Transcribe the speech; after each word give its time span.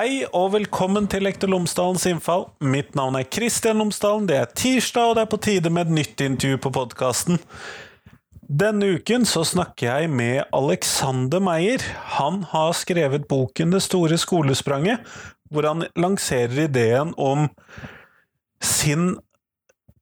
Hei 0.00 0.22
og 0.32 0.54
velkommen 0.54 1.04
til 1.12 1.26
Lektor 1.26 1.50
Lomsdalens 1.52 2.06
innfall. 2.08 2.46
Mitt 2.64 2.94
navn 2.96 3.18
er 3.18 3.26
Kristian 3.28 3.82
Lomsdalen. 3.82 4.24
Det 4.30 4.38
er 4.38 4.46
tirsdag, 4.56 5.10
og 5.10 5.18
det 5.18 5.24
er 5.26 5.28
på 5.28 5.38
tide 5.44 5.72
med 5.76 5.90
et 5.90 5.96
nytt 5.98 6.22
intervju 6.24 6.56
på 6.64 6.70
podkasten. 6.72 7.36
Denne 8.62 8.94
uken 8.96 9.26
så 9.28 9.42
snakker 9.44 9.90
jeg 9.90 10.08
med 10.08 10.46
Alexander 10.56 11.44
Meyer. 11.44 11.84
Han 12.16 12.46
har 12.48 12.72
skrevet 12.78 13.28
boken 13.28 13.76
Det 13.76 13.82
store 13.84 14.16
skolespranget, 14.16 15.04
hvor 15.52 15.68
han 15.68 15.84
lanserer 16.00 16.62
ideen 16.64 17.12
om 17.20 17.50
sin 18.64 19.18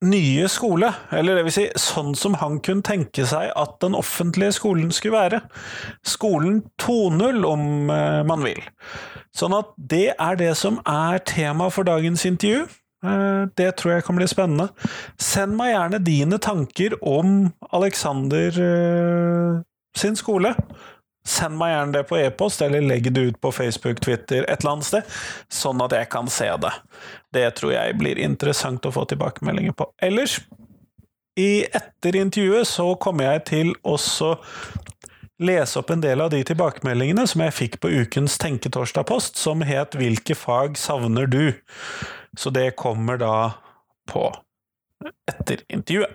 nye 0.04 0.48
skole, 0.48 0.92
eller 1.10 1.38
det 1.38 1.44
vil 1.48 1.54
si 1.54 1.64
sånn 1.80 2.14
som 2.18 2.36
han 2.38 2.60
kunne 2.64 2.86
tenke 2.86 3.24
seg 3.26 3.50
at 3.58 3.78
den 3.82 3.96
offentlige 3.98 4.54
skolen 4.54 4.92
skulle 4.94 5.18
være. 5.18 5.40
Skolen 6.06 6.60
2.0, 6.82 7.40
om 7.48 7.90
eh, 7.90 8.20
man 8.28 8.44
vil. 8.46 8.60
Sånn 9.34 9.56
at 9.56 9.72
det 9.76 10.12
er 10.14 10.38
det 10.38 10.52
som 10.58 10.78
er 10.86 11.18
tema 11.26 11.70
for 11.74 11.88
dagens 11.88 12.26
intervju. 12.28 12.68
Eh, 13.04 13.42
det 13.58 13.72
tror 13.78 13.96
jeg 13.96 14.06
kan 14.06 14.18
bli 14.18 14.28
spennende. 14.30 14.68
Send 15.18 15.58
meg 15.58 15.74
gjerne 15.74 16.02
dine 16.06 16.38
tanker 16.42 16.98
om 17.02 17.50
Alexander 17.74 18.62
eh, 18.68 19.58
sin 19.98 20.18
skole. 20.18 20.54
Send 21.28 21.58
meg 21.60 21.74
gjerne 21.74 21.96
det 21.98 22.04
på 22.08 22.18
e-post, 22.18 22.62
eller 22.64 22.84
legg 22.84 23.10
det 23.12 23.26
ut 23.30 23.40
på 23.40 23.52
Facebook, 23.52 24.00
Twitter, 24.04 24.46
et 24.48 24.62
eller 24.62 24.78
annet 24.78 24.88
sted, 24.88 25.16
sånn 25.52 25.82
at 25.84 25.92
jeg 25.92 26.08
kan 26.14 26.30
se 26.32 26.48
det. 26.62 26.72
Det 27.36 27.44
tror 27.58 27.74
jeg 27.74 27.98
blir 28.00 28.20
interessant 28.22 28.88
å 28.88 28.94
få 28.94 29.04
tilbakemeldinger 29.10 29.76
på. 29.76 29.90
Ellers, 30.02 30.38
i 31.38 31.66
etter 31.68 32.16
intervjuet 32.18 32.66
så 32.66 32.94
kommer 32.98 33.28
jeg 33.28 33.44
til 33.52 33.74
også 33.86 34.34
lese 35.38 35.78
opp 35.78 35.92
en 35.94 36.02
del 36.02 36.24
av 36.24 36.32
de 36.32 36.40
tilbakemeldingene 36.48 37.26
som 37.30 37.44
jeg 37.44 37.54
fikk 37.54 37.78
på 37.82 37.92
ukens 38.02 38.38
Tenketorsdag-post, 38.42 39.36
som 39.38 39.62
het 39.62 39.94
'Hvilke 39.94 40.34
fag 40.34 40.76
savner 40.76 41.26
du?' 41.26 41.54
Så 42.36 42.50
det 42.50 42.76
kommer 42.76 43.16
da 43.18 43.54
på 44.06 44.32
etter 45.30 45.62
intervjuet. 45.72 46.10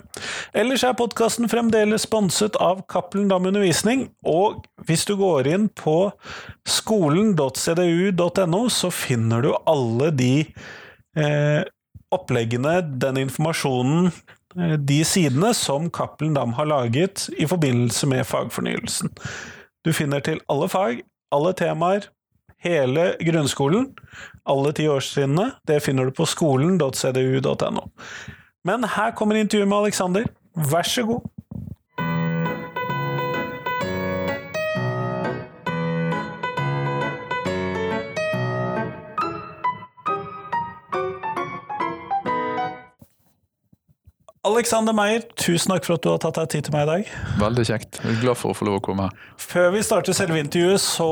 Ellers 0.57 0.83
er 0.85 0.95
podkasten 0.97 1.49
fremdeles 1.51 2.05
sponset 2.07 2.57
av 2.61 2.83
Cappelen 2.91 3.29
Dam 3.31 3.47
Undervisning, 3.49 4.09
og 4.27 4.65
hvis 4.87 5.05
du 5.07 5.15
går 5.19 5.47
inn 5.53 5.69
på 5.79 6.11
skolen.cdu.no, 6.67 8.61
så 8.69 8.91
finner 8.93 9.45
du 9.45 9.53
alle 9.69 10.11
de 10.15 10.33
eh, 11.17 11.63
oppleggene, 12.13 12.81
den 13.01 13.21
informasjonen, 13.23 14.11
eh, 14.57 14.75
de 14.79 14.99
sidene 15.07 15.53
som 15.57 15.89
Cappelen 15.93 16.35
Dam 16.37 16.53
har 16.59 16.69
laget 16.69 17.29
i 17.37 17.47
forbindelse 17.49 18.09
med 18.11 18.27
fagfornyelsen. 18.27 19.13
Du 19.83 19.93
finner 19.95 20.23
til 20.23 20.43
alle 20.51 20.69
fag, 20.71 21.01
alle 21.33 21.55
temaer, 21.57 22.07
hele 22.63 23.13
grunnskolen, 23.19 23.89
alle 24.47 24.71
ti 24.75 24.87
årstrinnene. 24.87 25.51
Det 25.67 25.81
finner 25.83 26.07
du 26.07 26.15
på 26.15 26.27
skolen.cdu.no. 26.29 27.89
Men 28.63 28.83
her 28.87 29.11
kommer 29.11 29.35
intervjuet 29.35 29.67
med 29.67 29.77
Alexander. 29.77 30.27
Vær 30.55 30.87
så 30.87 31.03
god. 31.03 31.21
Alexander 44.43 44.93
Meyer, 44.95 45.23
tusen 45.39 45.71
takk 45.71 45.85
for 45.87 45.95
at 45.95 46.03
du 46.03 46.09
har 46.11 46.21
tatt 46.23 46.35
deg 46.35 46.49
tid 46.51 46.67
til 46.67 46.75
meg 46.75 46.85
i 46.85 46.89
dag. 46.89 47.11
Veldig 47.39 47.65
kjekt. 47.67 47.99
Jeg 48.03 48.15
er 48.15 48.21
glad 48.21 48.39
for 48.39 48.51
å 48.51 48.57
få 48.57 48.67
lov 48.67 48.77
å 48.79 48.83
komme 48.83 49.07
her. 49.07 49.25
Før 49.39 49.71
vi 49.75 49.83
starter 49.83 50.15
selve 50.15 50.39
intervjuet, 50.39 50.83
så 50.83 51.09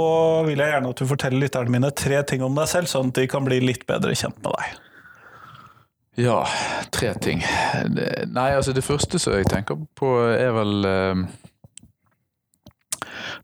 vil 0.48 0.60
jeg 0.60 0.72
gjerne 0.72 0.92
at 0.92 1.04
du 1.04 1.08
forteller 1.10 1.44
lytterne 1.46 1.76
mine 1.76 1.92
tre 1.96 2.24
ting 2.28 2.44
om 2.48 2.56
deg 2.60 2.72
selv, 2.72 2.92
sånn 2.92 3.12
at 3.12 3.20
de 3.20 3.28
kan 3.32 3.48
bli 3.48 3.60
litt 3.64 3.88
bedre 3.92 4.16
kjent 4.16 4.40
med 4.44 4.56
deg. 4.56 4.80
Ja, 6.22 6.48
tre 6.92 7.14
ting. 7.14 7.44
Det, 7.90 8.30
nei, 8.30 8.52
altså 8.54 8.76
det 8.78 8.84
første 8.86 9.20
som 9.20 9.34
jeg 9.34 9.48
tenker 9.50 9.80
på, 9.98 10.12
er 10.30 10.52
vel 10.54 10.86
eh, 10.86 11.24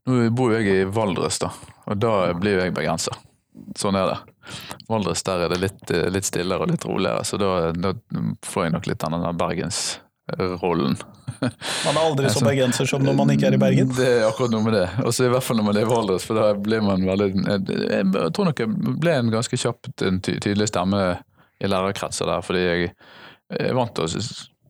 Nå 0.07 0.29
bor 0.35 0.53
jeg 0.53 0.69
i 0.69 0.83
Valdres, 0.85 1.39
da, 1.41 1.49
og 1.87 1.97
da 1.99 2.11
blir 2.37 2.61
jeg 2.61 2.75
bergenser. 2.75 3.17
Sånn 3.75 3.97
er 3.97 4.11
det. 4.11 4.17
Valdres 4.87 5.23
der 5.27 5.45
er 5.45 5.51
det 5.51 5.59
litt, 5.59 5.93
litt 6.13 6.27
stillere 6.27 6.63
og 6.63 6.71
litt 6.71 6.85
roligere, 6.87 7.25
så 7.27 7.39
da, 7.41 7.53
da 7.75 7.93
får 8.45 8.67
jeg 8.67 8.75
nok 8.77 8.87
litt 8.87 9.03
av 9.03 9.15
den 9.15 9.25
der 9.25 9.39
bergensrollen. 9.41 10.99
Man 11.41 11.97
er 11.97 12.01
aldri 12.01 12.31
så 12.31 12.45
bergenser 12.45 12.87
som 12.89 13.03
når 13.03 13.17
man 13.17 13.33
ikke 13.33 13.49
er 13.49 13.57
i 13.57 13.61
Bergen. 13.61 13.91
Det 13.97 14.07
er 14.07 14.27
akkurat 14.29 14.53
noe 14.53 14.63
med 14.65 14.77
det. 14.77 14.85
Og 15.03 15.11
så 15.13 15.27
i 15.27 15.31
hvert 15.33 15.43
fall 15.43 15.59
når 15.59 15.67
man 15.67 15.79
er 15.79 15.87
i 15.87 15.89
Valdres, 15.89 16.27
for 16.29 16.39
da 16.39 16.53
blir 16.55 16.85
man 16.85 17.03
veldig 17.05 17.27
Jeg 17.35 18.31
tror 18.37 18.49
nok 18.51 18.63
jeg 18.63 18.95
ble 19.01 19.17
en 19.17 19.33
ganske 19.33 19.59
kjapt 19.59 20.05
en 20.07 20.21
tydelig 20.23 20.69
stemme 20.71 21.01
i 21.59 21.69
lærerkretser 21.69 22.29
der, 22.29 22.45
fordi 22.45 22.63
jeg 22.63 22.91
er 23.57 23.75
vant 23.77 23.95
til 23.95 24.05
å 24.05 24.11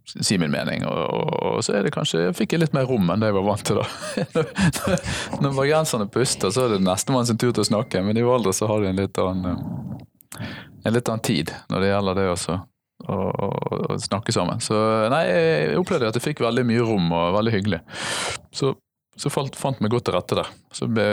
si 0.08 0.38
min 0.40 0.52
mening, 0.52 0.86
og, 0.88 1.00
og, 1.12 1.34
og 1.58 1.66
så 1.66 1.76
er 1.78 1.88
det 1.88 1.92
kanskje, 1.96 2.28
jeg 2.28 2.38
fikk 2.38 2.56
jeg 2.56 2.64
litt 2.64 2.76
mer 2.76 2.88
rom 2.88 3.10
enn 3.12 3.24
det 3.24 3.32
jeg 3.32 3.38
var 3.38 3.48
vant 3.50 3.66
til 3.68 3.82
da. 3.82 3.88
Når 5.44 5.58
bergenserne 5.58 6.08
puster, 6.12 6.54
så 6.54 6.64
er 6.64 6.76
det 6.76 6.86
nestemann 6.86 7.28
sin 7.28 7.40
tur 7.40 7.52
til 7.52 7.66
å 7.66 7.68
snakke, 7.68 8.02
men 8.06 8.20
i 8.20 8.24
Valdres 8.26 8.62
så 8.62 8.70
har 8.72 8.84
de 8.84 8.92
en 8.92 9.02
litt 9.02 9.20
annen, 9.20 9.62
en 10.40 10.96
litt 10.96 11.12
annen 11.12 11.26
tid 11.28 11.52
når 11.72 11.84
det 11.84 11.92
gjelder 11.92 12.20
det 12.22 12.28
også. 12.38 12.60
Å, 13.08 13.16
å 13.94 13.96
snakke 14.02 14.34
sammen. 14.34 14.60
Så 14.64 14.76
nei, 15.14 15.22
jeg 15.30 15.78
opplevde 15.80 16.10
at 16.10 16.18
jeg 16.18 16.24
fikk 16.32 16.42
veldig 16.42 16.64
mye 16.66 16.84
rom 16.84 17.12
og 17.14 17.36
veldig 17.36 17.54
hyggelig. 17.54 17.80
Så, 18.50 18.72
så 19.16 19.32
falt, 19.32 19.56
fant 19.56 19.84
meg 19.84 19.94
godt 19.94 20.08
til 20.10 20.16
rette 20.18 20.40
der. 20.40 20.50
Så 20.74 20.90
ble 20.90 21.06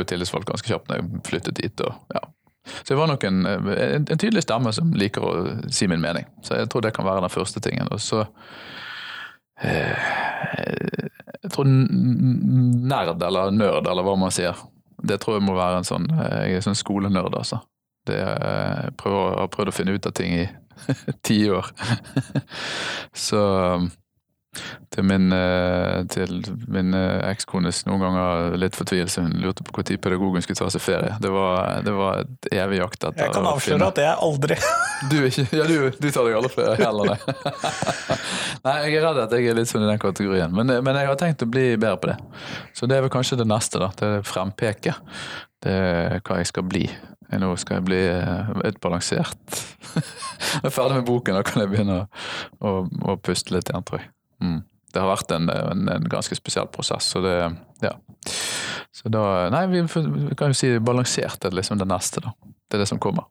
jo 0.00 0.06
tillitsvalgt 0.08 0.48
ganske 0.48 0.72
kjapt 0.72 0.88
når 0.88 1.02
jeg 1.02 1.22
flyttet 1.28 1.60
dit. 1.60 1.84
og 1.84 2.16
ja, 2.16 2.24
så 2.62 2.92
jeg 2.92 2.98
var 2.98 3.10
nok 3.10 3.24
en, 3.26 3.46
en, 3.46 3.68
en, 3.98 4.06
tydelig 4.18 4.44
stemme 4.44 4.72
som 4.74 4.92
liker 4.94 5.24
å 5.24 5.32
si 5.72 5.88
min 5.90 6.02
mening. 6.02 6.28
Så 6.46 6.60
jeg 6.60 6.70
tror 6.70 6.84
det 6.84 6.94
kan 6.94 7.06
være 7.06 7.24
den 7.24 7.34
første 7.34 7.62
tingen. 7.64 7.90
Og 7.90 8.00
så 8.02 8.22
eh, 9.62 10.10
Jeg 11.42 11.50
tror 11.54 11.66
nerd 11.66 13.22
eller 13.22 13.50
nerd, 13.54 13.88
eller 13.90 14.06
hva 14.06 14.14
man 14.18 14.34
sier, 14.34 14.58
det 15.02 15.18
tror 15.22 15.40
jeg 15.40 15.46
må 15.48 15.56
være 15.58 15.80
en 15.80 15.88
sånn 15.88 16.06
Jeg 16.12 16.52
er 16.52 16.60
en 16.60 16.66
sånn 16.68 16.78
skolenerd, 16.78 17.34
altså. 17.34 17.58
Det, 18.06 18.18
jeg 18.18 18.94
prøver, 18.98 19.40
har 19.40 19.50
prøvd 19.50 19.70
å 19.70 19.74
finne 19.74 19.94
ut 19.94 20.06
av 20.06 20.14
ting 20.18 20.34
i 20.42 20.46
ti 21.26 21.38
år. 21.50 21.68
så 23.26 23.42
til 24.92 25.06
min, 25.08 25.32
til 26.12 26.42
min 26.68 26.92
ekskones 26.94 27.82
noen 27.88 28.02
ganger 28.02 28.56
litt 28.60 28.76
fortvilelse. 28.76 29.24
Hun 29.24 29.38
lurte 29.40 29.64
på 29.64 29.72
når 29.78 30.00
pedagogen 30.04 30.44
skulle 30.44 30.60
ta 30.60 30.68
seg 30.72 30.84
ferie. 30.84 31.14
Det 31.22 31.30
var, 31.32 31.80
det 31.86 31.94
var 31.96 32.24
et 32.24 32.50
evig 32.60 32.82
jakt 32.82 33.06
etter 33.08 33.24
Jeg 33.24 33.34
kan 33.36 33.48
avsløre 33.48 33.88
at 33.88 34.00
er 34.04 34.24
aldri. 34.26 34.58
Du, 35.10 35.16
ikke, 35.26 35.46
ja, 35.56 35.68
du, 35.68 35.88
du 35.96 36.08
tar 36.10 36.28
deg 36.28 36.36
aldri 36.38 36.52
ferie 36.56 36.76
heller, 36.82 37.14
nei. 37.14 37.36
nei, 38.66 38.76
jeg 38.86 38.98
er 38.98 39.06
redd 39.08 39.22
at 39.24 39.36
jeg 39.38 39.48
er 39.48 39.58
litt 39.58 39.72
sånn 39.72 39.86
i 39.86 39.90
den 39.90 40.02
kategorien. 40.02 40.52
Men, 40.54 40.74
men, 40.84 41.00
jeg 41.00 41.10
har 41.10 41.18
tenkt 41.20 41.46
å 41.46 41.50
bli 41.50 41.72
bedre 41.76 41.96
på 42.02 42.12
det. 42.12 42.18
Så 42.76 42.90
det 42.90 42.98
er 42.98 43.06
vel 43.06 43.14
kanskje 43.14 43.40
det 43.40 43.48
neste. 43.48 43.80
da, 43.82 43.90
Det 43.96 44.12
frempeke. 44.28 44.96
Det 45.62 45.72
er 45.72 46.22
hva 46.26 46.40
jeg 46.42 46.52
skal 46.52 46.68
bli. 46.68 46.86
Nå 47.40 47.54
skal 47.56 47.78
jeg 47.78 47.86
bli 47.86 48.00
litt 48.60 48.76
balansert 48.84 49.38
Jeg 49.96 50.66
er 50.68 50.74
ferdig 50.74 50.98
med 50.98 51.06
boken, 51.08 51.38
da 51.38 51.44
kan 51.46 51.62
jeg 51.62 51.70
begynne 51.70 51.94
å, 52.02 52.02
å, 52.60 52.72
å 53.08 53.14
puste 53.24 53.54
litt 53.54 53.70
igjen, 53.70 53.84
tror 53.88 54.02
jeg. 54.02 54.10
Mm. 54.42 54.60
Det 54.92 55.00
har 55.00 55.08
vært 55.08 55.32
en, 55.32 55.48
en, 55.48 55.84
en, 55.88 56.08
ganske 56.12 56.36
spesiell 56.36 56.68
prosess. 56.72 57.08
Så 57.14 57.22
det 57.24 57.36
ja. 57.80 57.94
Så 58.92 59.10
da 59.10 59.48
Nei, 59.50 59.64
vi, 59.72 59.82
vi 59.88 60.36
kan 60.38 60.52
jo 60.52 60.58
si 60.58 60.74
balansert 60.84 61.46
er 61.48 61.54
liksom 61.56 61.80
det 61.80 61.88
neste, 61.88 62.20
da. 62.24 62.34
Det 62.68 62.76
er 62.76 62.84
det 62.84 62.90
som 62.90 63.00
kommer. 63.02 63.24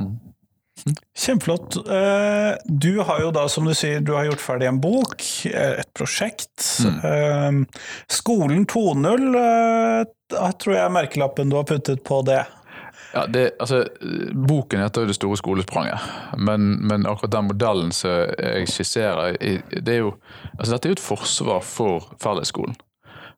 Mm. 0.00 0.18
Kjempeflott. 1.16 1.78
Eh, 1.88 2.52
du 2.68 3.00
har 3.00 3.22
jo 3.24 3.30
da, 3.34 3.46
som 3.48 3.64
du 3.66 3.72
sier, 3.74 4.04
du 4.04 4.12
har 4.12 4.28
gjort 4.28 4.44
ferdig 4.44 4.68
en 4.68 4.80
bok, 4.82 5.24
eh, 5.48 5.80
et 5.80 5.88
prosjekt. 5.96 6.60
Mm. 6.84 7.64
Skolen 8.12 8.68
2.0 8.68 9.24
jeg 10.32 10.58
tror 10.60 10.74
jeg 10.74 10.82
er 10.82 10.94
merkelappen 10.94 11.50
du 11.50 11.58
har 11.58 11.66
puttet 11.68 12.02
på 12.06 12.20
det. 12.26 12.42
Ja, 13.16 13.22
det, 13.26 13.50
altså, 13.60 13.84
Boken 14.48 14.80
heter 14.80 15.00
jo 15.00 15.06
'Det 15.06 15.14
store 15.16 15.36
skolespranget', 15.36 16.00
men, 16.38 16.86
men 16.86 17.06
akkurat 17.06 17.32
den 17.32 17.46
modellen 17.48 17.92
som 17.92 18.10
jeg 18.38 18.68
skisserer, 18.68 19.36
det 19.72 19.88
er 19.88 20.02
jo, 20.02 20.14
altså 20.58 20.74
dette 20.74 20.88
er 20.88 20.90
jo 20.90 20.98
et 20.98 21.00
forsvar 21.00 21.60
for 21.60 22.10
fellesskolen. 22.22 22.76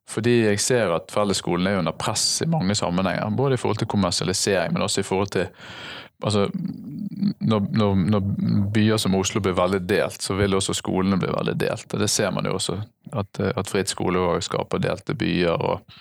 Fordi 0.09 0.41
jeg 0.41 0.59
ser 0.59 0.91
at 0.95 1.11
fellesskolen 1.13 1.67
er 1.67 1.77
under 1.79 1.91
press 1.91 2.41
i 2.41 2.47
mange 2.49 2.75
sammenhenger. 2.75 3.29
Både 3.37 3.53
i 3.53 3.57
forhold 3.57 3.77
til 3.77 3.87
kommersialisering, 3.87 4.73
men 4.73 4.81
også 4.81 4.99
i 4.99 5.03
forhold 5.03 5.27
til 5.27 5.47
altså, 6.23 6.49
når, 7.39 7.59
når, 7.71 7.95
når, 7.95 8.19
byer 8.73 8.97
som 8.97 9.15
Oslo 9.15 9.41
blir 9.43 9.57
veldig 9.57 9.81
delt, 9.89 10.21
så 10.21 10.35
vil 10.39 10.55
også 10.55 10.75
skolene 10.77 11.19
bli 11.19 11.31
veldig 11.33 11.55
delt. 11.59 11.93
og 11.93 11.99
Det 11.99 12.09
ser 12.11 12.31
man 12.35 12.47
jo 12.47 12.55
også, 12.57 12.79
at, 13.11 13.39
at 13.39 13.71
fritt 13.71 13.91
skolevalg 13.91 14.43
skaper 14.45 14.81
delte 14.83 15.15
byer. 15.19 15.55
Og, 15.55 15.95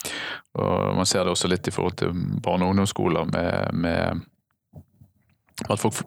og, 0.59 0.97
Man 0.97 1.07
ser 1.07 1.25
det 1.25 1.35
også 1.35 1.51
litt 1.51 1.69
i 1.69 1.75
forhold 1.75 1.99
til 2.03 2.13
barne- 2.45 2.67
og 2.67 2.75
ungdomsskoler 2.75 3.31
med, 3.33 3.75
med 3.75 4.27
at 5.67 5.81
folk, 5.81 5.99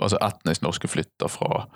altså 0.00 0.16
etnisk 0.24 0.62
norske 0.64 0.88
flytter 0.88 1.28
fra 1.28 1.66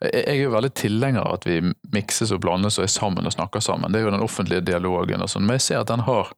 Jeg 0.00 0.22
er 0.24 0.38
jo 0.38 0.54
veldig 0.54 0.70
tilhenger 0.72 1.20
av 1.20 1.34
at 1.36 1.44
vi 1.44 1.58
mikses 1.92 2.32
og 2.32 2.40
blandes 2.40 2.78
og 2.78 2.86
er 2.86 2.94
sammen 2.94 3.28
og 3.28 3.34
snakker 3.34 3.60
sammen. 3.60 3.92
Det 3.92 4.00
er 4.00 4.08
jo 4.08 4.16
den 4.16 4.24
offentlige 4.24 4.64
dialogen 4.64 5.20
og 5.20 5.28
sånn. 5.28 5.44
Men 5.44 5.58
jeg 5.58 5.66
ser 5.66 5.82
at 5.82 5.92
den 5.92 6.06
har 6.08 6.32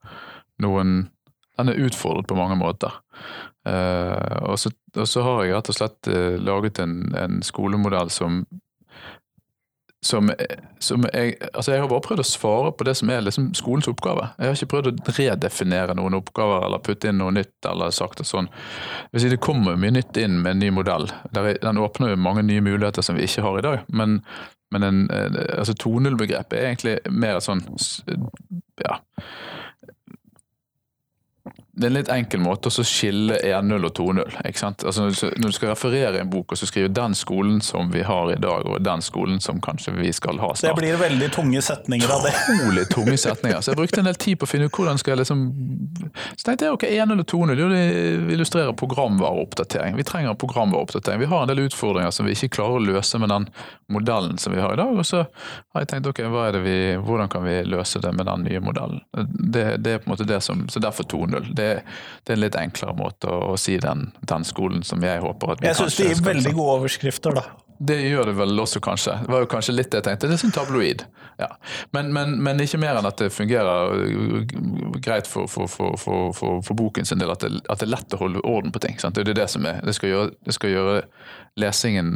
noen 0.61 1.07
den 1.61 1.69
er 1.69 1.85
utfordret 1.85 2.27
på 2.27 2.37
mange 2.37 2.55
måter. 2.57 2.93
Uh, 3.67 4.41
og, 4.49 4.59
så, 4.59 4.71
og, 4.95 5.07
så, 5.07 5.21
har 5.21 5.43
jeg 5.43 5.53
rett 5.53 5.69
og 5.69 5.75
slett 5.77 6.07
uh, 6.09 6.35
laget 6.41 6.79
en, 6.81 6.95
en, 7.13 7.41
skolemodell 7.45 8.09
som 8.09 8.41
som, 10.01 10.31
som 10.79 11.03
jeg, 11.13 11.35
altså 11.53 11.75
jeg 11.75 11.81
har 11.83 11.89
bare 11.91 12.01
prøvd 12.01 12.23
å 12.23 12.25
svare 12.25 12.71
på 12.73 12.85
det 12.87 12.95
som 12.97 13.11
er 13.13 13.21
liksom 13.21 13.51
skolens 13.53 13.85
oppgave. 13.91 14.31
Jeg 14.39 14.49
har 14.49 14.57
ikke 14.57 14.69
prøvd 14.71 14.87
å 14.89 15.13
redefinere 15.13 15.95
noen 15.97 16.17
oppgaver 16.17 16.65
eller 16.65 16.81
putte 16.81 17.11
inn 17.11 17.19
noe 17.21 17.35
nytt. 17.35 17.53
eller 17.69 17.93
sagt 17.93 18.23
og 18.23 18.25
sånn. 18.25 18.49
Det 19.13 19.37
kommer 19.45 19.77
mye 19.77 19.93
nytt 19.93 20.17
inn 20.17 20.39
med 20.41 20.55
en 20.55 20.63
ny 20.63 20.71
modell. 20.73 21.05
Den 21.37 21.77
åpner 21.77 22.15
jo 22.15 22.17
mange 22.17 22.41
nye 22.47 22.65
muligheter 22.65 23.05
som 23.05 23.19
vi 23.19 23.29
ikke 23.29 23.45
har 23.45 23.59
i 23.59 23.65
dag. 23.67 23.85
Men, 23.93 24.17
men 24.73 24.87
en, 24.89 25.05
altså 25.53 25.77
2.0-begrepet 25.77 26.57
er 26.57 26.71
egentlig 26.71 26.97
mer 27.13 27.37
sånn 27.45 27.61
ja, 28.81 28.97
det 31.81 31.87
er 31.87 31.91
en 31.91 31.97
litt 31.97 32.11
enkel 32.13 32.41
måte 32.43 32.69
å 32.69 32.83
skille 32.85 33.39
1-0 33.41 33.87
og 33.87 33.93
2-0. 33.97 34.35
Altså, 34.45 35.07
når 35.09 35.49
du 35.49 35.55
skal 35.55 35.71
referere 35.73 36.21
en 36.21 36.29
bok 36.29 36.53
og 36.53 36.59
så 36.59 36.67
skrive 36.69 36.91
'den 36.93 37.15
skolen 37.17 37.61
som 37.61 37.89
vi 37.91 38.03
har 38.05 38.31
i 38.31 38.35
dag', 38.35 38.67
og 38.69 38.83
'den 38.85 39.01
skolen 39.01 39.39
som 39.41 39.61
kanskje 39.61 39.93
vi 39.97 40.11
skal 40.13 40.37
ha 40.39 40.53
snart'. 40.53 40.75
Det 40.75 40.81
blir 40.81 40.97
veldig 40.97 41.31
tunge 41.33 41.61
setninger 41.61 42.11
av 42.11 42.23
det. 42.23 42.33
Trolig 42.45 42.85
tunge 42.89 43.17
setninger. 43.17 43.61
Så 43.61 43.71
jeg 43.71 43.77
brukte 43.77 43.99
en 43.99 44.05
del 44.05 44.15
tid 44.15 44.39
på 44.39 44.45
å 44.45 44.51
finne 44.51 44.65
ut 44.65 44.77
hvordan 44.77 44.97
skal 44.97 45.11
jeg 45.11 45.17
liksom 45.17 45.41
Så 46.37 46.45
tenkte 46.45 46.65
jeg 46.65 46.73
ok, 46.73 46.83
1-0 46.83 47.19
og 47.19 47.27
2-0, 47.27 47.59
jo 47.59 47.69
det 47.69 48.33
illustrerer 48.33 48.73
programvareoppdatering. 48.73 49.95
Vi 49.95 50.03
trenger 50.03 50.33
programvareoppdatering. 50.33 51.19
Vi 51.19 51.25
har 51.25 51.41
en 51.41 51.47
del 51.47 51.65
utfordringer 51.65 52.11
som 52.11 52.25
vi 52.25 52.31
ikke 52.31 52.55
klarer 52.57 52.77
å 52.77 52.85
løse 52.85 53.19
med 53.19 53.29
den 53.29 53.47
modellen 53.89 54.37
som 54.37 54.53
vi 54.53 54.61
har 54.61 54.73
i 54.73 54.79
dag. 54.79 54.97
Og 54.97 55.05
så 55.05 55.25
har 55.73 55.83
jeg 55.83 55.87
tenkt 55.87 56.07
ok, 56.07 56.21
vi, 56.61 56.77
hvordan 56.97 57.29
kan 57.29 57.43
vi 57.43 57.63
løse 57.63 57.99
det 57.99 58.13
med 58.13 58.25
den 58.25 58.43
nye 58.43 58.59
modellen. 58.59 59.01
Det, 59.13 59.77
det 59.83 59.93
er 59.93 60.03
på 60.03 60.09
en 60.09 60.13
måte 60.13 60.27
det 60.27 60.41
som, 60.41 60.67
Så 60.69 60.79
derfor 60.79 61.03
2-0. 61.03 61.53
Det 61.55 61.70
det, 61.79 62.29
er 62.29 62.37
en 62.37 62.43
litt 62.43 62.57
enklere 62.59 62.95
måte 62.97 63.31
å, 63.31 63.53
å 63.53 63.57
si 63.59 63.77
den, 63.81 64.09
den, 64.27 64.47
skolen 64.47 64.85
som 64.87 65.03
jeg 65.05 65.23
håper 65.23 65.55
at 65.55 65.63
vi 65.63 65.69
jeg 65.69 65.79
kanskje 65.79 65.87
Jeg 65.87 65.91
syns 65.91 65.99
det 65.99 66.09
gir 66.09 66.25
veldig 66.29 66.55
gode 66.57 66.77
overskrifter, 66.79 67.37
da. 67.37 67.45
Det 67.81 67.97
gjør 67.97 68.29
det 68.29 68.33
vel 68.37 68.61
også, 68.61 68.79
kanskje. 68.83 69.15
Det 69.23 69.33
var 69.33 69.41
jo 69.41 69.47
kanskje 69.49 69.73
litt 69.73 69.89
det 69.89 70.01
jeg 70.01 70.05
tenkte. 70.05 70.27
Det 70.29 70.35
er 70.35 70.41
sånn 70.43 70.53
tabloid. 70.53 71.01
Ja. 71.41 71.47
Men, 71.95 72.11
men, 72.13 72.35
men, 72.45 72.61
ikke 72.61 72.77
mer 72.81 72.99
enn 72.99 73.07
at 73.09 73.17
det 73.17 73.31
fungerer 73.33 73.95
greit 75.01 75.29
for, 75.29 75.49
for, 75.49 75.65
for, 75.97 76.35
for 76.37 76.77
boken 76.77 77.09
sin 77.09 77.21
del. 77.21 77.33
At 77.33 77.41
det, 77.41 77.63
at 77.65 77.81
det, 77.81 77.87
er 77.87 77.93
lett 77.95 78.13
å 78.13 78.21
holde 78.21 78.43
orden 78.45 78.73
på 78.75 78.83
ting. 78.85 78.99
Sant? 79.01 79.17
Det 79.17 79.33
er 79.33 79.39
det 79.39 79.49
som 79.49 79.65
er. 79.65 79.81
Det 79.87 79.95
skal 79.97 80.13
gjøre, 80.13 80.35
det 80.45 80.57
skal 80.59 80.75
gjøre 80.75 80.99
lesingen 81.63 82.13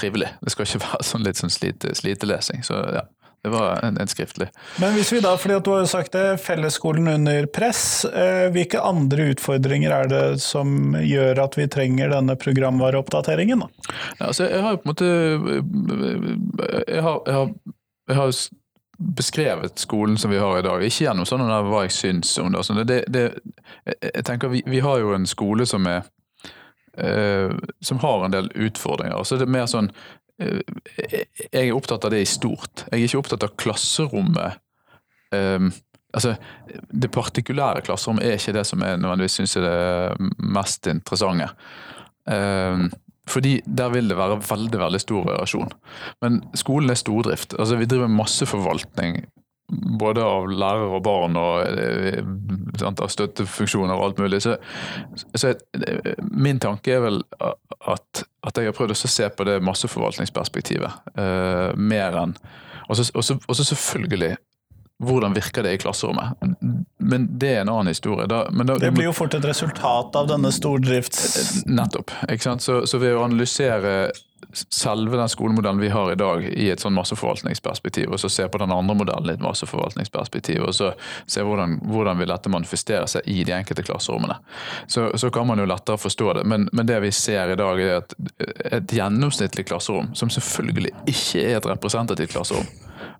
trivelig. 0.00 0.30
Det 0.40 0.54
skal 0.54 0.70
ikke 0.70 0.84
være 0.86 1.08
sånn 1.10 1.28
litt 1.28 1.42
sånn 1.42 1.52
slite, 1.52 1.92
slitelesing. 2.00 2.64
Så 2.64 2.80
ja. 2.96 3.04
Det 3.42 3.52
var 3.52 3.80
en, 3.84 3.98
en, 4.00 4.08
skriftlig. 4.10 4.48
Men 4.82 4.96
hvis 4.96 5.12
vi 5.14 5.20
da, 5.22 5.36
fordi 5.38 5.54
at 5.60 5.66
du 5.66 5.70
har 5.70 5.84
sagt 5.90 6.16
det, 6.16 6.40
fellesskolen 6.42 7.08
under 7.12 7.46
press, 7.46 8.04
eh, 8.04 8.48
hvilke 8.54 8.82
andre 8.82 9.30
utfordringer 9.32 9.94
er 9.94 10.10
det 10.10 10.24
som 10.42 10.96
gjør 10.98 11.44
at 11.44 11.58
vi 11.58 11.68
trenger 11.70 12.10
denne 12.10 12.34
programvareoppdateringen? 12.42 13.62
da? 13.62 13.94
Ja, 14.18 14.32
altså, 14.32 14.48
jeg 14.50 14.64
har 14.64 14.74
jo 14.74 14.82
på 14.82 14.88
en 14.88 14.94
måte 14.94 15.10
jeg 16.90 17.02
har, 17.06 17.20
jeg 17.26 17.36
har, 17.38 17.52
jeg 18.08 18.18
har 18.18 18.32
beskrevet 18.98 19.78
skolen 19.78 20.18
som 20.18 20.30
vi 20.30 20.38
har 20.38 20.58
i 20.58 20.66
dag. 20.66 20.82
Ikke 20.82 21.04
gjennom 21.04 21.28
sånn 21.28 21.46
hva 21.46 21.84
jeg 21.86 21.94
syns 21.94 22.34
om 22.42 22.52
det. 22.52 22.64
Sånn. 22.66 22.82
det, 22.88 23.02
det 23.12 23.26
jeg 24.00 24.26
tenker 24.26 24.50
vi, 24.52 24.62
vi, 24.66 24.80
har 24.84 25.00
jo 25.02 25.14
en 25.14 25.26
skole 25.28 25.66
som 25.68 25.86
er 25.90 26.06
eh, 26.96 27.52
som 27.80 28.00
har 28.02 28.24
en 28.24 28.34
del 28.34 28.50
utfordringer. 28.54 29.22
Så 29.24 29.36
det 29.36 29.46
er 29.46 29.58
mer 29.58 29.68
sånn 29.70 29.92
jeg 30.38 31.62
er 31.62 31.74
opptatt 31.74 32.04
av 32.04 32.12
det 32.12 32.22
i 32.24 32.28
stort. 32.28 32.84
Jeg 32.90 32.98
er 32.98 33.08
ikke 33.08 33.22
opptatt 33.22 33.46
av 33.46 33.54
klasserommet. 33.58 34.60
Um, 35.32 35.70
altså, 36.12 36.36
Det 36.92 37.10
partikulære 37.12 37.84
klasserommet 37.86 38.26
er 38.26 38.38
ikke 38.38 38.54
det 38.58 38.66
som 38.68 38.84
jeg 38.84 39.00
nødvendigvis 39.00 39.40
syns 39.40 39.56
er 39.56 39.66
det 39.66 40.30
mest 40.58 40.86
interessante. 40.92 41.50
Um, 42.26 42.90
fordi 43.26 43.60
der 43.66 43.90
vil 43.90 44.08
det 44.08 44.18
være 44.18 44.38
veldig 44.50 44.78
veldig 44.78 45.00
stor 45.02 45.24
variasjon. 45.26 45.72
Men 46.22 46.42
skolen 46.54 46.90
er 46.90 47.00
stordrift. 47.00 47.56
Altså, 47.58 47.76
vi 47.76 47.88
driver 47.90 48.12
masseforvaltning 48.12 49.24
både 50.00 50.22
av 50.22 50.46
lærere 50.46 50.94
og 50.94 51.02
barn 51.02 51.36
og 51.40 51.64
eh, 51.66 52.20
sant, 52.78 53.00
av 53.02 53.10
støttefunksjoner 53.10 53.96
og 53.96 54.04
alt 54.04 54.22
mulig. 54.22 54.40
Så, 54.44 54.54
så 55.34 55.54
min 56.30 56.60
tanke 56.62 56.94
er 56.94 57.02
vel 57.02 57.20
at, 57.40 58.22
at, 58.46 58.58
jeg 58.58 58.70
har 58.70 58.76
prøvd 58.76 58.94
å 58.94 58.98
se 58.98 59.28
på 59.28 59.46
det 59.48 59.58
masseforvaltningsperspektivet. 59.66 61.00
Uh, 61.18 61.72
mer 61.76 62.16
enn 62.22 62.36
Og 62.86 62.98
så 62.98 63.64
selvfølgelig 63.64 64.36
hvordan 64.98 65.34
virker 65.36 65.62
det 65.62 65.74
i 65.76 65.78
klasserommet? 65.78 66.40
Men 66.98 67.26
det 67.38 67.50
er 67.56 67.60
en 67.60 67.68
annen 67.68 67.92
historie. 67.92 68.24
Da, 68.30 68.46
da, 68.48 68.78
det 68.80 68.94
blir 68.96 69.10
jo 69.10 69.16
fort 69.16 69.34
et 69.36 69.44
resultat 69.44 70.16
av 70.16 70.30
denne 70.30 70.52
stordrifts... 70.54 71.66
Nettopp. 71.68 72.14
ikke 72.30 72.46
sant? 72.46 72.64
Så, 72.64 72.78
så 72.88 73.00
ved 73.02 73.12
å 73.16 73.26
analysere 73.26 74.08
selve 74.52 75.16
den 75.16 75.28
skolemodellen 75.28 75.80
vi 75.80 75.88
har 75.88 76.12
i 76.12 76.18
dag 76.18 76.44
i 76.48 76.68
et 76.70 76.80
sånn 76.80 76.94
masseforvaltningsperspektiv, 76.96 78.12
og 78.12 78.20
så 78.20 78.30
se 78.32 78.46
på 78.48 78.60
den 78.62 78.72
andre 78.72 78.96
modellen 78.96 79.30
i 79.30 79.34
et 79.36 79.44
masseforvaltningsperspektiv, 79.44 80.62
og 80.64 80.74
så 80.76 80.92
se 81.26 81.44
hvordan, 81.44 81.78
hvordan 81.84 82.20
vil 82.20 82.30
dette 82.32 82.52
manifestere 82.52 83.08
seg 83.10 83.28
i 83.28 83.42
de 83.46 83.54
enkelte 83.56 83.84
klasserommene. 83.86 84.38
Så, 84.86 85.08
så 85.18 85.30
kan 85.34 85.48
man 85.50 85.60
jo 85.60 85.68
lettere 85.68 86.00
forstå 86.00 86.32
det. 86.38 86.46
Men, 86.48 86.68
men, 86.72 86.88
det 86.88 87.00
vi 87.04 87.12
ser 87.12 87.52
i 87.52 87.58
dag, 87.58 87.80
er 87.82 88.00
at 88.00 88.16
et 88.78 88.96
gjennomsnittlig 88.98 89.66
klasserom, 89.68 90.12
som 90.14 90.32
selvfølgelig 90.32 90.94
ikke 91.04 91.42
er 91.42 91.60
et 91.60 91.70
representativt 91.72 92.36
klasserom, 92.36 92.68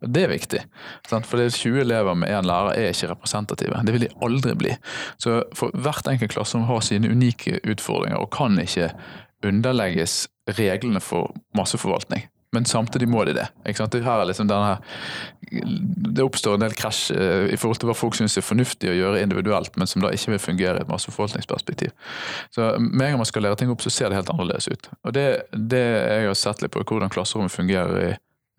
det 0.01 0.27
er 0.27 0.33
viktig. 0.33 0.61
For 1.09 1.41
20 1.41 1.81
elever 1.81 2.17
med 2.19 2.33
én 2.33 2.47
lærer 2.49 2.77
er 2.77 2.93
ikke 2.93 3.11
representative. 3.15 3.81
Det 3.85 3.95
vil 3.95 4.05
de 4.07 4.15
aldri 4.25 4.55
bli. 4.59 4.75
Så 5.23 5.41
hvert 5.57 6.09
enkelt 6.11 6.35
klasserom 6.35 6.67
har 6.69 6.85
sine 6.85 7.11
unike 7.13 7.61
utfordringer 7.65 8.21
og 8.21 8.33
kan 8.35 8.59
ikke 8.61 8.91
underlegges 9.45 10.27
reglene 10.57 11.03
for 11.03 11.35
masseforvaltning. 11.57 12.29
Men 12.55 12.65
samtidig 12.65 13.09
må 13.09 13.25
de 13.25 13.35
det. 13.37 13.47
Det, 13.67 13.75
liksom 14.29 14.49
denne, 14.49 14.77
det, 16.17 16.23
oppstår 16.25 16.55
en 16.57 16.63
del 16.63 16.77
krasj 16.79 17.11
eh, 17.13 17.49
i 17.53 17.59
forhold 17.59 17.83
til 17.83 17.91
hva 17.91 17.97
folk 17.99 18.17
syns 18.17 18.39
er 18.39 18.47
fornuftig 18.47 18.89
å 18.93 18.97
gjøre 18.97 19.21
individuelt, 19.25 19.75
men 19.77 19.91
som 19.91 20.05
da 20.05 20.13
ikke 20.15 20.33
vil 20.33 20.41
fungere 20.41 20.81
i 20.81 20.87
et 20.87 20.93
masseforvaltningsperspektiv. 20.93 21.93
Så 22.55 22.71
Med 22.79 23.09
en 23.09 23.17
gang 23.17 23.21
man 23.25 23.29
skal 23.29 23.45
lære 23.45 23.61
ting 23.61 23.75
opp, 23.75 23.85
så 23.85 23.93
ser 23.93 24.09
det 24.09 24.21
helt 24.21 24.33
annerledes 24.33 24.71
ut. 24.71 24.89
Og 25.05 25.13
Det, 25.13 25.27
det 25.53 25.85
jeg 25.85 26.31
har 26.31 26.39
sett 26.39 26.63
litt 26.63 26.73
på 26.73 26.85
hvordan 26.87 27.13
klasserommet 27.13 27.53
fungerer 27.53 28.13
i 28.13 28.13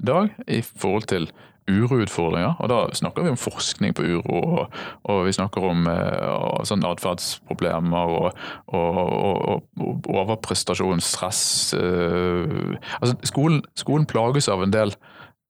dag, 0.04 0.30
i 0.46 0.62
forhold 0.62 1.10
til 1.10 1.32
uroutfordringer. 1.68 2.56
Og 2.60 2.72
da 2.72 2.80
snakker 2.96 3.26
vi 3.26 3.34
om 3.34 3.40
forskning 3.40 3.96
på 3.98 4.06
uro, 4.08 4.40
og, 4.40 4.80
og 5.12 5.22
vi 5.28 5.36
snakker 5.36 5.68
om 5.68 5.88
eh, 5.92 6.64
sånn 6.68 6.86
atferdsproblemer 6.88 8.16
og, 8.18 8.42
og, 8.72 9.00
og, 9.12 10.08
overprestasjon, 10.08 11.04
stress 11.04 11.74
eh, 11.78 12.76
Altså, 13.02 13.16
skolen, 13.28 13.62
skolen 13.78 14.08
plages 14.10 14.50
av 14.52 14.64
en 14.64 14.74
del 14.74 14.94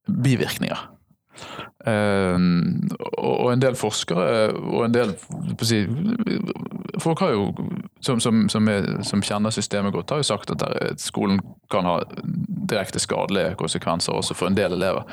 bivirkninger. 0.07 0.96
Uh, 1.87 2.35
og 3.17 3.51
en 3.53 3.61
del 3.61 3.77
forskere 3.79 4.49
og 4.57 4.85
en 4.87 4.95
del 4.95 5.13
si, 5.63 5.83
Folk 6.97 7.21
har 7.21 7.35
jo, 7.35 7.51
som, 8.01 8.19
som, 8.19 8.47
som, 8.49 8.67
er, 8.71 8.87
som, 9.05 9.21
kjenner 9.21 9.53
systemet 9.53 9.93
godt, 9.93 10.09
har 10.09 10.23
jo 10.23 10.25
sagt 10.25 10.49
at 10.49 10.63
der, 10.63 10.95
skolen 10.97 11.37
kan 11.69 11.85
ha 11.85 11.99
direkte 12.71 12.99
skadelige 12.99 13.53
konsekvenser 13.59 14.17
også 14.17 14.33
for 14.33 14.49
en 14.49 14.57
del 14.57 14.73
elever. 14.73 15.05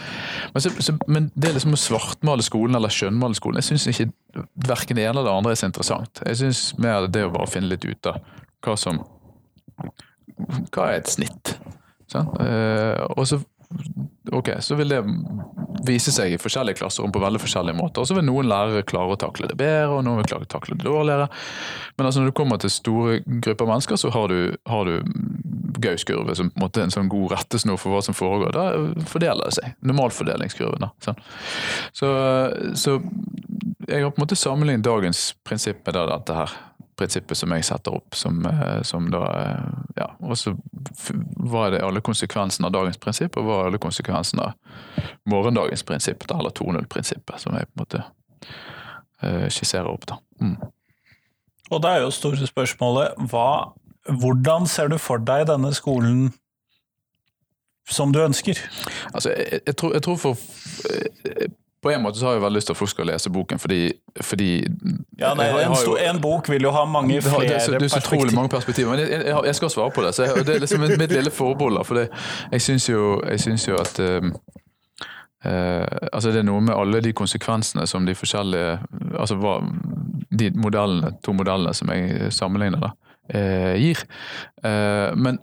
Men, 0.54 0.64
så, 0.64 0.72
så, 0.80 0.96
men 1.06 1.28
det 1.34 1.50
er 1.50 1.58
liksom 1.58 1.76
å 1.76 1.82
svartmale 1.82 2.46
skolen 2.46 2.78
eller 2.78 2.92
skjønnmale 2.94 3.36
skolen, 3.36 3.60
jeg 3.60 3.74
syns 3.74 3.90
ikke 3.92 4.46
verken 4.64 4.96
det 4.96 5.04
ene 5.04 5.18
eller 5.18 5.28
det 5.28 5.36
andre 5.36 5.52
er 5.52 5.60
så 5.60 5.68
interessant. 5.68 6.24
Jeg 6.24 6.40
syns 6.40 6.64
mer 6.80 7.10
det 7.12 7.26
å 7.28 7.34
bare 7.36 7.52
finne 7.52 7.74
litt 7.74 7.84
ut 7.84 8.10
av 8.10 8.22
hva 8.64 8.78
som 8.80 9.04
Hva 10.72 10.88
er 10.88 11.02
et 11.02 11.10
snitt? 11.12 11.56
Sånn? 12.10 12.30
Og 13.14 13.26
så 13.28 13.38
ok, 14.32 14.50
så 14.60 14.76
vil 14.78 14.92
det 14.92 15.00
vise 15.84 16.12
seg 16.14 16.32
i 16.32 16.40
forskjellige 16.40 16.78
klasserom 16.80 17.12
på 17.12 17.20
veldig 17.22 17.40
forskjellige 17.42 17.76
måter. 17.76 18.02
Og 18.02 18.08
så 18.08 18.16
vil 18.16 18.26
noen 18.26 18.48
lærere 18.48 18.84
klare 18.88 19.14
å 19.14 19.20
takle 19.20 19.48
det 19.50 19.56
bedre, 19.60 19.92
og 19.92 20.04
noen 20.06 20.22
vil 20.22 20.30
klare 20.30 20.46
å 20.46 20.52
takle 20.54 20.78
det 20.78 20.86
dårligere. 20.86 21.28
Men 21.98 22.08
altså 22.08 22.22
når 22.22 22.32
du 22.32 22.36
kommer 22.38 22.60
til 22.62 22.72
store 22.72 23.18
grupper 23.26 23.68
mennesker, 23.68 24.00
så 24.00 24.12
har 24.14 24.32
du, 24.32 24.56
har 24.70 24.88
du 24.88 24.94
Gaus-kurve 25.84 26.36
som 26.38 26.50
på 26.52 26.60
en 26.60 26.64
måte 26.64 26.84
en 26.84 26.94
sånn 26.94 27.10
god 27.12 27.34
rettesnor 27.34 27.80
for 27.80 27.94
hva 27.94 28.02
som 28.06 28.16
foregår. 28.16 28.54
Da 28.54 29.06
fordeler 29.10 29.50
det 29.50 29.58
seg. 29.58 29.74
Normalfordelingskurven. 29.84 30.86
da. 30.86 30.92
Sånn. 31.04 31.20
Så, 31.92 32.12
så 32.78 32.98
jeg 33.88 34.04
har 34.04 34.14
på 34.14 34.20
en 34.20 34.24
måte 34.24 34.38
sammenlignet 34.38 34.86
dagens 34.86 35.32
prinsipp 35.44 35.84
med 35.84 35.98
dette 35.98 36.38
her 36.38 36.54
prinsippet 36.96 37.38
som 37.38 37.52
jeg 37.54 37.64
setter 37.66 37.96
opp, 37.96 38.14
som, 38.16 38.44
eh, 38.46 38.82
som 38.86 39.08
da 39.12 39.22
eh, 39.40 39.80
Ja, 39.96 40.08
og 40.20 40.38
så 40.38 40.54
hva 40.54 41.66
er 41.66 41.76
det 41.76 41.82
alle 41.86 42.02
konsekvensene 42.04 42.68
av 42.68 42.74
dagens 42.74 42.98
prinsipp, 42.98 43.36
og 43.38 43.48
var 43.48 43.68
alle 43.68 43.80
konsekvensene 43.82 44.48
av 44.48 45.10
morgendagens 45.30 45.84
prinsipp, 45.86 46.26
da, 46.28 46.38
eller 46.38 46.54
2.0-prinsippet, 46.54 47.40
som 47.40 47.54
jeg 47.54 47.68
på 47.68 47.76
en 47.76 47.82
måte 47.84 48.00
uh, 49.22 49.46
skisserer 49.52 49.86
opp. 49.90 50.06
da. 50.10 50.18
Mm. 50.42 50.56
Og 51.70 51.82
da 51.82 51.94
er 51.94 52.04
jo 52.04 52.12
store 52.14 52.48
spørsmålet 52.48 53.14
hva, 53.30 53.74
hvordan 54.20 54.66
ser 54.70 54.90
du 54.92 54.98
for 55.00 55.22
deg 55.22 55.46
denne 55.48 55.70
skolen 55.76 56.26
som 57.90 58.12
du 58.12 58.20
ønsker? 58.24 58.58
Altså, 59.12 59.30
jeg, 59.30 59.62
jeg, 59.66 59.76
tror, 59.76 59.94
jeg 59.94 60.06
tror, 60.06 60.20
for 60.20 60.36
på 61.84 61.90
en 61.92 62.02
måte 62.02 62.18
så 62.18 62.26
har 62.26 62.38
jeg 62.38 62.42
veldig 62.42 62.58
lyst 62.58 62.70
til 62.70 62.74
at 62.74 62.78
folk 62.80 62.90
skal 62.90 63.08
lese 63.10 63.30
boken, 63.30 63.60
fordi, 63.60 63.80
fordi 64.20 64.48
Ja, 65.20 65.34
nei, 65.36 65.48
en, 65.64 65.74
jo- 65.86 65.96
en 66.00 66.20
bok 66.20 66.48
vil 66.48 66.64
jo 66.64 66.72
ha 66.72 66.84
mange 66.88 67.20
flere 67.22 67.48
det, 67.48 67.60
så, 67.62 67.76
det 67.76 67.82
er 67.82 67.92
så 67.92 68.00
utrolig 68.00 68.34
mange 68.34 68.48
perspektiver. 68.48 68.90
Men 68.90 69.02
jeg, 69.04 69.20
jeg, 69.26 69.42
jeg 69.50 69.58
skal 69.60 69.72
svare 69.74 69.92
på 69.92 70.04
det. 70.06 70.14
Så 70.16 70.24
jeg, 70.24 70.46
det 70.46 70.54
er 70.54 70.64
liksom 70.64 70.84
mitt, 70.86 71.12
lille 71.12 71.30
forbehold. 71.30 71.84
For 71.84 72.00
det, 72.00 72.08
jeg 72.52 72.64
syns 72.64 72.88
jo, 72.88 73.20
jo 73.68 73.76
at 73.80 74.00
um, 74.00 74.32
uh, 75.44 75.84
altså 76.12 76.32
Det 76.32 76.40
er 76.40 76.48
noe 76.48 76.64
med 76.64 76.74
alle 76.74 77.04
de 77.04 77.12
konsekvensene 77.12 77.86
som 77.86 78.08
de 78.08 78.16
forskjellige 78.16 78.78
altså 79.12 79.36
hva, 79.36 79.58
De 80.32 80.50
modellene, 80.56 81.12
to 81.24 81.36
modellene 81.36 81.74
som 81.76 81.92
jeg 81.92 82.32
sammenligner, 82.32 82.80
da, 82.80 82.94
uh, 83.36 83.74
gir. 83.76 84.06
Uh, 84.64 85.12
men 85.20 85.42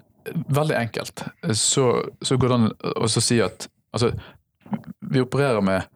veldig 0.50 0.76
enkelt 0.78 1.24
så, 1.54 1.88
så 2.22 2.38
går 2.38 2.50
det 2.50 2.60
an 2.60 2.70
å 2.98 3.10
si 3.10 3.40
at 3.42 3.68
altså, 3.94 4.12
vi 5.12 5.22
opererer 5.24 5.62
med 5.66 5.88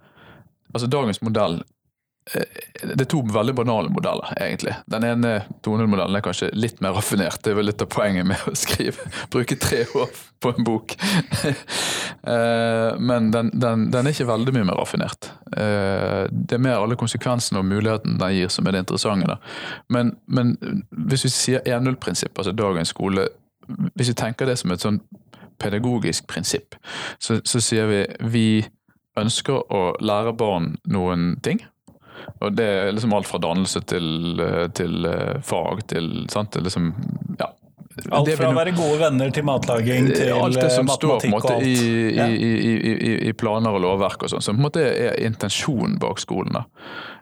altså 0.75 0.89
Dagens 0.91 1.22
modell 1.24 1.62
eh, 2.34 2.62
det 2.84 3.05
er 3.05 3.10
to 3.10 3.22
veldig 3.32 3.53
banale 3.55 3.89
modeller, 3.94 4.32
egentlig. 4.41 4.74
Den 4.91 5.05
ene 5.08 5.32
200-modellen 5.65 6.17
er 6.20 6.24
kanskje 6.25 6.50
litt 6.58 6.82
mer 6.84 6.96
raffinert. 6.98 7.39
Det 7.46 7.53
er 7.53 7.58
vel 7.60 7.70
litt 7.70 7.82
av 7.86 7.89
poenget 7.94 8.27
med 8.27 8.41
å 8.50 8.53
skrive. 8.58 9.08
Bruke 9.34 9.58
tre 9.62 9.84
år 9.96 10.12
på 10.44 10.53
en 10.55 10.67
bok. 10.67 10.96
Eh, 12.25 12.96
Men 12.98 13.27
den, 13.29 13.51
den, 13.53 13.84
den 13.94 14.08
er 14.08 14.13
ikke 14.15 14.25
veldig 14.25 14.53
mye 14.55 14.65
mer 14.65 14.79
raffinert. 14.79 15.27
Eh, 15.53 16.24
Det 16.32 16.58
er 16.58 16.63
mer 16.63 16.79
alle 16.82 16.98
konsekvensene 16.98 17.60
og 17.62 17.67
mulighetene 17.70 18.17
den 18.17 18.34
gir 18.34 18.50
som 18.50 18.65
er 18.65 18.74
det 18.74 18.82
interessante. 18.82 19.36
Men, 19.94 20.15
men 20.25 20.55
hvis 21.12 21.27
vi 21.27 21.32
sier 21.36 21.62
1-0-prinsipp, 21.70 22.34
altså 22.41 22.55
dagens 22.58 22.96
skole 22.96 23.27
Hvis 23.94 24.10
vi 24.10 24.17
tenker 24.17 24.50
det 24.50 24.58
som 24.58 24.74
et 24.74 24.82
sånn 24.82 24.98
pedagogisk 25.62 26.25
prinsipp, 26.34 26.75
så, 27.22 27.38
så 27.46 27.62
sier 27.62 27.86
vi 27.94 28.01
vi 28.34 28.46
ønsker 29.19 29.63
å 29.74 29.86
lære 30.03 30.36
barn 30.38 30.75
noen 30.91 31.36
ting. 31.45 31.63
Og 32.41 32.55
det 32.57 32.65
er 32.65 32.95
liksom 32.95 33.13
alt 33.15 33.27
fra 33.29 33.39
dannelse 33.43 33.81
til, 33.89 34.39
eh, 34.41 34.65
til 34.75 35.05
eh, 35.10 35.38
fag 35.45 35.86
til 35.91 36.25
sant? 36.31 36.51
Det 36.53 36.63
er 36.63 36.67
liksom, 36.69 36.91
ja. 37.39 37.51
Alt 38.12 38.34
fra 38.36 38.50
å 38.51 38.55
være 38.57 38.74
gode 38.75 38.98
venner 39.00 39.29
til 39.31 39.45
matlaging 39.48 40.10
til 40.12 40.34
alt 40.36 40.57
det 40.60 40.67
som 40.74 40.89
eh, 40.89 40.98
står 40.98 41.22
på 41.22 41.29
en 41.29 41.31
måte 41.31 41.53
i, 41.63 41.75
i, 42.12 42.50
i, 42.51 43.13
i, 43.29 43.34
planer 43.39 43.77
og 43.77 43.86
lovverk 43.86 44.25
og 44.25 44.34
sånn, 44.34 44.43
som 44.43 44.57
på 44.57 44.60
en 44.60 44.67
måte 44.67 44.84
er 44.84 45.15
intensjonen 45.24 45.95
bak 46.01 46.19
skolen. 46.19 46.57
da. 46.57 46.65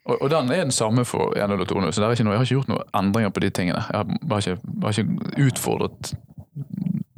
Og, 0.08 0.18
og 0.18 0.32
den 0.34 0.50
er 0.52 0.64
den 0.66 0.74
samme 0.74 1.06
for 1.06 1.38
1 1.38 1.54
og 1.54 1.68
2 1.70 1.84
så 1.94 2.02
noe, 2.02 2.16
jeg 2.18 2.26
har 2.26 2.48
ikke 2.48 2.58
gjort 2.58 2.72
noen 2.74 2.96
endringer 3.04 3.36
på 3.36 3.46
de 3.46 3.52
tingene. 3.54 3.86
Jeg 3.86 4.02
har 4.02 4.26
bare 4.26 4.42
ikke, 4.44 4.58
jeg 4.66 4.88
har 4.88 4.98
ikke 4.98 5.46
utfordret 5.46 6.14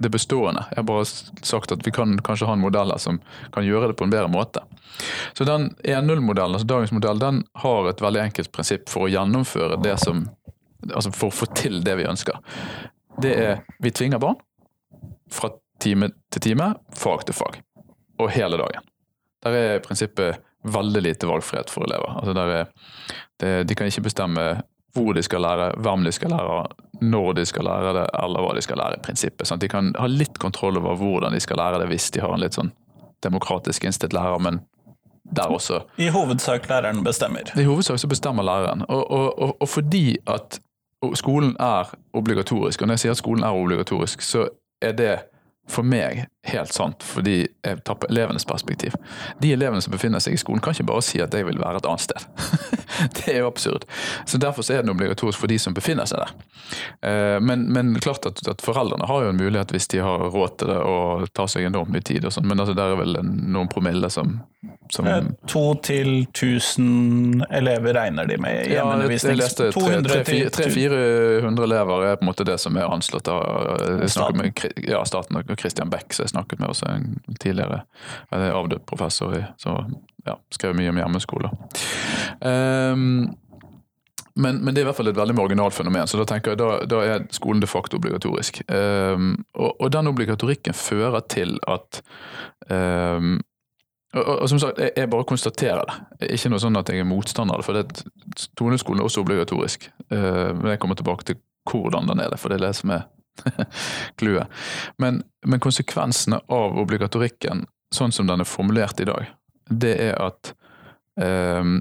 det 0.05 0.13
bestående. 0.13 0.63
Jeg 0.71 0.81
har 0.81 0.87
bare 0.87 1.05
sagt 1.05 1.73
at 1.73 1.83
vi 1.85 1.93
kan 1.95 2.15
kanskje 2.23 2.47
ha 2.49 2.55
en 2.55 2.63
modell 2.63 2.93
her 2.93 3.01
som 3.01 3.19
kan 3.55 3.65
gjøre 3.65 3.91
det 3.91 3.97
på 3.99 4.07
en 4.07 4.13
bedre 4.13 4.29
måte. 4.31 4.61
Så 5.37 5.47
den 5.47 5.71
1.0-modellen, 5.83 6.55
altså 6.55 6.69
dagens 6.69 6.93
modell, 6.95 7.19
den 7.19 7.43
har 7.65 7.89
et 7.89 8.01
veldig 8.01 8.21
enkelt 8.27 8.51
prinsipp 8.55 8.89
for 8.91 9.07
å 9.07 9.11
gjennomføre 9.11 9.81
det 9.83 9.97
som 10.03 10.27
Altså 10.85 11.09
for 11.09 11.31
å 11.31 11.33
få 11.33 11.47
til 11.57 11.79
det 11.81 11.95
vi 11.97 12.03
ønsker. 12.05 12.35
Det 13.17 13.31
er 13.41 13.63
vi 13.81 13.89
tvinger 13.89 14.19
barn 14.21 14.35
fra 15.33 15.49
time 15.81 16.11
til 16.29 16.43
time, 16.43 16.67
fag 16.93 17.23
til 17.25 17.33
fag. 17.33 17.57
Og 18.21 18.29
hele 18.35 18.59
dagen. 18.61 18.85
Der 19.41 19.57
er 19.57 19.79
i 19.79 19.81
prinsippet 19.81 20.43
veldig 20.61 21.01
lite 21.01 21.29
valgfrihet 21.29 21.73
for 21.73 21.87
elever. 21.87 22.19
Altså 22.19 22.35
er, 22.37 22.69
det, 23.41 23.51
de 23.65 23.77
kan 23.79 23.89
ikke 23.89 24.05
bestemme 24.11 24.45
hvor 24.95 25.17
de 25.17 25.23
skal 25.25 25.43
lære, 25.43 25.71
hvem 25.83 26.05
de 26.05 26.13
skal 26.15 26.31
lære, 26.31 26.59
når 27.01 27.33
de 27.39 27.45
skal 27.45 27.67
lære 27.67 27.93
det, 27.97 28.05
eller 28.23 28.45
hva 28.45 28.53
de 28.55 28.61
skal 28.61 28.77
lære. 28.77 28.99
i 28.99 29.03
prinsippet. 29.03 29.51
At 29.51 29.61
de 29.61 29.67
kan 29.67 29.93
ha 29.99 30.07
litt 30.07 30.39
kontroll 30.39 30.77
over 30.77 30.95
hvordan 30.95 31.33
de 31.33 31.39
skal 31.39 31.57
lære 31.57 31.79
det, 31.79 31.87
hvis 31.87 32.11
de 32.11 32.21
har 32.23 32.33
en 32.33 32.43
litt 32.43 32.57
sånn 32.57 32.71
demokratisk 33.23 33.83
innstilt 33.83 34.13
lærer, 34.13 34.39
men 34.39 34.61
der 35.35 35.49
også 35.49 35.81
I 35.97 36.07
hovedsak 36.13 36.69
læreren 36.69 37.03
bestemmer. 37.03 37.49
i 37.57 37.63
hovedsak 37.63 37.99
så 37.99 38.07
bestemmer 38.07 38.43
læreren. 38.43 38.85
Og, 38.89 39.11
og, 39.11 39.39
og, 39.39 39.57
og 39.61 39.69
fordi 39.69 40.17
at 40.27 40.59
skolen 41.13 41.55
er 41.59 41.95
obligatorisk, 42.13 42.81
og 42.81 42.87
når 42.87 42.93
jeg 42.93 42.99
sier 42.99 43.11
at 43.11 43.17
skolen 43.17 43.43
er 43.43 43.49
obligatorisk, 43.49 44.21
så 44.21 44.47
er 44.81 44.91
det 44.91 45.15
for 45.69 45.81
meg 45.81 46.27
helt 46.45 46.73
sant, 46.73 47.03
fordi 47.03 47.47
jeg 47.65 47.79
tar 47.87 47.95
på 48.01 48.07
elevenes 48.11 48.45
perspektiv. 48.45 48.93
De 49.41 49.51
elevene 49.55 49.81
som 49.81 49.91
befinner 49.93 50.19
seg 50.23 50.33
i 50.33 50.37
skolen, 50.41 50.61
kan 50.61 50.73
ikke 50.75 50.85
bare 50.91 51.01
si 51.05 51.21
at 51.23 51.33
jeg 51.33 51.45
vil 51.47 51.57
være 51.61 51.81
et 51.81 51.87
annet 51.89 52.03
sted. 52.05 52.25
det 53.17 53.27
er 53.33 53.39
jo 53.41 53.47
absurd. 53.49 53.85
Så 54.29 54.37
Derfor 54.41 54.61
så 54.63 54.73
er 54.77 54.83
den 54.85 54.93
obligatorisk 54.93 55.39
for 55.41 55.47
de 55.51 55.57
som 55.59 55.73
befinner 55.73 56.05
seg 56.09 56.21
der. 56.21 56.33
Eh, 57.09 57.39
Men, 57.41 57.65
men 57.73 57.95
klart 57.99 58.25
at, 58.29 58.39
at 58.47 58.61
foreldrene 58.61 59.07
har 59.09 59.23
jo 59.25 59.29
en 59.33 59.37
mulighet, 59.41 59.71
hvis 59.73 59.87
de 59.91 59.99
har 60.05 60.27
råd 60.33 60.57
til 60.61 60.69
det, 60.71 60.77
å 60.85 61.25
ta 61.33 61.47
seg 61.49 61.65
enormt 61.67 61.89
mye 61.93 62.05
tid. 62.05 62.25
og 62.25 62.31
sånn, 62.35 62.45
Men 62.47 62.59
altså, 62.61 62.75
der 62.77 62.93
er 62.93 63.01
vel 63.01 63.17
noen 63.25 63.67
promille 63.71 64.09
som, 64.13 64.37
som 64.93 65.05
Eh, 65.09 65.23
To 65.51 65.65
til 65.85 66.25
1000 66.33 67.43
elever 67.49 67.93
regner 67.97 68.25
de 68.29 68.37
med 68.41 68.51
i 68.51 68.55
ja, 68.55 68.61
jeg, 68.61 68.69
jeg 68.69 68.77
hjemmeundervisning. 68.77 69.37
leste 69.39 69.71
200 69.73 70.23
til 70.25 70.49
300-400 70.49 71.63
elever 71.67 72.05
er 72.11 72.15
på 72.19 72.25
en 72.25 72.29
måte 72.31 72.45
det 72.47 72.57
som 72.61 72.77
er 72.77 72.87
anslått 72.89 73.27
av 73.31 73.81
Kri- 74.55 74.73
ja, 74.89 75.01
staten 75.05 75.37
og 75.41 75.51
Christian 75.59 75.89
Beck, 75.89 76.13
Så 76.13 76.23
jeg 76.25 76.33
snakket 76.35 76.61
med, 76.61 76.73
også 76.73 76.91
en 76.91 77.39
tidligere 77.41 77.81
avdød 78.31 78.83
professor 78.89 79.33
i, 79.37 79.41
som 79.61 79.95
ja, 80.27 80.37
skrev 80.53 80.75
mye 80.77 80.91
om 80.91 81.01
hjemmeskole. 81.01 81.51
Um, 82.41 83.33
men, 84.35 84.59
men 84.59 84.75
det 84.75 84.81
er 84.81 84.83
i 84.83 84.87
hvert 84.89 84.97
fall 84.97 85.09
et 85.13 85.17
veldig 85.17 85.35
marginalt 85.37 85.75
fenomen, 85.77 86.07
så 86.11 86.19
da 86.19 86.27
tenker 86.27 86.53
jeg 86.53 86.59
da, 86.59 86.69
da 86.91 87.01
er 87.07 87.27
skolen 87.35 87.63
de 87.63 87.69
facto 87.71 87.99
obligatorisk. 88.01 88.59
Um, 88.67 89.33
og, 89.55 89.77
og 89.79 89.91
den 89.95 90.11
obligatorikken 90.11 90.75
fører 90.75 91.23
til 91.31 91.55
at 91.71 92.01
um, 92.69 93.37
og, 94.15 94.39
og 94.41 94.49
som 94.49 94.59
sagt, 94.59 94.79
jeg, 94.79 94.91
jeg 94.95 95.11
bare 95.11 95.27
konstaterer 95.27 95.87
det. 95.87 96.29
Ikke 96.35 96.51
noe 96.51 96.63
sånn 96.63 96.79
at 96.79 96.91
jeg 96.91 97.03
er 97.03 97.07
motstander 97.07 97.55
av 97.55 97.63
det, 97.63 97.67
for 97.67 97.79
det, 97.79 98.45
toneskolen 98.59 99.03
er 99.03 99.09
også 99.09 99.23
obligatorisk. 99.25 99.89
Uh, 100.11 100.51
men 100.55 100.73
jeg 100.73 100.81
kommer 100.83 100.99
tilbake 100.99 101.27
til 101.27 101.39
hvordan 101.67 102.07
den 102.11 102.21
er 102.23 102.31
det, 102.31 102.39
for 102.39 102.51
det 102.51 102.59
er 102.59 102.67
det 102.67 102.75
som 102.77 102.93
er 102.95 103.07
clouet. 104.19 104.47
men, 104.97 105.23
men 105.45 105.63
konsekvensene 105.63 106.39
av 106.51 106.77
obligatorikken, 106.81 107.65
sånn 107.93 108.13
som 108.15 108.27
den 108.27 108.43
er 108.43 108.49
formulert 108.49 108.99
i 108.99 109.09
dag, 109.09 109.29
det 109.69 109.95
er 110.09 110.15
at 110.21 110.53
eh, 111.21 111.75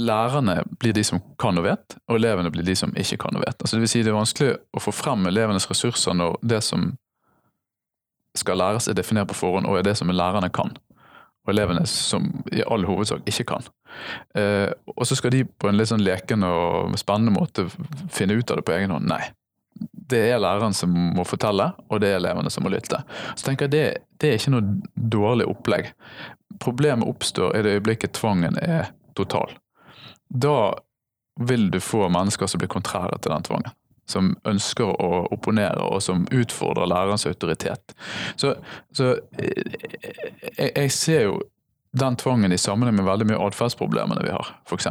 lærerne 0.00 0.60
blir 0.80 0.94
de 0.96 1.04
som 1.06 1.22
kan 1.38 1.58
og 1.58 1.68
vet, 1.68 1.96
og 2.08 2.18
elevene 2.18 2.50
blir 2.54 2.66
de 2.66 2.76
som 2.78 2.94
ikke 2.98 3.20
kan 3.26 3.36
og 3.38 3.44
vet. 3.46 3.58
Altså 3.60 3.76
det 3.76 3.84
vil 3.84 3.92
si 3.92 4.02
det 4.02 4.12
er 4.12 4.18
vanskelig 4.18 4.54
å 4.74 4.82
få 4.82 4.94
frem 4.94 5.26
elevenes 5.30 5.68
ressurser 5.70 6.16
når 6.18 6.40
det 6.42 6.62
som 6.66 6.92
skal 8.34 8.58
læres 8.58 8.88
er 8.90 8.96
definert 8.98 9.30
på 9.30 9.38
forhånd, 9.38 9.68
og 9.70 9.78
er 9.78 9.86
det 9.86 9.94
som 9.98 10.10
lærerne 10.10 10.50
kan 10.50 10.74
og 11.44 11.52
elevene 11.52 11.84
som 11.88 12.26
i 12.52 12.62
all 12.64 12.86
hovedsak 12.88 13.26
ikke 13.28 13.44
kan. 13.52 13.66
Eh, 14.34 14.70
og 14.96 15.06
så 15.06 15.16
skal 15.18 15.34
de 15.34 15.44
på 15.44 15.68
en 15.68 15.76
litt 15.76 15.90
sånn 15.90 16.04
lekende 16.04 16.48
og 16.48 16.96
spennende 17.00 17.34
måte 17.34 17.66
finne 18.12 18.38
ut 18.38 18.50
av 18.50 18.60
det 18.60 18.66
på 18.66 18.74
egen 18.78 18.94
hånd. 18.94 19.08
Nei. 19.10 19.20
Det 19.82 20.20
er 20.30 20.40
læreren 20.42 20.74
som 20.76 20.92
må 21.16 21.24
fortelle, 21.26 21.70
og 21.88 22.00
det 22.02 22.12
er 22.12 22.18
elevene 22.20 22.50
som 22.52 22.66
må 22.66 22.72
lytte. 22.72 23.00
Så 23.34 23.46
tenker 23.46 23.66
jeg 23.66 23.74
det, 23.74 23.84
det 24.20 24.30
er 24.30 24.40
ikke 24.40 24.54
noe 24.54 25.06
dårlig 25.14 25.46
opplegg. 25.50 25.92
Problemet 26.62 27.08
oppstår 27.08 27.56
i 27.56 27.62
det 27.64 27.78
øyeblikket 27.78 28.14
tvangen 28.18 28.58
er 28.62 28.92
total. 29.18 29.56
Da 30.28 30.74
vil 31.40 31.70
du 31.70 31.80
få 31.80 32.08
mennesker 32.08 32.46
som 32.46 32.62
blir 32.62 32.70
kontrære 32.70 33.18
til 33.18 33.34
den 33.34 33.48
tvangen. 33.48 33.74
Som 34.06 34.34
ønsker 34.46 34.92
å 35.00 35.24
opponere, 35.32 35.80
og 35.80 36.02
som 36.04 36.26
utfordrer 36.28 36.90
lærerens 36.90 37.24
autoritet. 37.26 37.94
Så, 38.36 38.52
så 38.92 39.14
jeg, 39.40 40.70
jeg 40.76 40.92
ser 40.92 41.26
jo 41.30 41.38
den 41.98 42.16
tvangen 42.20 42.52
i 42.52 42.58
sammenheng 42.58 42.98
med 42.98 43.08
veldig 43.08 43.30
mye 43.30 43.42
atferdsproblemene 43.46 44.24
vi 44.26 44.34
har, 44.34 44.50
f.eks. 44.66 44.90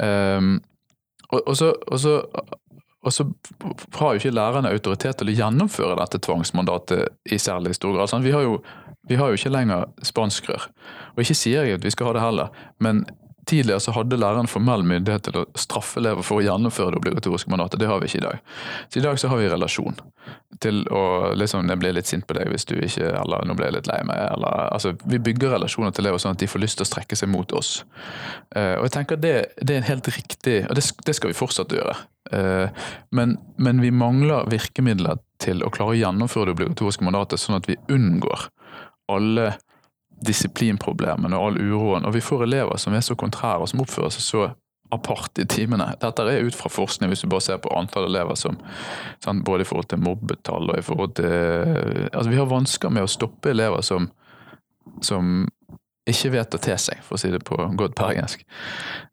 Um, 0.00 0.56
og, 1.28 1.40
og, 1.40 1.62
og, 1.62 1.98
så, 2.00 2.14
og 3.04 3.12
så 3.12 3.26
har 3.98 4.14
jo 4.14 4.20
ikke 4.20 4.34
lærerne 4.34 4.72
autoritet 4.72 5.18
til 5.20 5.28
å 5.28 5.36
gjennomføre 5.36 5.98
dette 6.00 6.20
tvangsmandatet 6.24 7.32
i 7.32 7.38
særlig 7.40 7.74
stor 7.76 7.92
grad. 7.96 8.14
Vi 8.24 8.32
har 8.32 8.46
jo, 8.46 8.54
vi 9.08 9.18
har 9.20 9.28
jo 9.28 9.38
ikke 9.38 9.52
lenger 9.52 9.84
spanskrør. 10.02 10.68
Og 11.14 11.20
ikke 11.24 11.36
sier 11.36 11.68
jeg 11.68 11.78
at 11.78 11.84
vi 11.84 11.92
skal 11.92 12.08
ha 12.08 12.16
det 12.16 12.24
heller, 12.24 12.64
men 12.80 13.04
Tidligere 13.46 13.80
så 13.80 13.92
hadde 13.92 14.16
læreren 14.16 14.48
formell 14.48 14.84
myndighet 14.86 15.26
til 15.26 15.40
å 15.42 15.44
straffe 15.58 16.00
elever 16.00 16.24
for 16.24 16.40
å 16.40 16.44
gjennomføre 16.44 16.94
det 16.94 17.00
obligatoriske 17.02 17.50
mandatet. 17.52 17.80
Det 17.82 17.88
har 17.90 18.00
vi 18.00 18.08
ikke 18.08 18.20
i 18.22 18.24
dag. 18.24 18.38
Så 18.88 19.00
i 19.00 19.04
dag 19.04 19.20
så 19.20 19.30
har 19.32 19.40
vi 19.40 19.50
relasjon 19.52 19.98
til 20.62 20.84
å 20.94 21.34
liksom 21.34 21.68
Jeg 21.68 21.80
blir 21.82 21.92
litt 21.96 22.08
sint 22.08 22.26
på 22.28 22.36
deg 22.36 22.48
hvis 22.52 22.64
du 22.68 22.76
ikke 22.78 23.08
Eller 23.18 23.42
nå 23.44 23.56
ble 23.58 23.66
jeg 23.66 23.76
litt 23.76 23.90
lei 23.90 23.98
meg. 24.06 24.20
Eller, 24.36 24.68
altså, 24.72 24.94
vi 25.04 25.20
bygger 25.20 25.56
relasjoner 25.56 25.92
til 25.92 26.04
elever 26.04 26.22
sånn 26.22 26.38
at 26.38 26.40
de 26.40 26.48
får 26.48 26.62
lyst 26.62 26.80
til 26.80 26.86
å 26.86 26.90
strekke 26.92 27.18
seg 27.18 27.32
mot 27.32 27.52
oss. 27.58 27.76
Uh, 28.54 28.78
og 28.78 28.86
jeg 28.86 28.96
tenker 28.96 29.20
det, 29.20 29.34
det 29.60 29.74
er 29.76 29.82
en 29.82 29.90
helt 29.90 30.10
riktig, 30.14 30.58
og 30.68 30.78
det, 30.78 30.86
det 31.04 31.16
skal 31.18 31.32
vi 31.32 31.38
fortsatt 31.38 31.74
gjøre. 31.74 31.96
Uh, 32.32 32.86
men, 33.12 33.36
men 33.60 33.82
vi 33.84 33.92
mangler 33.92 34.48
virkemidler 34.52 35.20
til 35.42 35.64
å 35.64 35.72
klare 35.74 35.96
å 35.96 35.98
gjennomføre 35.98 36.50
det 36.50 36.56
obligatoriske 36.58 37.04
mandatet, 37.04 37.42
sånn 37.42 37.58
at 37.58 37.68
vi 37.68 37.76
unngår 37.92 38.48
alle 39.12 39.52
disiplinproblemene 40.26 41.36
og 41.38 41.48
all 41.48 41.62
uroen. 41.62 42.06
Og 42.08 42.14
vi 42.16 42.24
får 42.24 42.46
elever 42.46 42.80
som 42.80 42.94
er 42.94 43.04
så 43.04 43.16
kontrære 43.18 43.64
og 43.64 43.70
som 43.70 43.82
oppfører 43.84 44.14
seg 44.14 44.26
så 44.26 44.44
apart 44.94 45.38
i 45.42 45.46
timene. 45.50 45.88
Dette 46.00 46.26
er 46.28 46.44
ut 46.46 46.56
fra 46.56 46.70
forskning, 46.70 47.10
hvis 47.10 47.24
du 47.24 47.30
bare 47.32 47.44
ser 47.44 47.62
på 47.62 47.72
antall 47.74 48.06
elever 48.08 48.36
som 48.38 48.58
sant, 49.24 49.44
Både 49.44 49.64
i 49.64 49.68
forhold 49.68 49.88
til 49.90 50.02
mobbetall 50.04 50.70
og 50.70 50.78
i 50.78 50.84
forhold 50.84 51.16
til 51.18 52.08
Altså, 52.12 52.28
vi 52.30 52.38
har 52.38 52.50
vansker 52.50 52.92
med 52.92 53.06
å 53.06 53.10
stoppe 53.10 53.50
elever 53.50 53.82
som, 53.82 54.10
som 55.02 55.46
ikke 56.04 56.34
vet 56.34 56.54
å 56.54 56.60
te 56.60 56.74
seg, 56.80 57.00
for 57.04 57.16
å 57.16 57.20
si 57.20 57.30
det 57.32 57.40
på 57.48 57.56
godt 57.78 57.94
bergensk. 57.96 58.42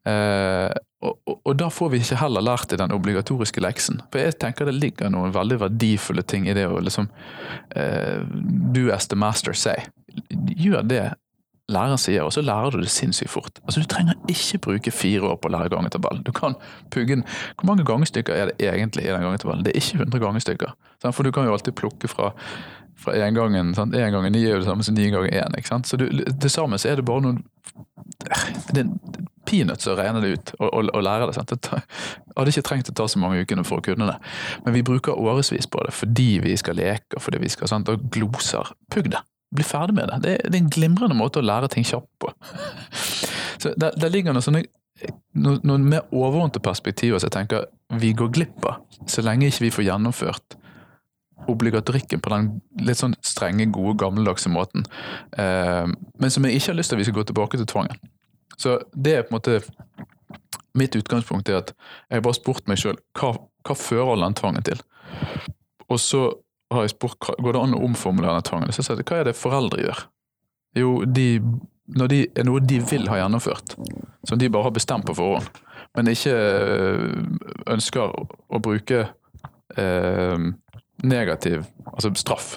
Eh, 0.07 0.71
og, 1.01 1.15
og, 1.23 1.37
og, 1.37 1.53
da 1.57 1.69
får 1.71 1.93
vi 1.93 2.01
ikke 2.03 2.19
heller 2.19 2.43
lært 2.43 2.73
i 2.75 2.79
den 2.81 2.91
obligatoriske 2.93 3.63
leksen. 3.63 4.01
For 4.11 4.19
jeg 4.21 4.35
tenker 4.43 4.67
det 4.67 4.75
ligger 4.75 5.11
noen 5.13 5.31
veldig 5.33 5.61
verdifulle 5.63 6.25
ting 6.27 6.49
i 6.49 6.55
det 6.57 6.67
å 6.67 6.81
liksom 6.83 7.07
eh, 7.79 8.27
Do 8.75 8.89
as 8.93 9.07
the 9.07 9.17
master 9.19 9.55
say. 9.55 9.87
Gjør 10.57 10.87
det 10.87 11.03
læreren 11.71 11.99
sier, 12.01 12.25
og 12.27 12.33
så 12.35 12.41
lærer 12.43 12.73
du 12.73 12.81
det 12.81 12.91
sinnssykt 12.91 13.31
fort. 13.31 13.61
Altså 13.63 13.79
Du 13.79 13.87
trenger 13.87 14.13
ikke 14.29 14.59
bruke 14.65 14.91
fire 14.91 15.29
år 15.29 15.37
på 15.39 15.47
å 15.47 15.53
lære 15.55 15.71
gangetabellen. 15.71 16.23
Du 16.27 16.33
kan 16.35 16.57
pugge 16.91 17.15
den. 17.15 17.23
Hvor 17.55 17.69
mange 17.69 17.85
gangestykker 17.87 18.35
er 18.35 18.51
det 18.51 18.67
egentlig 18.67 19.05
i 19.05 19.13
den 19.13 19.23
gangetabellen? 19.23 19.63
Det 19.65 19.71
er 19.71 19.79
ikke 19.79 20.03
100 20.03 20.19
gangestykker. 20.25 20.75
For 21.11 21.23
du 21.23 21.31
kan 21.31 21.47
jo 21.47 21.55
alltid 21.55 21.77
plukke 21.79 22.11
fra 22.11 22.33
fra 23.01 23.13
én 23.17 23.33
gangen. 23.33 23.73
Sant? 23.75 23.95
Én 23.95 24.11
ganger 24.13 24.29
ni 24.29 24.43
er 24.45 24.51
jo 24.51 24.59
det 24.61 24.67
samme 24.67 24.83
som 24.83 24.93
ni 24.93 25.09
ganger 25.09 25.31
én. 25.33 25.57
ikke 25.57 25.67
sant? 25.67 25.87
Så 25.87 25.97
til 25.97 26.49
sammen 26.49 26.79
så 26.79 26.91
er 26.91 26.99
det 26.99 27.05
bare 27.05 27.21
noen 27.25 27.43
det 28.73 28.83
er 28.83 28.89
peanuts 29.47 29.87
å 29.89 29.95
regne 29.97 30.21
det 30.21 30.33
ut 30.35 30.51
og, 30.59 30.67
og, 30.67 30.89
og 30.93 31.03
lære 31.03 31.25
det. 31.29 31.35
sant? 31.35 31.51
Jeg 31.51 31.81
hadde 32.37 32.53
ikke 32.53 32.67
trengt 32.67 32.91
å 32.91 32.93
ta 32.93 33.07
så 33.09 33.21
mange 33.21 33.41
ukene 33.41 33.65
for 33.65 33.81
å 33.81 33.85
kunne 33.85 34.05
det. 34.11 34.17
Men 34.65 34.75
vi 34.77 34.85
bruker 34.85 35.17
årevis 35.17 35.67
på 35.71 35.81
det 35.87 35.95
fordi 35.97 36.29
vi 36.43 36.55
skal 36.59 36.77
leke 36.77 37.17
og 37.17 37.25
fordi 37.25 37.41
vi 37.41 37.49
skal 37.49 37.71
sant? 37.71 37.89
og 37.89 38.05
gloser. 38.13 38.75
Pugg 38.93 39.09
det! 39.15 39.23
Bli 39.51 39.65
ferdig 39.67 39.95
med 39.97 40.07
det. 40.07 40.19
det. 40.23 40.35
Det 40.47 40.55
er 40.55 40.63
en 40.63 40.71
glimrende 40.71 41.17
måte 41.17 41.41
å 41.41 41.45
lære 41.45 41.71
ting 41.71 41.87
kjapt 41.87 42.11
på. 42.21 42.31
Så 43.61 43.73
der, 43.77 43.93
der 43.99 44.13
ligger 44.13 44.33
noen, 44.33 44.45
sånne 44.45 44.63
noen, 45.33 45.85
mer 45.89 46.07
overordnede 46.11 46.61
perspektiver 46.63 47.19
som 47.19 47.29
jeg 47.29 47.35
tenker 47.35 47.67
vi 48.01 48.13
går 48.17 48.31
glipp 48.33 48.65
av, 48.69 48.81
så 49.09 49.23
lenge 49.25 49.49
ikke 49.49 49.65
vi 49.65 49.73
får 49.75 49.87
gjennomført 49.89 50.57
obligatorikken 51.49 52.21
på 52.21 52.31
den 52.33 52.49
litt 52.85 52.99
sånn 52.99 53.15
strenge, 53.25 53.65
gode, 53.73 53.95
gammeldagse 54.03 54.49
måten. 54.53 54.85
Eh, 55.33 55.87
men 55.89 56.33
som 56.33 56.45
jeg 56.45 56.59
ikke 56.59 56.71
har 56.71 56.77
lyst 56.77 56.93
til 56.93 56.99
at 56.99 57.01
vi 57.01 57.07
skal 57.09 57.17
gå 57.17 57.25
tilbake 57.31 57.57
til 57.57 57.69
tvangen. 57.69 58.01
Så 58.61 58.77
det 58.93 59.15
er 59.15 59.25
på 59.25 59.33
en 59.35 59.39
måte 59.39 59.61
Mitt 60.77 60.95
utgangspunkt 60.95 61.49
er 61.51 61.57
at 61.57 61.73
jeg 62.07 62.23
bare 62.23 62.37
spurt 62.37 62.69
meg 62.71 62.77
sjøl 62.79 62.95
hva, 63.19 63.33
hva 63.67 63.73
fører 63.75 64.21
den 64.21 64.37
tvangen 64.39 64.63
til? 64.63 64.79
Og 65.91 65.99
så 65.99 66.21
har 66.71 66.85
jeg 66.85 66.93
spurt 66.95 67.19
går 67.19 67.55
det 67.55 67.61
an 67.61 67.75
å 67.77 67.83
omformulere 67.87 68.39
den 68.39 68.47
tvangen. 68.47 68.71
Så 68.71 68.81
jeg 68.81 68.89
sa 68.89 68.97
hva 68.97 69.19
er 69.19 69.29
det 69.29 69.37
foreldre 69.37 69.83
gjør? 69.83 70.01
Jo, 70.79 70.91
de, 71.03 71.27
når 71.99 72.11
de 72.11 72.21
er 72.31 72.47
noe 72.47 72.63
de 72.63 72.79
vil 72.91 73.09
ha 73.11 73.19
gjennomført, 73.19 73.75
som 74.27 74.39
de 74.39 74.49
bare 74.51 74.69
har 74.69 74.75
bestemt 74.75 75.07
på 75.07 75.15
forhånd, 75.17 75.61
men 75.97 76.07
ikke 76.07 76.31
øh, 76.31 77.07
ønsker 77.73 78.13
å 78.15 78.61
bruke 78.63 79.03
eh, 79.75 80.45
negativ 81.03 81.65
altså 81.91 82.13
straff. 82.15 82.53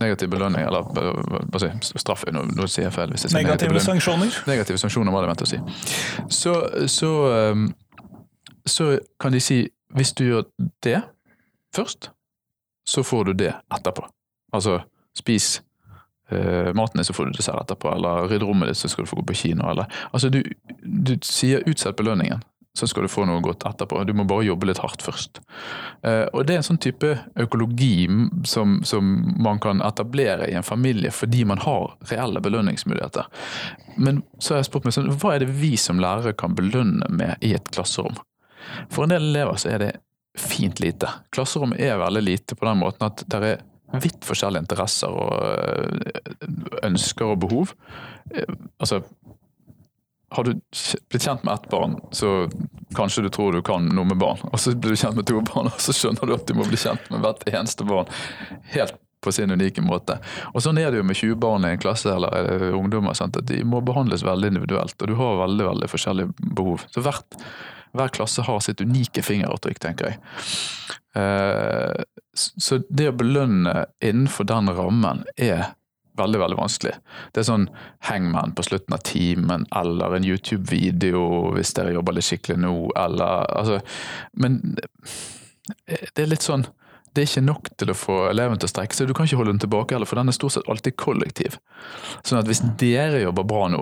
Negativ 0.00 0.30
belønning, 0.32 0.62
eller 0.64 0.86
hva 0.88 1.60
si, 1.60 1.68
straff 2.00 2.24
nå, 2.32 2.46
nå 2.56 2.68
sier 2.70 2.86
jeg 2.86 2.94
feil. 2.94 3.10
hvis 3.12 3.26
jeg 3.26 3.34
sier 3.34 3.42
Negative 3.42 3.74
negativ 3.74 3.90
sanksjoner? 3.90 4.38
Negative 4.48 4.80
sanksjoner 4.80 5.12
var 5.12 5.24
det 5.24 5.26
jeg 5.26 5.34
mente 5.34 5.46
å 5.46 5.50
si. 5.50 5.58
Så, 6.32 6.54
så, 6.88 7.10
um, 7.52 7.66
så 8.64 8.94
kan 9.20 9.34
de 9.34 9.42
si 9.42 9.58
hvis 9.96 10.14
du 10.16 10.24
gjør 10.24 10.46
det 10.84 11.00
først, 11.76 12.10
så 12.88 13.04
får 13.04 13.24
du 13.24 13.32
det 13.44 13.52
etterpå. 13.74 14.06
Altså 14.52 14.80
spis 15.16 15.62
eh, 16.30 16.72
maten 16.74 17.00
din, 17.00 17.04
så 17.04 17.16
får 17.16 17.30
du 17.30 17.38
dessert 17.38 17.60
etterpå, 17.64 17.90
eller 17.94 18.28
rydd 18.30 18.44
rommet 18.46 18.70
ditt, 18.70 18.80
så 18.80 18.88
skal 18.88 19.04
du 19.04 19.10
få 19.10 19.20
gå 19.20 19.26
på 19.30 19.40
kino, 19.42 19.70
eller 19.70 19.90
Altså 20.12 20.30
du, 20.32 20.42
du 20.82 21.16
sier 21.24 21.66
utsett 21.66 21.96
belønningen 21.96 22.44
så 22.78 22.86
skal 22.86 23.02
du 23.02 23.08
få 23.08 23.24
noe 23.24 23.40
godt 23.40 23.64
etterpå. 23.64 24.02
Du 24.04 24.12
må 24.16 24.26
bare 24.28 24.44
jobbe 24.44 24.68
litt 24.68 24.80
hardt 24.84 25.02
først. 25.04 25.40
Eh, 26.04 26.26
og 26.32 26.46
Det 26.46 26.54
er 26.54 26.60
en 26.60 26.66
sånn 26.66 26.82
type 26.82 27.14
økologi 27.40 28.06
som, 28.44 28.80
som, 28.84 29.14
man 29.42 29.60
kan 29.62 29.80
etablere 29.84 30.50
i 30.50 30.56
en 30.58 30.66
familie 30.66 31.12
fordi 31.14 31.44
man 31.48 31.62
har 31.64 31.94
reelle 32.10 32.42
belønningsmuligheter. 32.44 33.28
Men 33.96 34.22
så 34.38 34.54
har 34.54 34.60
jeg 34.62 34.70
spurt 34.70 34.88
meg 34.88 34.96
sånn, 34.96 35.12
hva 35.16 35.34
er 35.34 35.44
det 35.44 35.54
vi 35.56 35.74
som 35.80 36.00
lærere 36.02 36.36
kan 36.36 36.56
belønne 36.56 37.08
med 37.08 37.40
i 37.40 37.54
et 37.56 37.70
klasserom? 37.72 38.18
For 38.92 39.06
en 39.06 39.14
del 39.14 39.30
elever 39.30 39.56
så 39.60 39.72
er 39.72 39.82
det 39.82 39.92
fint 40.40 40.80
lite. 40.82 41.10
Klasserommet 41.34 41.80
er 41.82 42.00
veldig 42.00 42.22
lite 42.24 42.58
på 42.58 42.68
den 42.68 42.82
måten 42.82 43.08
at 43.08 43.24
det 43.26 43.42
er 43.42 43.64
vidt 44.02 44.24
forskjellige 44.26 44.66
interesser 44.66 45.14
og 45.14 45.32
eh, 45.46 46.48
ønsker 46.86 47.32
og 47.32 47.40
behov. 47.44 47.72
Eh, 48.34 48.56
altså 48.80 49.02
har 50.34 50.44
du 50.44 50.56
blitt 51.08 51.22
kjent 51.22 51.44
med 51.46 51.54
ett 51.54 51.68
barn, 51.70 52.00
så 52.10 52.48
kanskje 52.96 53.22
du 53.22 53.28
tror 53.30 53.54
du 53.54 53.62
kan 53.62 53.86
noe 53.94 54.04
med 54.04 54.18
barn. 54.18 54.42
Og 54.50 54.60
så 54.60 54.74
blir 54.74 54.92
du 54.92 54.98
kjent 54.98 55.16
med 55.16 55.28
to 55.30 55.38
barn, 55.46 55.70
og 55.70 55.82
så 55.82 55.94
skjønner 55.94 56.26
du 56.26 56.34
at 56.34 56.46
du 56.48 56.56
må 56.58 56.66
bli 56.66 56.78
kjent 56.80 57.10
med 57.12 57.22
hvert 57.22 57.46
eneste 57.52 57.86
barn. 57.86 58.10
Helt 58.74 58.98
på 59.24 59.32
sin 59.32 59.50
unike 59.50 59.82
måte. 59.82 60.18
Og 60.52 60.62
Sånn 60.62 60.78
er 60.78 60.92
det 60.92 61.00
jo 61.00 61.06
med 61.06 61.18
20 61.18 61.38
barn 61.42 61.64
i 61.66 61.72
en 61.74 61.80
klasse 61.82 62.12
eller 62.12 62.68
ungdommer. 62.76 63.16
Sant? 63.16 63.38
at 63.38 63.48
De 63.48 63.62
må 63.66 63.80
behandles 63.82 64.22
veldig 64.26 64.52
individuelt, 64.52 64.94
og 65.00 65.10
du 65.10 65.16
har 65.18 65.40
veldig 65.40 65.66
veldig 65.70 65.88
forskjellige 65.90 66.52
behov. 66.58 66.84
Så 66.92 67.02
hvert, 67.06 67.38
hver 67.98 68.12
klasse 68.14 68.44
har 68.46 68.60
sitt 68.64 68.82
unike 68.84 69.24
fingeravtrykk, 69.24 69.80
tenker 69.82 70.12
jeg. 70.12 70.20
Eh, 71.16 72.04
så 72.36 72.80
det 72.88 73.10
å 73.10 73.16
belønne 73.16 73.86
innenfor 74.04 74.48
den 74.48 74.72
rammen 74.76 75.24
er 75.36 75.72
veldig 76.16 76.40
veldig 76.40 76.56
vanskelig. 76.58 76.94
Det 77.32 77.42
er 77.42 77.48
sånn 77.48 77.68
hangman 78.08 78.54
på 78.56 78.64
slutten 78.64 78.96
av 78.96 79.04
timen, 79.04 79.66
eller 79.76 80.16
en 80.16 80.26
YouTube-video 80.26 81.52
hvis 81.56 81.74
dere 81.76 81.94
jobber 81.96 82.16
litt 82.16 82.28
skikkelig 82.28 82.58
nå, 82.64 82.72
eller 82.96 83.44
altså 83.52 83.80
Men 84.40 84.60
det 84.76 86.22
er 86.22 86.30
litt 86.30 86.46
sånn 86.46 86.66
det 87.16 87.22
er 87.22 87.30
ikke 87.30 87.46
nok 87.46 87.68
til 87.80 87.88
å 87.88 87.96
få 87.96 88.14
eleven 88.28 88.58
til 88.60 88.68
å 88.68 88.70
strekke 88.74 88.92
seg. 88.92 89.06
Du 89.08 89.14
kan 89.16 89.24
ikke 89.24 89.38
holde 89.40 89.54
den 89.54 89.62
tilbake 89.62 89.94
heller, 89.96 90.08
for 90.08 90.20
den 90.20 90.28
er 90.28 90.36
stort 90.36 90.52
sett 90.52 90.66
alltid 90.68 90.98
kollektiv. 91.00 91.54
Sånn 92.20 92.42
at 92.42 92.50
hvis 92.50 92.60
dere 92.76 93.22
jobber 93.22 93.46
bra 93.48 93.70
nå, 93.72 93.78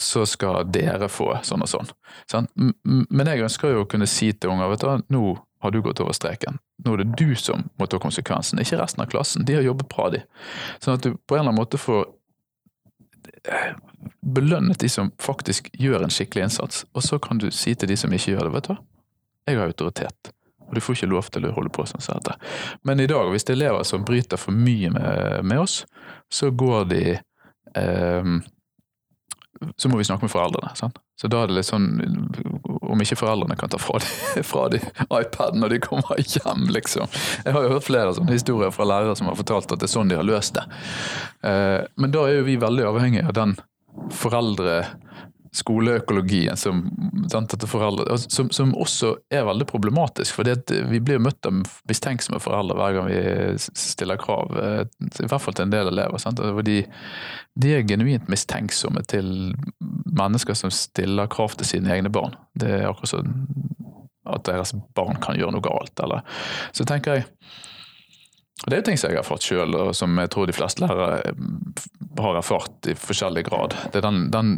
så 0.00 0.26
skal 0.26 0.64
dere 0.74 1.08
få 1.08 1.30
sånn 1.46 1.62
og 1.64 1.70
sånn. 1.70 2.48
Men 2.84 3.30
jeg 3.30 3.44
ønsker 3.46 3.74
jo 3.74 3.84
å 3.84 3.88
kunne 3.90 4.08
si 4.10 4.32
til 4.32 4.54
unger 4.54 4.72
vet 4.72 4.84
du, 4.84 5.04
nå 5.14 5.24
har 5.64 5.72
du 5.72 5.80
gått 5.82 6.02
over 6.04 6.12
streken. 6.12 6.58
Nå 6.84 6.92
er 6.92 7.04
det 7.04 7.16
du 7.16 7.36
som 7.40 7.62
må 7.80 7.86
ta 7.88 8.00
konsekvensen, 8.02 8.60
ikke 8.60 8.76
resten 8.82 9.04
av 9.04 9.08
klassen. 9.08 9.46
De 9.48 9.56
har 9.56 9.64
jobbet 9.64 9.88
bra, 9.88 10.10
de. 10.12 10.20
Sånn 10.82 10.98
at 10.98 11.06
du 11.06 11.14
på 11.14 11.38
en 11.38 11.40
eller 11.40 11.54
annen 11.54 11.60
måte 11.62 11.80
får 11.80 12.02
eh, 13.48 13.70
belønnet 14.20 14.82
de 14.82 14.90
som 14.92 15.08
faktisk 15.22 15.70
gjør 15.80 16.04
en 16.04 16.12
skikkelig 16.12 16.50
innsats, 16.50 16.84
og 16.92 17.06
så 17.06 17.16
kan 17.22 17.40
du 17.40 17.48
si 17.54 17.72
til 17.72 17.88
de 17.88 17.96
som 17.96 18.12
ikke 18.12 18.34
gjør 18.34 18.48
det, 18.48 18.54
vet 18.58 18.68
du 18.68 18.74
hva, 18.74 18.78
jeg 19.48 19.60
har 19.60 19.72
autoritet. 19.72 20.34
Og 20.64 20.76
du 20.76 20.82
får 20.84 20.98
ikke 20.98 21.12
lov 21.14 21.32
til 21.32 21.48
å 21.48 21.54
holde 21.56 21.72
på 21.72 21.86
sånn 21.88 22.04
som 22.04 22.20
dette. 22.20 22.36
Men 22.84 23.00
i 23.00 23.08
dag, 23.08 23.28
hvis 23.32 23.48
det 23.48 23.54
er 23.54 23.60
elever 23.62 23.88
som 23.88 24.04
bryter 24.04 24.40
for 24.40 24.56
mye 24.56 24.92
med, 24.92 25.44
med 25.48 25.64
oss, 25.64 25.82
så 26.32 26.50
går 26.52 26.88
de 26.92 27.02
eh, 27.14 28.36
så 29.76 29.90
må 29.90 29.98
vi 30.00 30.06
snakke 30.06 30.26
med 30.26 30.32
foreldrene. 30.32 30.72
Sant? 30.78 30.98
Så 31.20 31.30
da 31.30 31.42
er 31.42 31.50
det 31.50 31.54
litt 31.60 31.68
sånn 31.68 31.86
Om 32.64 33.02
ikke 33.04 33.18
foreldrene 33.20 33.54
kan 33.58 33.70
ta 33.70 33.78
fra 33.78 34.00
de, 34.02 34.08
fra 34.50 34.64
de 34.72 34.80
iPaden 35.06 35.62
når 35.62 35.74
de 35.74 35.82
kommer 35.84 36.20
hjem, 36.20 36.66
liksom. 36.74 37.10
Jeg 37.44 37.56
har 37.56 37.66
jo 37.66 37.76
hørt 37.76 37.86
flere 37.86 38.16
sånne 38.16 38.34
historier 38.34 38.74
fra 38.74 38.86
lærere 38.88 39.14
som 39.18 39.30
har 39.30 39.38
fortalt 39.38 39.70
at 39.72 39.82
det 39.82 39.88
er 39.88 39.94
sånn 39.94 40.10
de 40.10 40.18
har 40.18 40.26
løst 40.26 40.58
det. 40.58 40.66
Eh, 41.46 41.80
men 42.00 42.14
da 42.14 42.26
er 42.28 42.40
jo 42.40 42.48
vi 42.48 42.58
veldig 42.60 42.88
avhengig 42.90 43.24
av 43.24 43.36
den 43.36 43.56
foreldre 44.14 44.82
skoleøkologien 45.54 46.58
som, 46.58 46.82
foreldre, 47.70 48.16
som, 48.18 48.50
som, 48.54 48.72
også 48.74 49.12
er 49.32 49.46
veldig 49.46 49.66
problematisk. 49.70 50.34
For 50.38 50.50
vi 50.90 51.00
blir 51.04 51.22
møtt 51.22 51.46
av 51.46 51.60
mistenksomme 51.88 52.40
foreldre 52.42 52.76
hver 52.78 52.96
gang 52.96 53.10
vi 53.10 53.20
stiller 53.78 54.18
krav. 54.20 54.54
Eh, 54.58 54.82
I 55.22 55.28
hvert 55.30 55.44
fall 55.44 55.56
til 55.56 55.68
en 55.68 55.74
del 55.74 55.92
elever. 55.92 56.18
Sant? 56.22 56.42
De, 56.66 56.80
de, 57.54 57.74
er 57.74 57.86
genuint 57.86 58.26
mistenksomme 58.32 59.04
til 59.10 59.54
mennesker 60.10 60.58
som 60.58 60.74
stiller 60.74 61.30
krav 61.30 61.54
til 61.58 61.70
sine 61.70 61.94
egne 61.94 62.12
barn. 62.12 62.34
Det 62.58 62.72
er 62.80 62.88
akkurat 62.90 63.14
sånn 63.14 63.36
at 64.24 64.46
deres 64.48 64.72
barn 64.96 65.20
kan 65.22 65.38
gjøre 65.38 65.54
noe 65.54 65.64
galt. 65.64 65.94
Eller. 66.02 66.24
Så 66.74 66.86
tenker 66.88 67.20
jeg 67.20 67.28
det 68.62 68.76
er 68.76 68.80
jo 68.80 68.86
ting 68.86 69.00
som 69.00 69.10
jeg 69.10 69.18
har 69.18 69.26
fått 69.26 69.44
sjøl, 69.44 69.74
og 69.76 69.94
som 69.98 70.14
jeg 70.20 70.30
tror 70.32 70.46
de 70.48 70.54
fleste 70.56 70.84
lærere 70.84 71.20
eh, 71.26 71.86
har 72.22 72.38
erfart 72.38 72.88
i 72.88 72.94
forskjellig 72.98 73.44
grad. 73.48 73.74
Det 73.92 74.00
er 74.00 74.06
den, 74.06 74.28
den, 74.32 74.54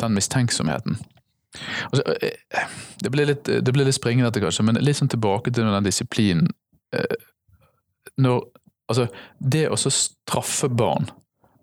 den 0.00 0.14
mistenksomheten. 0.16 1.00
Altså, 1.90 2.04
det, 3.02 3.10
blir 3.10 3.26
litt, 3.26 3.44
det 3.44 3.74
blir 3.74 3.88
litt 3.88 3.98
springende 3.98 4.30
dette, 4.30 4.44
kanskje, 4.44 4.64
men 4.68 4.78
litt 4.78 5.00
sånn 5.00 5.10
tilbake 5.10 5.50
til 5.50 5.66
den 5.66 5.88
disiplinen. 5.88 6.52
Eh, 6.94 7.16
når, 8.22 8.44
altså, 8.90 9.08
det 9.38 9.66
å 9.68 9.78
straffe 9.80 10.70
barn 10.70 11.10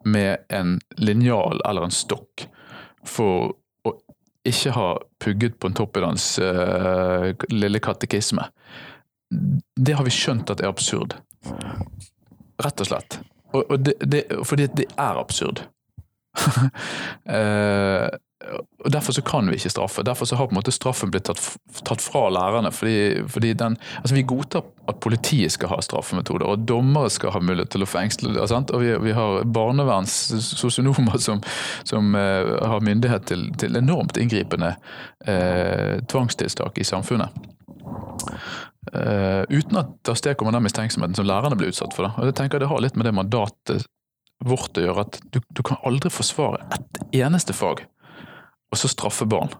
med 0.08 0.44
en 0.54 0.78
linjal 1.00 1.62
eller 1.68 1.88
en 1.88 1.96
stokk 1.96 2.46
for 3.08 3.56
å 3.88 3.94
ikke 4.48 4.76
ha 4.76 4.90
pugget 5.24 5.58
på 5.60 5.70
en 5.70 5.76
toppidans 5.76 6.26
uh, 6.40 7.34
lille 7.52 7.82
katekisme, 7.84 8.46
det 9.76 9.96
har 9.98 10.08
vi 10.08 10.14
skjønt 10.14 10.54
at 10.54 10.64
er 10.64 10.72
absurd. 10.72 11.18
Rett 12.64 12.84
og 12.84 12.90
slett. 12.90 13.20
Og, 13.54 13.64
og 13.64 13.80
det, 13.80 13.98
det, 14.02 14.24
fordi 14.46 14.68
det 14.78 14.88
er 14.98 15.20
absurd. 15.20 15.66
uh, 16.38 18.08
og 18.86 18.92
Derfor 18.94 19.12
så 19.12 19.22
kan 19.26 19.50
vi 19.50 19.58
ikke 19.58 19.70
straffe. 19.70 20.04
Derfor 20.06 20.26
så 20.26 20.36
har 20.36 20.48
på 20.48 20.54
en 20.54 20.60
måte 20.60 20.72
straffen 20.72 21.12
blitt 21.12 21.26
tatt, 21.30 21.42
tatt 21.84 22.02
fra 22.02 22.28
lærerne. 22.30 22.72
fordi, 22.72 23.24
fordi 23.28 23.54
den, 23.54 23.78
altså 23.98 24.16
Vi 24.16 24.22
godtar 24.22 24.64
at 24.88 25.00
politiet 25.00 25.52
skal 25.52 25.70
ha 25.70 25.82
straffemetoder, 25.82 26.46
og 26.46 26.60
dommere 26.68 27.10
skal 27.10 27.32
ha 27.32 27.40
mulighet 27.40 27.70
til 27.74 27.84
å 27.84 27.90
fengsle. 27.90 28.48
Sant? 28.48 28.72
Og 28.72 28.82
vi, 28.82 28.94
vi 29.10 29.12
har 29.18 29.44
barnevernssosionomer 29.44 31.18
som, 31.18 31.42
som 31.84 32.16
uh, 32.16 32.58
har 32.62 32.86
myndighet 32.86 33.28
til, 33.28 33.50
til 33.58 33.76
enormt 33.76 34.18
inngripende 34.18 34.76
uh, 35.28 35.98
tvangstiltak 36.08 36.78
i 36.78 36.88
samfunnet. 36.88 37.30
Uh, 38.94 39.44
uten 39.52 39.80
at 39.82 39.94
det 40.06 40.14
avstedkommer 40.14 40.56
den 40.56 40.66
mistenksomheten 40.66 41.18
som 41.18 41.28
lærerne 41.28 41.58
blir 41.60 41.72
utsatt 41.74 41.96
for. 41.96 42.08
Da. 42.08 42.16
Og 42.22 42.32
jeg 42.32 42.38
tenker 42.40 42.64
Det 42.64 42.70
har 42.72 42.84
litt 42.84 42.98
med 43.00 43.10
det 43.10 43.16
mandatet 43.18 43.88
vårt 44.46 44.78
å 44.78 44.84
gjøre 44.84 45.06
at 45.08 45.22
du, 45.34 45.40
du 45.50 45.64
kan 45.66 45.80
aldri 45.88 46.12
forsvare 46.14 46.62
ett 46.76 47.00
eneste 47.24 47.56
fag 47.58 47.82
og 48.72 48.78
så 48.78 48.90
straffe 48.92 49.26
barn 49.26 49.54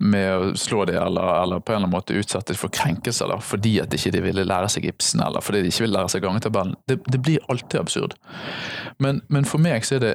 med 0.00 0.30
å 0.32 0.50
slå 0.56 0.84
dem 0.88 1.00
eller, 1.02 1.42
eller, 1.42 1.60
på 1.60 1.72
en 1.72 1.76
eller 1.76 1.86
annen 1.86 1.92
måte 1.92 2.16
utsette 2.16 2.52
dem 2.52 2.58
for 2.60 2.72
krenkelser 2.72 3.28
da, 3.28 3.36
fordi 3.42 3.74
at 3.82 3.94
ikke 3.94 4.12
de 4.14 4.22
ville 4.24 4.46
lære 4.46 4.70
seg 4.72 4.86
Ibsen 4.88 5.22
eller 5.24 5.44
fordi 5.44 5.64
de 5.64 5.72
ikke 5.72 5.84
ville 5.84 5.98
lære 5.98 6.12
seg 6.14 6.24
gangetabellen. 6.24 6.76
Det, 6.88 7.00
det 7.10 7.20
blir 7.20 7.44
alltid 7.52 7.80
absurd. 7.80 8.16
Men, 9.02 9.20
men, 9.28 9.48
for 9.48 9.62
meg 9.62 9.84
så 9.86 9.98
er 9.98 10.04
det, 10.04 10.12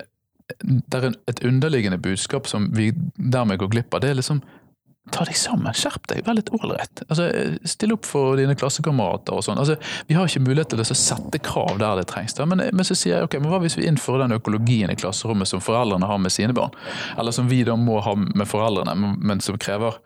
det 0.64 1.02
er 1.02 1.10
et 1.30 1.44
underliggende 1.46 2.00
budskap 2.02 2.50
som 2.50 2.70
vi 2.76 2.92
dermed 3.18 3.60
går 3.62 3.74
glipp 3.76 3.94
av. 3.94 4.06
Det 4.06 4.14
er 4.14 4.20
liksom 4.22 4.42
ta 5.14 5.26
deg 5.28 5.38
sammen, 5.38 5.74
skjerp 5.78 6.08
deg, 6.10 6.24
vær 6.26 6.38
litt 6.38 6.50
ålreit. 6.56 7.04
Altså, 7.06 7.28
still 7.68 7.94
opp 7.96 8.08
for 8.10 8.40
dine 8.40 8.56
klassekamerater 8.58 9.38
og 9.38 9.46
sånn. 9.46 9.60
Altså, 9.62 9.78
vi 10.10 10.18
har 10.18 10.30
ikke 10.30 10.44
mulighet 10.48 10.74
til 10.74 10.82
å 10.82 10.88
sette 10.98 11.42
krav 11.46 11.78
der 11.82 12.02
det 12.02 12.08
trengs. 12.10 12.38
Men, 12.42 12.64
men, 12.72 12.88
så 12.88 12.98
sier 12.98 13.20
jeg 13.20 13.28
ok, 13.28 13.38
men 13.42 13.54
hva 13.54 13.62
hvis 13.64 13.78
vi 13.78 13.86
innfører 13.90 14.26
den 14.26 14.40
økologien 14.40 14.94
i 14.94 14.98
klasserommet 14.98 15.52
som 15.52 15.62
foreldrene 15.64 16.10
har 16.10 16.22
med 16.22 16.34
sine 16.34 16.56
barn? 16.58 16.74
Eller 17.20 17.36
som 17.36 17.52
vi 17.52 17.62
da 17.68 17.78
må 17.78 18.00
ha 18.06 18.16
med 18.18 18.50
foreldrene, 18.50 19.14
men 19.22 19.46
som 19.46 19.60
krever 19.62 20.00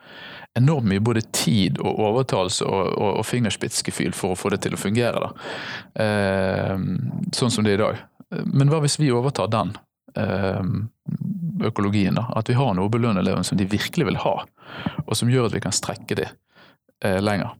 enormt 0.57 0.89
mye 0.89 1.03
både 1.03 1.23
tid 1.35 1.79
og 1.79 1.99
overtalelse 2.09 2.65
og, 2.67 2.88
og, 2.97 3.12
og 3.21 3.27
fingerspitzgefühl 3.27 4.15
for 4.17 4.33
å 4.33 4.39
få 4.39 4.51
det 4.53 4.63
til 4.65 4.75
å 4.75 4.81
fungere. 4.81 5.27
da. 5.29 5.51
Eh, 6.03 6.73
sånn 7.35 7.53
som 7.53 7.63
det 7.63 7.77
er 7.77 7.79
i 7.79 7.85
dag. 7.85 8.01
Men 8.45 8.69
hva 8.69 8.81
hvis 8.83 8.99
vi 8.99 9.13
overtar 9.15 9.49
den? 9.53 9.77
Eh, 10.15 10.63
økologien. 11.65 12.15
da, 12.15 12.26
At 12.36 12.50
vi 12.50 12.54
har 12.54 12.74
noe 12.74 12.88
å 12.88 12.91
belønne 12.91 13.19
elevene 13.19 13.43
som 13.43 13.58
de 13.58 13.67
virkelig 13.69 14.06
vil 14.06 14.19
ha, 14.24 14.36
og 15.06 15.17
som 15.17 15.30
gjør 15.30 15.50
at 15.50 15.58
vi 15.58 15.63
kan 15.63 15.76
strekke 15.76 16.15
dem 16.15 16.38
eh, 17.04 17.19
lenger. 17.22 17.56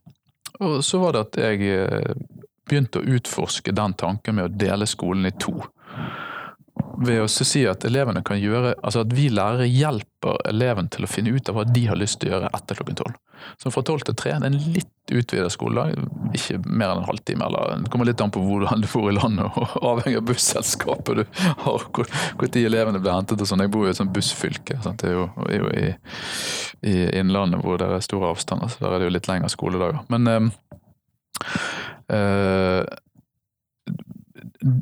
Og 0.60 0.84
Så 0.84 1.00
var 1.02 1.12
det 1.12 1.26
at 1.26 1.40
jeg 1.40 1.68
eh, 1.68 2.14
begynte 2.68 3.00
å 3.00 3.16
utforske 3.16 3.74
den 3.74 3.94
tanken 3.94 4.38
med 4.38 4.48
å 4.48 4.54
dele 4.64 4.88
skolen 4.88 5.28
i 5.28 5.34
to 5.36 5.56
ved 7.00 7.22
å 7.22 7.28
si 7.30 7.64
at 7.68 7.84
elevene 7.88 8.22
kan 8.26 8.40
gjøre, 8.40 8.74
altså 8.82 9.04
at 9.04 9.12
vi 9.16 9.28
lærere 9.32 9.68
hjelper 9.68 10.40
eleven 10.50 10.90
til 10.92 11.06
å 11.06 11.10
finne 11.10 11.32
ut 11.32 11.48
av 11.48 11.56
hva 11.56 11.64
de 11.68 11.86
har 11.88 11.98
lyst 11.98 12.20
til 12.20 12.30
å 12.30 12.36
gjøre 12.36 12.50
etter 12.56 12.78
klokken 12.78 12.98
tolv. 13.00 13.18
Så 13.60 13.72
fra 13.72 13.82
tolv 13.86 14.04
til 14.04 14.16
tre 14.18 14.34
det 14.40 14.50
en 14.50 14.58
litt 14.74 14.90
utvidet 15.10 15.50
skoledag, 15.52 15.96
ikke 16.36 16.58
mer 16.66 16.92
enn 16.92 17.02
en 17.02 17.08
halvtime. 17.08 17.46
eller 17.46 17.82
Det 17.84 17.92
kommer 17.92 18.08
litt 18.08 18.20
an 18.20 18.32
på 18.34 18.42
hvor 18.44 18.66
du 18.68 18.88
bor 18.92 19.08
i 19.10 19.16
landet, 19.16 19.56
og 19.56 19.88
avhengig 19.92 20.20
av 20.20 20.26
busselskapet 20.28 21.22
du 21.22 21.24
har, 21.64 21.86
hvor, 21.88 22.10
hvor 22.36 22.52
de 22.52 22.64
elevene 22.68 23.00
blir 23.02 23.16
hentet. 23.16 23.40
og 23.40 23.48
sånn. 23.48 23.64
Jeg 23.64 23.72
bor 23.74 23.86
jo 23.86 23.90
i 23.90 23.94
et 23.94 24.00
sånt 24.00 24.14
bussfylke. 24.14 24.78
Sant? 24.84 25.02
Det 25.02 25.10
er 25.10 25.18
jo, 25.18 25.28
er 25.48 25.64
jo 25.64 25.72
i, 25.72 25.86
i, 26.84 26.96
Innlandet 27.20 27.64
hvor 27.64 27.80
det 27.80 27.90
er 27.90 28.04
store 28.04 28.34
avstander, 28.34 28.70
så 28.72 28.84
der 28.84 28.96
er 28.96 29.02
det 29.02 29.10
jo 29.10 29.16
litt 29.16 29.30
lengre 29.30 29.52
skoledager. 29.52 30.02
Men 30.12 30.30
øh, 30.34 30.50
øh, 32.16 32.84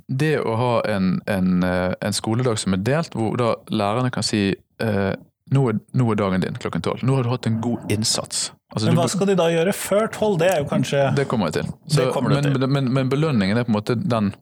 det 0.07 0.35
å 0.41 0.57
ha 0.59 0.75
en, 0.91 1.19
en, 1.31 1.62
eh, 1.62 1.95
en, 2.01 2.14
skoledag 2.14 2.59
som 2.59 2.75
er 2.75 2.83
delt, 2.83 3.14
hvor 3.14 3.38
da 3.38 3.55
lærerne 3.71 4.11
kan 4.14 4.27
si 4.27 4.43
eh, 4.53 5.12
nå, 5.55 5.64
er, 5.71 5.79
nå 5.97 6.09
er 6.12 6.19
dagen 6.19 6.45
din 6.45 6.59
klokken 6.61 6.85
tolv. 6.85 7.05
Nå 7.07 7.19
har 7.19 7.27
du 7.27 7.33
hatt 7.33 7.47
en 7.51 7.61
god 7.62 7.93
innsats. 7.93 8.49
Altså, 8.75 8.91
men 8.91 8.99
hva 8.99 9.07
skal 9.09 9.31
de 9.31 9.38
da 9.38 9.47
gjøre 9.53 9.73
før 9.73 10.11
tolv? 10.12 10.37
Det 10.43 10.51
er 10.53 10.59
jo 10.61 10.69
kanskje 10.69 11.07
Det 11.17 11.25
kommer 11.31 11.49
jeg 11.49 11.62
til. 11.62 11.71
Så, 11.95 12.09
men, 12.27 12.43
til. 12.45 12.67
Men, 12.67 12.91
men, 12.93 13.09
belønningen 13.09 13.57
er 13.57 13.64
på 13.64 13.73
en 13.73 13.79
måte 13.79 13.97
den 13.97 14.35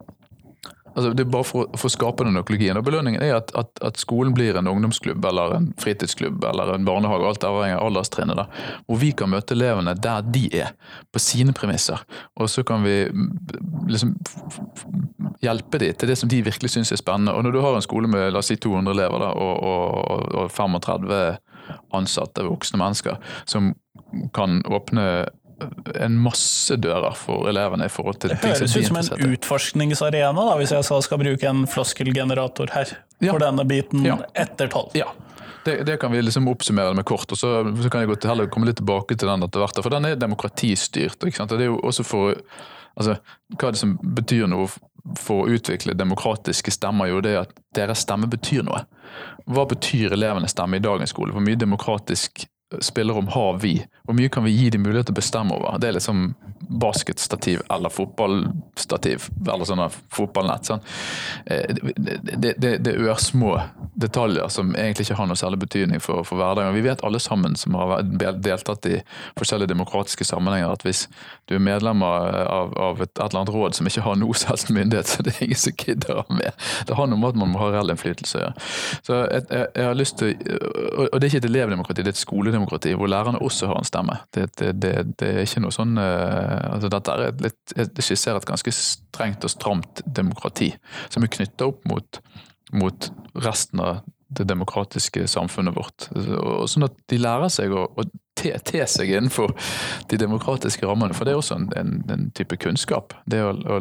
Altså, 0.96 1.12
det 1.12 1.26
er 1.26 1.32
bare 1.32 1.44
for, 1.44 1.68
for 1.76 1.90
å 1.90 1.92
skape 1.92 2.24
den 2.24 2.40
økologien. 2.40 2.78
Og 2.80 2.86
Belønningen 2.86 3.20
er 3.20 3.34
at, 3.36 3.50
at, 3.58 3.68
at, 3.84 3.98
skolen 4.00 4.32
blir 4.36 4.56
en 4.56 4.70
ungdomsklubb 4.70 5.24
eller 5.28 5.52
en 5.58 5.66
fritidsklubb 5.80 6.44
eller 6.48 6.72
en 6.72 6.86
barnehage, 6.88 7.26
alt 7.28 7.44
avhengig 7.44 7.76
av 7.76 7.90
alderstrinnet, 7.90 8.56
hvor 8.88 9.00
vi 9.02 9.12
kan 9.16 9.28
møte 9.32 9.52
elevene 9.52 9.92
der 10.00 10.24
de 10.24 10.46
er, 10.56 10.72
på 11.12 11.20
sine 11.20 11.52
premisser. 11.56 12.00
Og 12.40 12.48
så 12.48 12.64
kan 12.64 12.86
vi 12.86 13.02
liksom 13.92 14.16
hjelpe 15.44 15.82
dem 15.84 15.92
til 16.00 16.08
det 16.08 16.16
som 16.16 16.32
de 16.32 16.40
virkelig 16.46 16.72
syns 16.72 16.94
er 16.96 17.02
spennende. 17.02 17.36
Og 17.36 17.44
Når 17.44 17.52
du 17.52 17.60
har 17.60 17.76
en 17.76 17.84
skole 17.84 18.08
med 18.08 18.30
la 18.32 18.40
oss 18.40 18.48
si 18.48 18.56
200 18.56 18.96
elever 18.96 19.20
da, 19.20 19.34
og, 19.36 19.54
og, 19.68 20.32
og 20.46 20.50
35 20.50 21.20
ansatte 21.96 22.44
voksne 22.46 22.80
mennesker 22.80 23.20
som 23.44 23.74
kan 24.34 24.62
åpne 24.70 25.26
en 26.00 26.16
masse 26.20 26.76
dører 26.80 27.14
for 27.16 27.48
elevene 27.50 27.88
i 27.88 27.92
forhold 27.92 28.18
til 28.22 28.32
det 28.32 28.40
ting 28.42 28.54
som 28.54 28.66
de 28.66 28.66
er 28.66 28.82
interessert 28.82 28.82
i. 28.82 28.92
Høres 28.92 29.06
ut 29.06 29.08
som 29.08 29.20
en 29.28 29.36
utforskningsarena, 29.36 30.48
da, 30.50 30.56
hvis 30.60 30.74
jeg 30.76 31.04
skal 31.06 31.22
bruke 31.22 31.52
en 31.52 31.62
floskelgenerator 31.70 32.72
her, 32.74 32.96
ja. 33.18 33.30
for 33.30 33.42
denne 33.42 33.64
biten 33.68 34.04
ja. 34.06 34.18
etter 34.36 34.70
tolv. 34.72 34.96
Ja. 34.98 35.08
Det, 35.66 35.80
det, 35.88 35.96
kan 35.98 36.12
vi 36.12 36.20
liksom 36.22 36.46
oppsummere 36.48 36.94
med 36.94 37.04
kort, 37.04 37.32
og 37.32 37.38
så, 37.38 37.56
så 37.82 37.90
kan 37.90 38.04
jeg 38.04 38.12
gå 38.12 38.18
heller 38.28 38.46
komme 38.52 38.68
litt 38.68 38.78
tilbake 38.78 39.16
til 39.18 39.26
den 39.26 39.42
etter 39.42 39.64
hvert. 39.64 39.80
For 39.82 39.90
den 39.90 40.06
er 40.06 40.18
demokratistyrt. 40.20 41.18
Ikke 41.26 41.40
sant? 41.40 41.54
Og 41.54 41.58
det 41.58 41.66
er 41.66 41.72
jo 41.72 41.80
også 41.82 42.06
for 42.06 42.36
altså, 42.94 43.16
Hva 43.56 43.70
er 43.70 43.74
det 43.74 43.80
som 43.80 43.96
betyr 43.98 44.46
noe 44.52 44.68
for 45.18 45.42
å 45.42 45.56
utvikle 45.56 45.96
demokratiske 45.98 46.70
stemmer? 46.70 47.10
Jo, 47.10 47.18
det 47.24 47.32
er 47.34 47.40
at 47.48 47.56
deres 47.74 48.04
stemme 48.06 48.30
betyr 48.30 48.62
noe. 48.66 48.84
Hva 49.50 49.66
betyr 49.66 50.14
elevenes 50.14 50.54
stemme 50.54 50.78
i 50.78 50.84
dagens 50.84 51.10
skole? 51.14 51.34
Hvor 51.34 51.42
mye 51.42 51.58
demokratisk 51.58 52.46
spillerom 52.80 53.28
har 53.28 53.58
vi? 53.58 53.86
Hvor 54.02 54.14
mye 54.14 54.28
kan 54.28 54.44
vi 54.44 54.50
gi 54.50 54.70
dem 54.70 54.82
mulighet 54.82 55.06
til 55.06 55.14
å 55.14 55.20
bestemme 55.20 55.54
over? 55.54 55.78
Det 55.78 55.88
er 55.88 55.98
liksom 55.98 56.34
basketstativ 56.68 57.62
eller 57.70 57.88
fotballstativ, 57.88 59.28
eller 59.52 59.64
sånne 59.68 59.86
fotballnett. 60.14 60.66
Sånn. 60.66 60.82
Eh, 61.46 61.74
det, 61.76 62.54
det, 62.58 62.76
det, 62.82 62.92
er 62.92 63.10
ørsmå 63.12 63.52
detaljer 63.94 64.48
som 64.52 64.74
egentlig 64.74 65.06
ikke 65.06 65.18
har 65.20 65.30
noe 65.30 65.38
særlig 65.38 65.60
betydning 65.62 66.02
for, 66.02 66.24
for 66.26 66.40
hverdagen. 66.40 66.74
Vi 66.74 66.84
vet 66.86 67.04
alle 67.06 67.20
sammen 67.22 67.56
som 67.58 67.76
har 67.78 68.02
deltatt 68.02 68.88
i 68.90 68.98
forskjellige 69.38 69.70
demokratiske 69.74 70.26
sammenhenger, 70.26 70.74
at 70.74 70.82
hvis 70.86 71.06
du 71.46 71.56
er 71.56 71.62
medlem 71.62 72.02
av, 72.02 72.74
av 72.74 73.02
et, 73.04 73.12
et, 73.12 73.22
eller 73.28 73.44
annet 73.44 73.54
råd 73.54 73.78
som 73.78 73.90
ikke 73.90 74.04
har 74.06 74.18
noe 74.18 74.36
selvs 74.36 74.66
myndighet, 74.70 75.12
så 75.12 75.26
det 75.26 75.36
er 75.36 75.46
ingen 75.46 75.62
som 75.62 75.78
gidder 75.78 76.22
å 76.22 76.26
med. 76.34 76.66
Det 76.88 76.98
har 76.98 77.10
noe 77.10 77.20
med 77.20 77.34
at 77.34 77.40
man 77.44 77.54
må 77.54 77.62
ha 77.62 77.70
reell 77.74 77.94
innflytelse 77.94 78.40
å 78.40 78.44
gjøre. 78.44 78.66
Så 79.06 79.20
jeg, 79.22 79.46
jeg, 79.50 79.70
jeg, 79.70 79.86
har 79.86 79.96
lyst 79.96 80.18
til, 80.18 80.34
Og 81.06 81.16
det 81.20 81.22
er 81.22 81.30
ikke 81.30 81.44
et 81.44 81.50
elevdemokrati, 81.52 82.02
det 82.02 82.12
er 82.12 82.16
et 82.16 82.20
skoledemokrati 82.20 82.56
demokrati, 82.66 82.94
hvor 82.98 83.10
lærerne 83.10 83.38
også 83.42 83.70
har 83.70 83.78
en 83.78 83.86
stemme. 83.86 84.18
Det, 84.34 84.48
det, 84.58 84.72
det, 84.82 84.92
det 85.20 85.28
er 85.28 85.46
ikke 85.46 85.62
noe 85.62 85.74
sånn 85.74 85.94
uh, 85.98 86.74
altså 86.74 86.90
Dette 86.92 87.14
er 87.14 87.40
litt, 87.46 87.76
det 87.76 88.04
skisserer 88.04 88.40
et 88.40 88.48
ganske 88.48 88.74
strengt 88.74 89.46
og 89.46 89.52
stramt 89.52 90.02
demokrati, 90.06 90.72
som 91.08 91.22
er 91.22 91.32
knytta 91.32 91.70
opp 91.70 91.86
mot, 91.88 92.20
mot, 92.74 93.10
resten 93.36 93.82
av 93.84 94.02
det 94.38 94.48
demokratiske 94.48 95.26
samfunnet 95.30 95.76
vårt. 95.76 96.08
Og 96.14 96.68
sånn 96.70 96.86
at 96.88 96.96
de 97.10 97.18
lærer 97.20 97.52
seg 97.52 97.74
å, 97.74 97.86
å 97.88 98.06
te, 98.36 98.52
te, 98.58 98.82
seg 98.88 99.10
innenfor 99.10 99.54
de 100.10 100.18
demokratiske 100.20 100.86
rammene. 100.86 101.16
For 101.16 101.26
det 101.26 101.34
er 101.34 101.40
også 101.40 101.56
en, 101.58 101.68
en, 101.78 101.94
en 102.12 102.28
type 102.36 102.58
kunnskap. 102.62 103.16
Det 103.28 103.40
å, 103.42 103.52
å, 103.56 103.80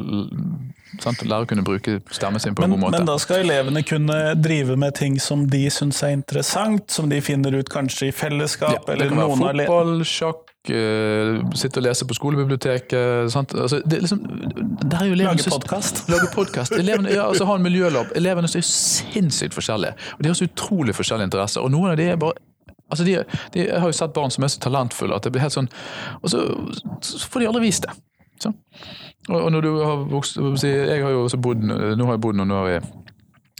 sant, 1.03 1.23
lære 1.25 1.45
å 1.45 1.49
kunne 1.49 1.65
bruke 1.67 1.99
stemmen 2.15 2.41
sin 2.43 2.55
på 2.55 2.63
men, 2.63 2.71
en 2.71 2.77
god 2.77 2.85
måte. 2.85 2.97
Men 2.97 3.09
da 3.09 3.17
skal 3.21 3.43
elevene 3.43 3.83
kunne 3.87 4.19
drive 4.39 4.77
med 4.79 4.95
ting 4.97 5.19
som 5.21 5.45
de 5.51 5.65
syns 5.73 6.01
er 6.05 6.15
interessant, 6.15 6.87
som 6.91 7.11
de 7.11 7.19
finner 7.25 7.57
ut 7.59 7.71
kanskje 7.71 8.09
i 8.09 8.15
fellesskap? 8.15 8.87
Ja, 8.87 8.99
det 8.99 9.09
kan 9.11 9.21
være 9.23 9.39
fotball, 9.43 9.95
sjakk, 10.07 10.44
sitte 10.67 11.81
og 11.81 11.85
lese 11.85 12.07
på 12.07 12.17
skolebiblioteket. 12.17 13.31
Sant? 13.31 13.53
Altså, 13.53 13.81
det 13.85 13.99
er 13.99 14.05
liksom, 14.05 14.23
det 14.81 14.99
er 14.99 15.13
lage 15.19 15.49
podkast. 15.49 16.03
Lage 16.09 16.31
podkast. 16.37 16.75
Ja, 16.79 17.27
altså, 17.27 17.45
ha 17.45 17.55
en 17.55 17.63
miljølab. 17.65 18.11
Elevene 18.15 18.49
er 18.49 18.59
jo 18.59 18.67
sinnssykt 18.67 19.57
forskjellige. 19.57 19.95
Og 20.17 20.23
de 20.23 20.31
har 20.31 20.37
så 20.37 20.49
utrolig 20.49 20.95
forskjellige 20.95 21.31
interesser. 21.31 21.61
Og 21.61 21.71
noen 21.71 21.93
av 21.93 21.97
de 22.01 22.11
er 22.11 22.19
bare 22.21 22.37
Altså 22.85 23.01
de, 23.01 23.15
de, 23.53 23.63
jeg 23.65 23.79
har 23.81 23.89
jo 23.89 23.95
sett 23.97 24.11
barn 24.13 24.29
som 24.29 24.43
er 24.45 24.51
så 24.53 24.59
talentfulle 24.61 25.15
at 25.17 25.25
det 25.25 25.31
blir 25.33 25.41
helt 25.41 25.55
sånn 25.55 25.65
Og 26.21 26.29
så, 26.29 26.43
så 27.01 27.17
får 27.33 27.41
de 27.41 27.47
aldri 27.49 27.63
vist 27.63 27.87
det. 27.87 27.95
Så. 28.43 28.51
Og, 29.25 29.39
og, 29.39 29.47
når 29.55 29.65
du 29.65 29.69
har 29.79 30.03
vokst 30.11 30.37
Jeg 30.37 31.01
har 31.01 31.15
jo 31.15 31.23
også 31.23 31.39
bodd 31.41 31.65
Nå 31.65 32.05
har 32.05 32.13
jeg 32.13 32.21
bodd 32.21 32.37
noen 32.37 32.53
år 32.53 32.69
i 32.75 32.77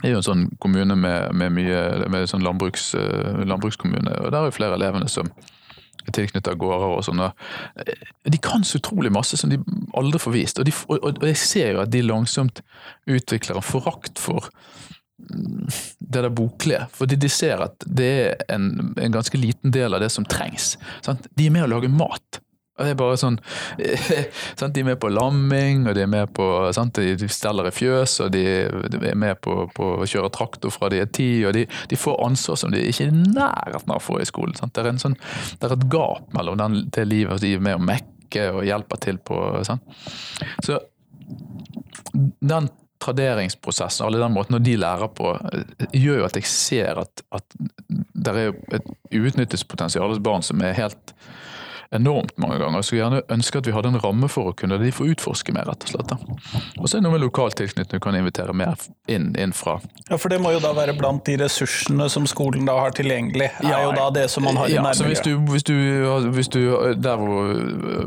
jeg 0.04 0.10
er 0.10 0.12
jo 0.12 0.20
en 0.20 0.26
sånn 0.26 0.42
kommune 0.60 0.92
med, 1.00 1.30
med 1.32 1.54
mye 1.56 2.08
med 2.12 2.26
sånn 2.28 2.44
landbruks, 2.44 2.90
eh, 3.00 3.38
landbrukskommune, 3.48 4.12
og 4.20 4.28
der 4.28 4.42
er 4.42 4.50
jo 4.50 4.54
flere 4.54 4.76
elevene 4.76 5.08
som 5.08 5.30
tilknyttet 6.14 6.58
gårder 6.60 6.96
og 6.98 7.04
sånn. 7.06 7.22
Eh, 7.26 8.06
de 8.28 8.40
kan 8.42 8.64
så 8.66 8.80
utrolig 8.80 9.12
masse 9.14 9.38
som 9.40 9.52
de 9.52 9.60
aldri 9.96 10.20
får 10.22 10.36
vist, 10.36 10.60
og, 10.60 10.68
de, 10.68 10.74
og, 10.92 11.08
og 11.10 11.26
jeg 11.26 11.40
ser 11.40 11.72
jo 11.74 11.84
at 11.84 11.92
de 11.94 12.04
langsomt 12.04 12.62
utvikler 13.10 13.58
en 13.58 13.66
forakt 13.66 14.20
for 14.22 14.50
det 15.16 16.22
der 16.22 16.28
boklige. 16.28 16.86
Fordi 16.92 17.16
de 17.16 17.28
ser 17.28 17.62
at 17.64 17.84
det 17.86 18.10
er 18.28 18.34
en, 18.52 18.94
en, 19.00 19.12
ganske 19.12 19.38
liten 19.40 19.72
del 19.72 19.96
av 19.96 20.02
det 20.04 20.10
som 20.12 20.26
trengs. 20.28 20.74
Sant? 21.04 21.26
De 21.34 21.48
er 21.48 21.54
med 21.54 21.66
å 21.66 21.70
lage 21.72 21.90
mat. 21.90 22.40
Det 22.76 22.92
er 22.92 22.98
bare 22.98 23.16
sånn, 23.16 23.38
sant? 24.58 24.74
De 24.76 24.82
er 24.82 24.88
med 24.90 24.98
på 25.00 25.08
lamming, 25.08 25.86
og 25.88 25.96
de 25.96 26.02
er 26.04 26.10
med 26.12 26.32
på 26.36 26.46
sant? 26.76 26.98
De 27.00 27.28
steller 27.32 27.70
i 27.70 27.72
fjøs, 27.72 28.18
og 28.26 28.34
de, 28.34 28.42
er 28.68 29.16
med 29.16 29.40
på, 29.44 29.62
på, 29.76 29.92
å 30.02 30.08
kjøre 30.08 30.32
traktor 30.34 30.74
fra 30.74 30.90
de 30.92 31.00
er 31.00 31.08
ti, 31.08 31.30
og 31.48 31.56
de, 31.56 31.64
de, 31.88 32.00
får 32.00 32.20
ansvar 32.26 32.60
som 32.60 32.74
de 32.74 32.82
ikke 32.84 33.06
er 33.06 33.14
i 33.14 33.22
nærheten 33.32 33.94
av 33.94 34.00
å 34.00 34.04
få 34.04 34.20
i 34.20 34.28
skolen. 34.28 34.56
Sant? 34.58 34.76
Det, 34.76 34.84
er 34.84 35.00
sånn, 35.00 35.16
det 35.56 35.70
er 35.70 35.76
et 35.78 35.86
gap 35.92 36.36
mellom 36.36 36.60
den, 36.60 36.82
det 36.92 37.06
livet 37.08 37.40
de 37.44 37.54
er 37.56 37.64
med 37.64 37.78
å 37.78 37.86
mekke 37.92 38.50
og 38.52 38.66
hjelper 38.68 39.00
til 39.06 39.22
på. 39.24 39.40
Sant? 39.64 39.96
Så 40.66 40.82
den 42.44 42.68
traderingsprosessen, 43.00 44.06
alle 44.06 44.20
den 44.20 44.34
måten 44.34 44.60
de 44.64 44.76
lærer 44.76 45.08
på, 45.16 45.32
gjør 45.92 46.20
jo 46.20 46.28
at 46.28 46.36
jeg 46.38 46.48
ser 46.50 47.00
at, 47.00 47.24
at 47.32 47.56
det 47.88 48.32
er 48.32 48.54
et 48.76 48.88
uutnyttelsespotensial 49.12 50.10
hos 50.10 50.22
barn 50.24 50.44
som 50.44 50.60
er 50.64 50.76
helt 50.76 51.12
enormt 51.94 52.36
mange 52.38 52.58
ganger. 52.58 52.80
Jeg 52.80 52.88
skulle 52.88 53.02
gjerne 53.02 53.22
ønske 53.36 53.60
at 53.60 53.68
vi 53.68 53.74
hadde 53.76 53.92
en 53.94 54.00
ramme 54.02 54.28
for 54.32 54.50
å 54.50 54.54
kunne 54.56 54.78
de 54.80 54.92
få 54.94 55.08
utforske 55.12 55.54
mer, 55.54 55.68
rett 55.70 55.86
og 55.86 55.92
slett. 55.92 56.14
Og 56.80 56.88
så 56.88 56.96
er 56.96 57.00
det 57.00 57.06
noe 57.06 57.16
med 57.16 57.24
lokal 57.24 57.54
tilknytning 57.56 57.96
du 57.96 58.02
kan 58.02 58.16
invitere 58.18 58.52
mer 58.56 58.74
inn, 59.08 59.30
inn, 59.38 59.52
fra. 59.56 59.78
Ja, 60.10 60.18
for 60.18 60.32
det 60.32 60.40
må 60.42 60.50
jo 60.52 60.60
da 60.62 60.72
være 60.76 60.96
blant 60.98 61.24
de 61.28 61.36
ressursene 61.40 62.08
som 62.12 62.26
skolen 62.28 62.66
da 62.68 62.74
har 62.80 62.94
tilgjengelig, 62.96 63.48
er 63.62 63.70
ja, 63.70 63.82
jo 63.86 63.92
da 63.96 64.08
det 64.14 64.26
som 64.32 64.44
man 64.46 64.58
har 64.60 64.70
i 64.70 64.74
ja, 64.76 64.82
nærmiljøet. 64.84 65.12
Hvis 65.12 65.22
du, 65.24 65.52
hvis, 65.52 65.66
du, 65.66 66.30
hvis 66.34 66.50
du, 66.52 66.60
der 67.00 67.20
hvor, 67.20 67.52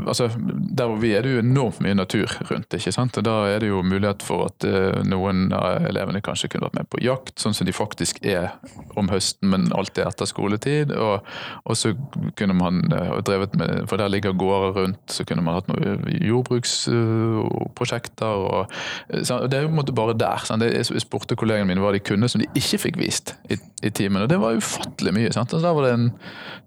altså, 0.06 0.30
der 0.36 0.92
hvor 0.92 1.00
vi 1.02 1.14
er 1.18 1.26
det 1.26 1.36
jo 1.38 1.44
enormt 1.44 1.82
mye 1.86 1.98
natur 1.98 2.36
rundt, 2.52 2.74
ikke 2.76 2.94
sant. 2.96 3.18
Og 3.20 3.26
da 3.26 3.38
er 3.50 3.64
det 3.64 3.72
jo 3.72 3.82
mulighet 3.86 4.26
for 4.26 4.50
at 4.50 4.68
uh, 4.68 5.00
noen 5.08 5.50
av 5.56 5.88
elevene 5.90 6.22
kanskje 6.26 6.52
kunne 6.52 6.68
vært 6.68 6.82
med 6.82 6.92
på 6.92 7.02
jakt, 7.06 7.36
sånn 7.40 7.56
som 7.58 7.70
de 7.70 7.76
faktisk 7.76 8.22
er 8.28 8.52
om 9.00 9.10
høsten, 9.12 9.50
men 9.54 9.70
alltid 9.76 10.06
etter 10.06 10.30
skoletid. 10.30 10.94
Og, 10.96 11.26
og 11.64 11.80
så 11.80 11.96
kunne 12.40 12.58
man 12.60 12.84
uh, 12.94 13.18
drevet 13.26 13.56
med 13.60 13.69
for 13.90 13.96
der 14.02 14.12
ligger 14.12 14.38
gårder 14.38 14.72
rundt. 14.82 15.04
Så 15.12 15.24
kunne 15.28 15.44
man 15.46 15.56
hatt 15.58 15.70
noen 15.72 16.00
jordbruksprosjekter. 16.24 18.26
og 18.26 18.62
Det 19.10 19.32
er 19.32 19.62
jo 19.64 19.68
på 19.68 19.74
en 19.74 19.82
måte 19.82 19.96
bare 19.96 20.18
der. 20.18 20.38
Sant? 20.48 20.64
Jeg 20.64 21.04
spurte 21.04 21.40
kollegene 21.40 21.68
mine 21.70 21.82
hva 21.84 21.92
de 21.96 22.02
kunne 22.04 22.30
som 22.30 22.40
de 22.42 22.48
ikke 22.58 22.78
fikk 22.86 22.96
vist 23.02 23.28
i, 23.50 23.56
i 23.84 23.90
timen, 23.90 24.22
og 24.24 24.30
det 24.32 24.40
var 24.42 24.60
ufattelig 24.60 25.14
mye. 25.16 25.32
Sant? 25.36 25.50
Altså, 25.54 25.68
der 25.68 25.76
var 25.78 25.84
det 25.88 25.94
en 25.98 26.08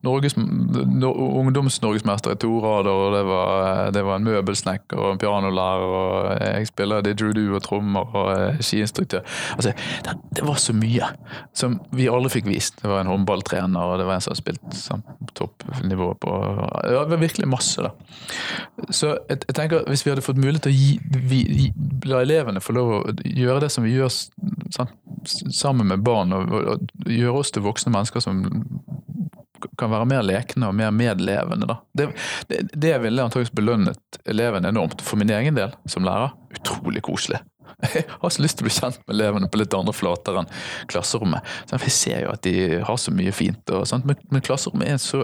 Norges, 0.02 0.34
ungdomsnorgesmester 0.36 2.32
i 2.34 2.38
to 2.42 2.58
rader, 2.58 2.90
og 2.90 3.12
det 3.14 3.22
var, 3.28 3.90
det 3.94 4.02
var 4.02 4.16
en 4.18 4.26
møbelsnekker 4.26 4.98
og 4.98 5.12
en 5.12 5.20
pianolærer, 5.22 5.86
og 5.86 6.42
jeg 6.42 6.66
spiller 6.72 7.04
didgeridoo 7.06 7.54
og 7.54 7.62
trommer 7.62 8.16
og 8.18 8.26
skiinstruktør. 8.66 9.22
Altså, 9.54 9.70
det, 10.02 10.16
det, 10.34 10.42
var 10.48 10.58
så 10.58 10.74
mye 10.74 11.06
som 11.54 11.78
vi 11.94 12.10
aldri 12.10 12.30
fikk 12.34 12.50
vist. 12.50 12.82
Det 12.82 12.90
var 12.90 12.98
en 13.04 13.12
håndballtrener, 13.12 13.78
og 13.78 14.02
det 14.02 14.06
var 14.08 14.14
en 14.18 14.24
som 14.26 14.34
har 14.34 14.40
spilt 14.40 14.66
toppnivå 15.38 16.08
på 16.22 16.30
det 16.92 17.14
var 17.14 17.22
virkelig 17.22 17.48
masse, 17.48 17.82
da. 17.82 17.90
Så 18.90 19.12
jeg, 19.28 19.42
jeg, 19.46 19.56
tenker 19.56 19.84
hvis 19.88 20.04
vi 20.06 20.12
hadde 20.12 20.24
fått 20.24 20.40
mulighet 20.40 20.66
til 20.66 20.72
å 20.72 20.76
gi, 20.76 20.90
vi, 21.32 21.68
la 22.08 22.22
elevene 22.24 22.62
få 22.62 22.76
lov 22.76 22.92
å 22.96 23.00
gjøre 23.24 23.64
det 23.66 23.70
som 23.74 23.86
vi 23.86 23.94
gjør 23.96 24.12
sant, 24.12 24.94
sammen 25.52 25.90
med 25.92 26.04
barn, 26.06 26.34
og, 26.36 26.50
og, 26.52 26.72
og, 26.74 27.06
gjøre 27.08 27.44
oss 27.44 27.54
til 27.54 27.64
voksne 27.66 27.94
mennesker 27.94 28.24
som 28.24 28.42
kan 29.78 29.92
være 29.92 30.08
mer 30.10 30.24
lekne 30.26 30.68
og 30.68 30.74
mer 30.74 30.90
medlevende. 30.94 31.68
Da. 31.70 31.78
Det, 31.94 32.08
det, 32.50 32.64
det 32.74 32.96
ville 33.04 33.22
antakeligvis 33.22 33.54
belønnet 33.54 34.20
elevene 34.28 34.72
enormt. 34.72 35.04
For 35.06 35.20
min 35.20 35.30
egen 35.30 35.58
del, 35.58 35.74
som 35.90 36.06
lærer, 36.06 36.34
utrolig 36.58 37.04
koselig. 37.06 37.42
Jeg 37.82 38.04
har 38.10 38.30
så 38.30 38.42
lyst 38.42 38.58
til 38.58 38.66
å 38.66 38.68
bli 38.68 38.74
kjent 38.74 38.98
med 39.06 39.16
elevene 39.16 39.48
på 39.50 39.58
litt 39.58 39.74
andre 39.74 39.94
flater 39.96 40.38
enn 40.38 40.50
klasserommet. 40.90 41.46
Jeg 41.72 41.94
ser 41.94 42.24
jo 42.26 42.34
at 42.34 42.42
de 42.46 42.82
har 42.84 42.98
så 43.00 43.14
mye 43.14 43.32
fint, 43.34 43.62
og, 43.74 43.86
men, 44.06 44.18
men 44.30 44.44
klasserommet 44.44 44.92
er 44.92 45.00
så 45.02 45.22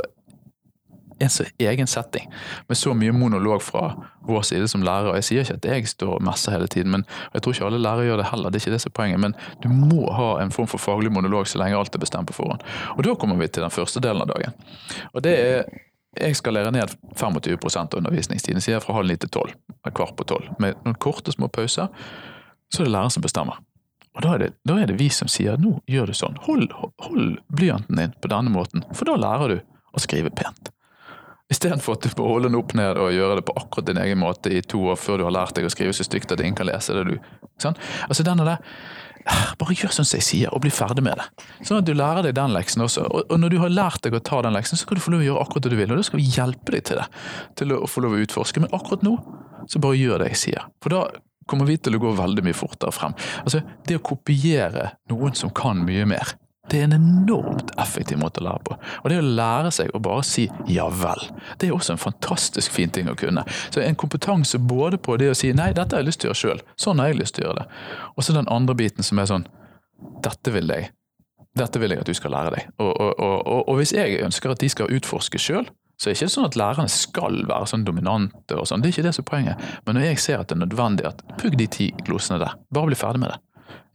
en 1.20 1.32
så 1.32 1.44
egen 1.58 1.86
setting, 1.90 2.28
med 2.68 2.78
så 2.78 2.94
mye 2.94 3.12
monolog 3.12 3.62
fra 3.62 3.88
vår 4.28 4.44
side 4.46 4.68
som 4.68 4.84
lærer. 4.86 5.10
og 5.10 5.18
Jeg 5.18 5.24
sier 5.28 5.44
ikke 5.46 5.58
at 5.58 5.68
jeg 5.70 5.88
står 5.88 6.14
og 6.18 6.22
messer 6.22 6.54
hele 6.54 6.68
tiden, 6.68 6.92
men 6.94 7.04
jeg 7.34 7.42
tror 7.42 7.56
ikke 7.56 7.66
alle 7.66 7.82
lærere 7.82 8.06
gjør 8.06 8.22
det 8.22 8.30
heller. 8.30 8.50
det 8.50 8.60
er 8.60 8.66
ikke 8.66 8.76
det 8.76 8.80
som 8.84 8.92
er 8.92 8.98
poenget, 9.00 9.20
Men 9.20 9.34
du 9.62 9.68
må 9.68 10.12
ha 10.12 10.30
en 10.42 10.50
form 10.50 10.66
for 10.66 10.78
faglig 10.78 11.12
monolog 11.12 11.48
så 11.48 11.58
lenge 11.58 11.76
alt 11.78 11.94
er 11.94 11.98
bestemt 11.98 12.28
på 12.28 12.38
forhånd. 12.38 12.62
Og 12.96 13.04
Da 13.04 13.14
kommer 13.14 13.36
vi 13.36 13.48
til 13.48 13.62
den 13.62 13.70
første 13.70 14.00
delen 14.00 14.22
av 14.22 14.28
dagen. 14.28 14.52
Og 15.14 15.22
det 15.22 15.38
er 15.38 15.64
jeg 16.18 16.36
skal 16.36 16.54
lære 16.56 16.72
ned 16.72 16.88
25 17.16 17.58
av 17.76 17.94
undervisningstiden, 17.94 18.60
sier 18.60 18.78
jeg 18.78 18.82
fra 18.82 18.94
halv 18.94 19.06
ni 19.06 19.16
til 19.16 19.30
tolv. 19.30 19.52
Kvart 19.94 20.16
på 20.16 20.24
tolv. 20.24 20.48
Med 20.58 20.74
noen 20.84 20.96
korte, 20.98 21.32
små 21.32 21.48
pauser. 21.48 21.88
Så 22.72 22.82
er 22.82 22.88
det 22.88 22.92
læreren 22.92 23.10
som 23.10 23.22
bestemmer. 23.22 23.60
Og 24.16 24.24
da 24.24 24.32
er, 24.34 24.38
det, 24.38 24.48
da 24.66 24.78
er 24.80 24.88
det 24.90 24.96
vi 24.98 25.06
som 25.14 25.28
sier 25.30 25.60
nå 25.62 25.76
gjør 25.86 26.10
du 26.10 26.16
sånn. 26.16 26.38
Hold, 26.48 26.72
hold 27.04 27.38
blyanten 27.54 28.00
din 28.00 28.16
på 28.18 28.30
denne 28.32 28.50
måten, 28.50 28.82
for 28.90 29.06
da 29.06 29.14
lærer 29.20 29.52
du 29.52 29.58
å 29.94 30.02
skrive 30.02 30.32
pent. 30.34 30.72
Istedenfor 31.48 31.96
at 31.96 32.04
du 32.04 32.12
må 32.18 32.28
holde 32.28 32.50
den 32.50 32.58
opp 32.58 32.74
ned 32.76 32.98
og 33.00 33.14
gjøre 33.14 33.38
det 33.38 33.46
på 33.48 33.56
akkurat 33.56 33.88
din 33.88 34.00
egen 34.02 34.20
måte 34.20 34.52
i 34.52 34.60
to 34.60 34.82
år 34.92 34.98
før 35.00 35.20
du 35.20 35.24
har 35.24 35.32
lært 35.32 35.56
deg 35.56 35.64
å 35.64 35.72
skrive 35.72 35.94
så 35.96 36.04
stygt 36.04 36.34
at 36.34 36.42
ingen 36.44 36.58
kan 36.58 36.68
lese 36.68 36.96
det. 36.96 37.04
du. 37.08 37.46
Sånn? 37.62 37.78
Altså 38.04 38.26
denne 38.26 38.44
der, 38.44 38.64
ah, 39.24 39.54
Bare 39.60 39.76
gjør 39.76 39.94
som 39.96 40.04
jeg 40.04 40.26
sier, 40.26 40.52
og 40.52 40.60
bli 40.64 40.72
ferdig 40.72 41.04
med 41.06 41.16
det. 41.16 41.46
Sånn 41.62 41.80
at 41.80 41.86
du 41.88 41.94
lærer 41.96 42.28
deg 42.28 42.36
den 42.36 42.52
leksen 42.52 42.84
også. 42.84 43.06
Og, 43.08 43.32
når 43.40 43.54
du 43.54 43.58
har 43.62 43.72
lært 43.72 44.04
deg 44.04 44.18
å 44.18 44.20
ta 44.24 44.42
den 44.44 44.56
leksen, 44.56 44.76
så 44.76 44.84
skal 44.84 45.00
du 45.00 45.04
få 45.04 45.14
lov 45.14 45.24
å 45.24 45.28
gjøre 45.28 45.46
akkurat 45.46 45.64
det 45.64 45.72
du 45.72 45.78
vil. 45.80 45.94
Og 45.94 46.02
da 46.02 46.08
skal 46.10 46.20
vi 46.20 46.28
hjelpe 46.36 46.74
deg 46.76 46.84
til 46.90 47.00
det. 47.00 47.06
Til 47.60 47.72
å 47.78 47.88
få 47.88 48.04
lov 48.04 48.18
å 48.18 48.20
utforske. 48.26 48.60
Men 48.64 48.76
akkurat 48.76 49.06
nå, 49.08 49.14
så 49.68 49.80
bare 49.80 50.00
gjør 50.00 50.24
det 50.24 50.34
jeg 50.34 50.42
sier. 50.42 50.68
For 50.84 50.92
da 50.92 51.06
kommer 51.48 51.68
vi 51.68 51.78
til 51.80 51.96
å 51.96 52.02
gå 52.02 52.12
veldig 52.18 52.44
mye 52.44 52.56
fortere 52.56 52.92
frem. 52.92 53.16
Altså, 53.40 53.64
Det 53.88 53.96
å 53.96 54.04
kopiere 54.04 54.90
noen 55.08 55.32
som 55.36 55.48
kan 55.56 55.80
mye 55.84 56.04
mer, 56.08 56.36
det 56.70 56.80
er 56.80 56.88
en 56.88 56.96
enormt 56.98 57.72
effektiv 57.80 58.20
måte 58.20 58.42
å 58.42 58.46
lære 58.46 58.64
på. 58.66 58.76
Og 59.02 59.10
det 59.10 59.18
å 59.20 59.28
lære 59.40 59.70
seg 59.74 59.94
å 59.94 60.02
bare 60.02 60.24
si 60.26 60.48
'ja 60.66 60.88
vel', 60.88 61.30
det 61.58 61.68
er 61.68 61.74
også 61.74 61.92
en 61.92 62.04
fantastisk 62.04 62.72
fin 62.72 62.90
ting 62.90 63.08
å 63.08 63.16
kunne. 63.16 63.44
Så 63.70 63.80
en 63.80 63.96
kompetanse 63.96 64.58
både 64.58 64.98
på 64.98 65.16
det 65.16 65.30
å 65.30 65.36
si 65.36 65.52
'nei, 65.52 65.72
dette 65.72 65.96
har 65.96 66.02
jeg 66.02 66.06
lyst 66.06 66.20
til 66.20 66.30
å 66.30 66.32
gjøre 66.32 66.42
sjøl', 66.42 66.62
sånn 66.76 66.98
har 66.98 67.08
jeg 67.08 67.18
lyst 67.18 67.34
til 67.34 67.44
å 67.44 67.48
gjøre 67.48 67.58
det. 67.58 67.66
Og 68.16 68.24
så 68.24 68.32
den 68.32 68.48
andre 68.48 68.74
biten 68.74 69.02
som 69.02 69.18
er 69.18 69.26
sånn 69.26 69.46
'dette 70.22 70.52
vil 70.52 70.68
jeg'. 70.68 70.90
Dette 71.56 71.80
vil 71.80 71.90
jeg 71.90 72.00
at 72.00 72.06
du 72.06 72.14
skal 72.14 72.30
lære 72.30 72.50
deg. 72.54 72.68
Og, 72.78 73.00
og, 73.00 73.20
og, 73.20 73.68
og 73.68 73.76
hvis 73.76 73.92
jeg 73.92 74.22
ønsker 74.22 74.50
at 74.50 74.60
de 74.60 74.68
skal 74.68 74.92
utforske 74.94 75.38
sjøl, 75.38 75.66
så 75.98 76.08
er 76.08 76.14
det 76.14 76.20
ikke 76.20 76.30
sånn 76.30 76.46
at 76.46 76.56
lærerne 76.56 76.88
skal 76.88 77.40
være 77.48 77.66
sånn 77.66 77.84
dominante 77.84 78.54
og 78.54 78.68
sånn. 78.70 78.80
Det 78.80 78.92
er 78.92 78.94
ikke 78.94 79.06
det 79.08 79.14
som 79.16 79.24
er 79.24 79.30
poenget. 79.30 79.64
Men 79.86 79.98
når 79.98 80.02
jeg 80.06 80.18
ser 80.22 80.38
at 80.38 80.48
det 80.48 80.54
er 80.54 80.62
nødvendig 80.62 81.08
at 81.08 81.24
pugg 81.40 81.56
de 81.58 81.66
ti 81.66 81.88
glosene 82.06 82.38
der, 82.38 82.54
bare 82.70 82.86
bli 82.86 82.98
ferdig 82.98 83.24
med 83.24 83.32
det. 83.34 83.40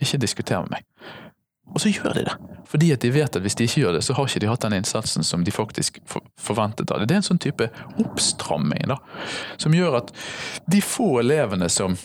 Ikke 0.03 0.19
diskuter 0.19 0.65
med 0.65 0.75
meg. 0.75 0.83
Og 1.73 1.81
så 1.81 1.89
gjør 1.89 2.13
de 2.17 2.25
det. 2.27 2.35
Fordi 2.69 2.91
at 2.93 3.01
de 3.01 3.11
vet 3.13 3.35
at 3.35 3.41
hvis 3.41 3.57
de 3.57 3.67
ikke 3.67 3.83
gjør 3.83 3.97
det, 3.97 4.03
så 4.05 4.15
har 4.17 4.29
ikke 4.29 4.41
de 4.43 4.49
hatt 4.49 4.65
den 4.65 4.77
innsatsen 4.77 5.25
som 5.25 5.43
de 5.45 5.53
faktisk 5.53 5.99
forventet 6.41 6.91
av 6.91 7.01
det. 7.01 7.09
Det 7.09 7.17
er 7.17 7.21
en 7.21 7.29
sånn 7.29 7.41
type 7.41 7.69
oppstramming 8.01 8.87
da, 8.89 8.99
som 9.61 9.75
gjør 9.77 9.99
at 10.03 10.13
de 10.69 10.81
få 10.81 11.15
elevene 11.23 11.69
som 11.69 11.97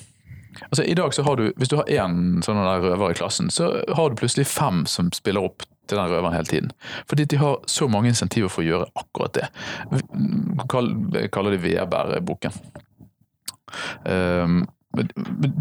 Altså 0.58 0.82
i 0.82 0.94
dag 0.94 1.12
så 1.14 1.22
har 1.22 1.36
du, 1.38 1.52
Hvis 1.56 1.68
du 1.70 1.76
har 1.78 1.86
én 1.86 2.40
sånn 2.42 2.58
røver 2.58 3.12
i 3.12 3.14
klassen, 3.14 3.46
så 3.50 3.68
har 3.94 4.10
du 4.10 4.16
plutselig 4.18 4.48
fem 4.50 4.80
som 4.90 5.12
spiller 5.14 5.44
opp 5.46 5.62
til 5.86 6.00
den 6.00 6.10
røveren 6.10 6.34
hele 6.34 6.50
tiden. 6.50 6.72
Fordi 7.06 7.24
de 7.24 7.38
har 7.38 7.60
så 7.70 7.86
mange 7.88 8.10
insentiver 8.10 8.50
for 8.50 8.64
å 8.64 8.66
gjøre 8.66 8.88
akkurat 8.98 9.36
det. 9.38 9.46
Jeg 9.92 11.30
kaller 11.30 11.54
det 11.54 11.62
vedbæreboken. 11.62 12.58
Um, 14.02 14.66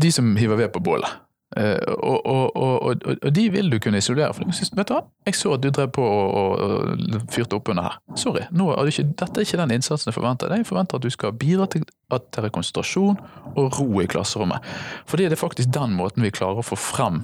de 0.01 0.11
som 0.11 0.35
hiver 0.39 0.59
ved 0.63 0.73
på 0.73 0.81
bålet. 0.83 1.26
Uh, 1.55 1.79
og, 2.03 2.25
og, 2.25 2.55
og, 2.55 2.95
og, 3.23 3.35
de 3.35 3.49
vil 3.51 3.71
du 3.71 3.77
kunne 3.79 3.97
isolere. 3.97 4.33
For 4.35 4.43
vet 4.75 4.89
du 4.89 4.93
hva? 4.93 5.03
Jeg 5.25 5.35
så 5.39 5.53
at 5.55 5.63
du 5.63 5.69
drev 5.71 5.93
på 5.95 6.03
og, 6.03 6.97
fyrte 7.31 7.55
opp 7.55 7.71
under 7.71 7.87
her. 7.87 7.95
Sorry, 8.19 8.43
er 8.43 8.81
det 8.83 8.93
ikke, 8.93 9.07
dette 9.21 9.39
er 9.39 9.47
ikke 9.47 9.61
den 9.61 9.75
innsatsen 9.77 10.11
jeg 10.11 10.17
forventer. 10.17 10.51
Jeg 10.53 10.67
forventer 10.67 10.99
at 10.99 11.05
du 11.05 11.09
skal 11.09 11.37
bidra 11.39 11.69
til 11.71 11.85
at 12.11 12.27
det 12.35 12.43
er 12.43 12.53
konsentrasjon 12.55 13.21
og 13.55 13.79
ro 13.79 14.01
i 14.03 14.09
klasserommet. 14.11 14.65
Fordi 15.07 15.29
det 15.29 15.37
er 15.37 15.43
faktisk 15.45 15.71
den 15.73 15.95
måten 15.95 16.27
vi 16.27 16.33
klarer 16.35 16.59
å 16.59 16.67
få 16.67 16.75
frem 16.75 17.23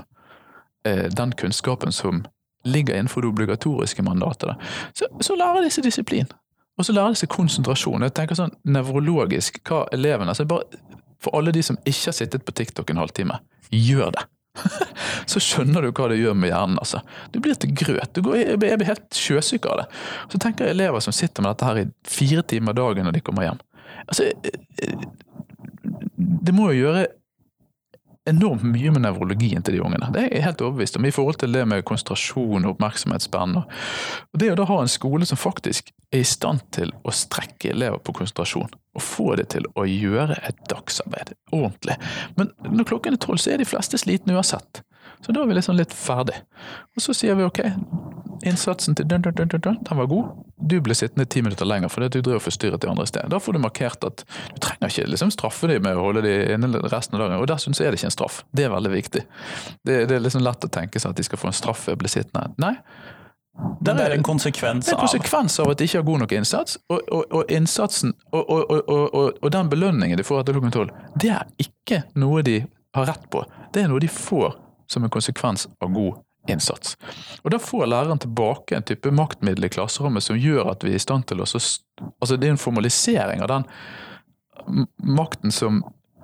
eh, 0.88 1.10
den 1.12 1.36
kunnskapen 1.40 1.92
som 1.92 2.24
ligger 2.64 2.96
innenfor 2.96 3.22
det 3.22 3.34
obligatoriske 3.34 4.04
mandatet. 4.08 4.56
Så, 4.96 5.12
så 5.22 5.36
lærer 5.36 5.68
disse 5.68 5.84
disiplin. 5.84 6.32
Og 6.78 6.88
så 6.88 6.96
lærer 6.96 7.14
seg 7.18 7.30
konsentrasjon. 7.30 8.02
Jeg 8.08 8.16
tenker 8.18 8.40
sånn 8.40 8.56
nevrologisk 8.66 9.60
hva 9.68 9.84
elevene 9.94 10.34
altså 10.34 10.48
bare, 10.50 10.66
For 11.24 11.36
alle 11.38 11.54
de 11.56 11.64
som 11.66 11.80
ikke 11.84 12.12
har 12.12 12.18
sittet 12.18 12.46
på 12.46 12.56
TikTok 12.56 12.92
en 12.92 13.02
halvtime 13.02 13.40
gjør 13.74 14.14
det. 14.18 14.26
så 15.32 15.42
skjønner 15.42 15.86
du 15.86 15.90
hva 15.96 16.10
det 16.12 16.20
gjør 16.20 16.36
med 16.38 16.52
hjernen. 16.52 16.78
altså. 16.82 17.02
Du 17.34 17.40
blir 17.44 17.58
til 17.58 17.74
grøt. 17.78 18.20
Går, 18.20 18.38
jeg 18.44 18.62
blir 18.62 18.90
helt 18.90 19.18
sjøsyk 19.18 19.68
av 19.72 19.84
det. 19.84 19.88
Så 20.34 20.42
tenker 20.42 20.68
jeg 20.68 20.78
elever 20.78 21.04
som 21.04 21.16
sitter 21.16 21.46
med 21.46 21.54
dette 21.54 21.70
her 21.70 21.82
i 21.82 21.88
fire 22.08 22.46
timer 22.54 22.78
dagen 22.78 23.08
når 23.08 23.18
de 23.18 23.24
kommer 23.26 23.48
hjem. 23.48 23.62
Altså, 24.06 24.30
eh, 24.30 24.60
eh, 24.84 25.06
Det 26.44 26.54
må 26.56 26.72
jo 26.72 26.86
gjøre 26.86 27.08
enormt 28.30 28.64
mye 28.64 28.92
med 28.96 29.04
nevrologien 29.04 29.64
til 29.66 29.78
de 29.78 29.82
ungene. 29.84 30.08
Det 30.14 30.22
er 30.22 30.30
jeg 30.38 30.46
helt 30.46 30.62
overbevist 30.64 30.98
om, 31.00 31.08
i 31.08 31.12
forhold 31.12 31.42
til 31.42 31.56
det 31.56 31.66
med 31.68 31.84
konsentrasjon 31.88 32.64
og 32.64 32.76
oppmerksomhetsspenn. 32.76 33.58
Og 33.60 34.40
det 34.40 34.52
å 34.54 34.56
da 34.60 34.68
ha 34.70 34.80
en 34.82 34.92
skole 34.92 35.28
som 35.28 35.40
faktisk 35.40 35.92
er 36.14 36.24
i 36.24 36.28
stand 36.28 36.64
til 36.76 36.94
å 37.04 37.14
strekke 37.16 37.74
elever 37.74 38.00
på 38.00 38.16
konsentrasjon, 38.16 38.72
og 38.72 39.04
få 39.04 39.36
det 39.40 39.50
til 39.56 39.68
å 39.76 39.86
gjøre 39.90 40.38
et 40.48 40.64
dagsarbeid 40.72 41.36
ordentlig. 41.52 41.98
Men 42.40 42.54
når 42.64 42.90
klokken 42.94 43.18
er 43.18 43.24
tolv, 43.24 43.42
så 43.44 43.54
er 43.54 43.62
de 43.62 43.68
fleste 43.68 44.00
slitne 44.00 44.38
uansett. 44.38 44.84
Så 45.24 45.32
da 45.32 45.44
er 45.44 45.50
vi 45.50 45.56
liksom 45.58 45.78
litt 45.80 45.94
ferdig. 45.96 46.36
Og 46.96 47.04
så 47.04 47.16
sier 47.16 47.36
vi 47.40 47.48
ok, 47.48 47.62
innsatsen 48.48 48.96
til 48.98 49.08
dun, 49.10 49.24
dun, 49.24 49.34
dun, 49.38 49.48
dun, 49.52 49.62
dun, 49.64 49.80
den 49.88 50.00
var 50.00 50.10
god. 50.12 50.44
Du 50.70 50.78
ble 50.84 50.96
sittende 50.98 51.26
ti 51.30 51.42
minutter 51.44 51.68
lenger 51.68 51.92
fordi 51.92 52.10
du 52.14 52.20
drev 52.22 52.40
og 52.42 52.46
forstyrret 52.46 52.84
de 52.84 52.90
andre 52.92 53.08
i 53.08 53.12
sted. 53.12 53.30
Da 53.32 53.40
får 53.42 53.58
du 53.58 53.62
markert 53.64 54.06
at 54.08 54.26
du 54.26 54.62
trenger 54.64 54.92
ikke 54.92 55.10
liksom 55.12 55.34
straffe 55.34 55.70
dem 55.72 55.84
med 55.86 56.00
å 56.00 56.06
holde 56.08 56.26
dem 56.26 56.54
inne 56.58 56.84
resten 56.92 57.18
av 57.18 57.26
dagen. 57.26 57.40
Og 57.40 57.50
dessuten 57.52 57.78
så 57.78 57.88
er 57.88 57.94
det 57.94 58.02
ikke 58.02 58.12
en 58.12 58.18
straff. 58.18 58.44
Det 58.52 58.68
er 58.68 58.74
veldig 58.74 58.94
viktig. 58.94 59.26
Det, 59.84 59.98
det 60.10 60.18
er 60.18 60.24
liksom 60.24 60.46
lett 60.46 60.68
å 60.68 60.72
tenke 60.72 61.02
seg 61.02 61.14
at 61.14 61.20
de 61.20 61.28
skal 61.28 61.42
få 61.42 61.52
en 61.52 61.58
straff 61.58 61.88
ved 61.88 61.98
å 61.98 62.04
bli 62.04 62.12
sittende. 62.12 62.54
Nei. 62.62 62.76
Det 63.86 63.94
er 64.02 64.16
en 64.16 64.24
konsekvens 64.26 64.88
Det 64.88 64.92
er 64.92 64.96
en 64.96 65.04
av 65.04 65.06
konsekvens 65.06 65.60
av 65.62 65.70
at 65.70 65.78
de 65.78 65.86
ikke 65.86 66.00
har 66.00 66.06
god 66.08 66.24
nok 66.24 66.32
innsats, 66.34 66.80
og, 66.90 67.04
og, 67.14 67.36
og 67.38 67.52
innsatsen 67.54 68.16
og, 68.34 68.50
og 68.50 69.52
den 69.54 69.70
belønningen 69.70 70.18
de 70.18 70.26
får 70.26 70.42
etter 70.42 70.58
klokken 70.58 70.74
tolv, 70.74 70.96
det 71.22 71.30
er 71.36 71.46
ikke 71.62 72.02
noe 72.18 72.42
de 72.42 72.64
har 72.98 73.06
rett 73.12 73.30
på. 73.30 73.44
Det 73.74 73.84
er 73.84 73.92
noe 73.92 74.02
de 74.02 74.10
får 74.10 74.56
som 74.90 75.06
en 75.06 75.14
konsekvens 75.14 75.68
av 75.82 75.94
god 75.94 76.23
innsats. 76.48 76.98
Og 77.44 77.52
Da 77.52 77.60
får 77.60 77.86
læreren 77.88 78.20
tilbake 78.20 78.76
en 78.76 78.84
type 78.84 79.12
maktmiddel 79.12 79.66
i 79.66 79.72
klasserommet 79.74 80.24
som 80.24 80.40
gjør 80.40 80.72
at 80.74 80.84
vi 80.84 80.94
er 80.94 81.00
i 81.00 81.04
stand 81.04 81.28
til 81.28 81.44
å 81.44 81.50
så 81.50 81.62
Altså 82.20 82.36
Det 82.38 82.48
er 82.48 82.56
en 82.56 82.58
formalisering 82.58 83.42
av 83.42 83.48
den 83.48 83.68
makten 84.98 85.52
som 85.52 85.84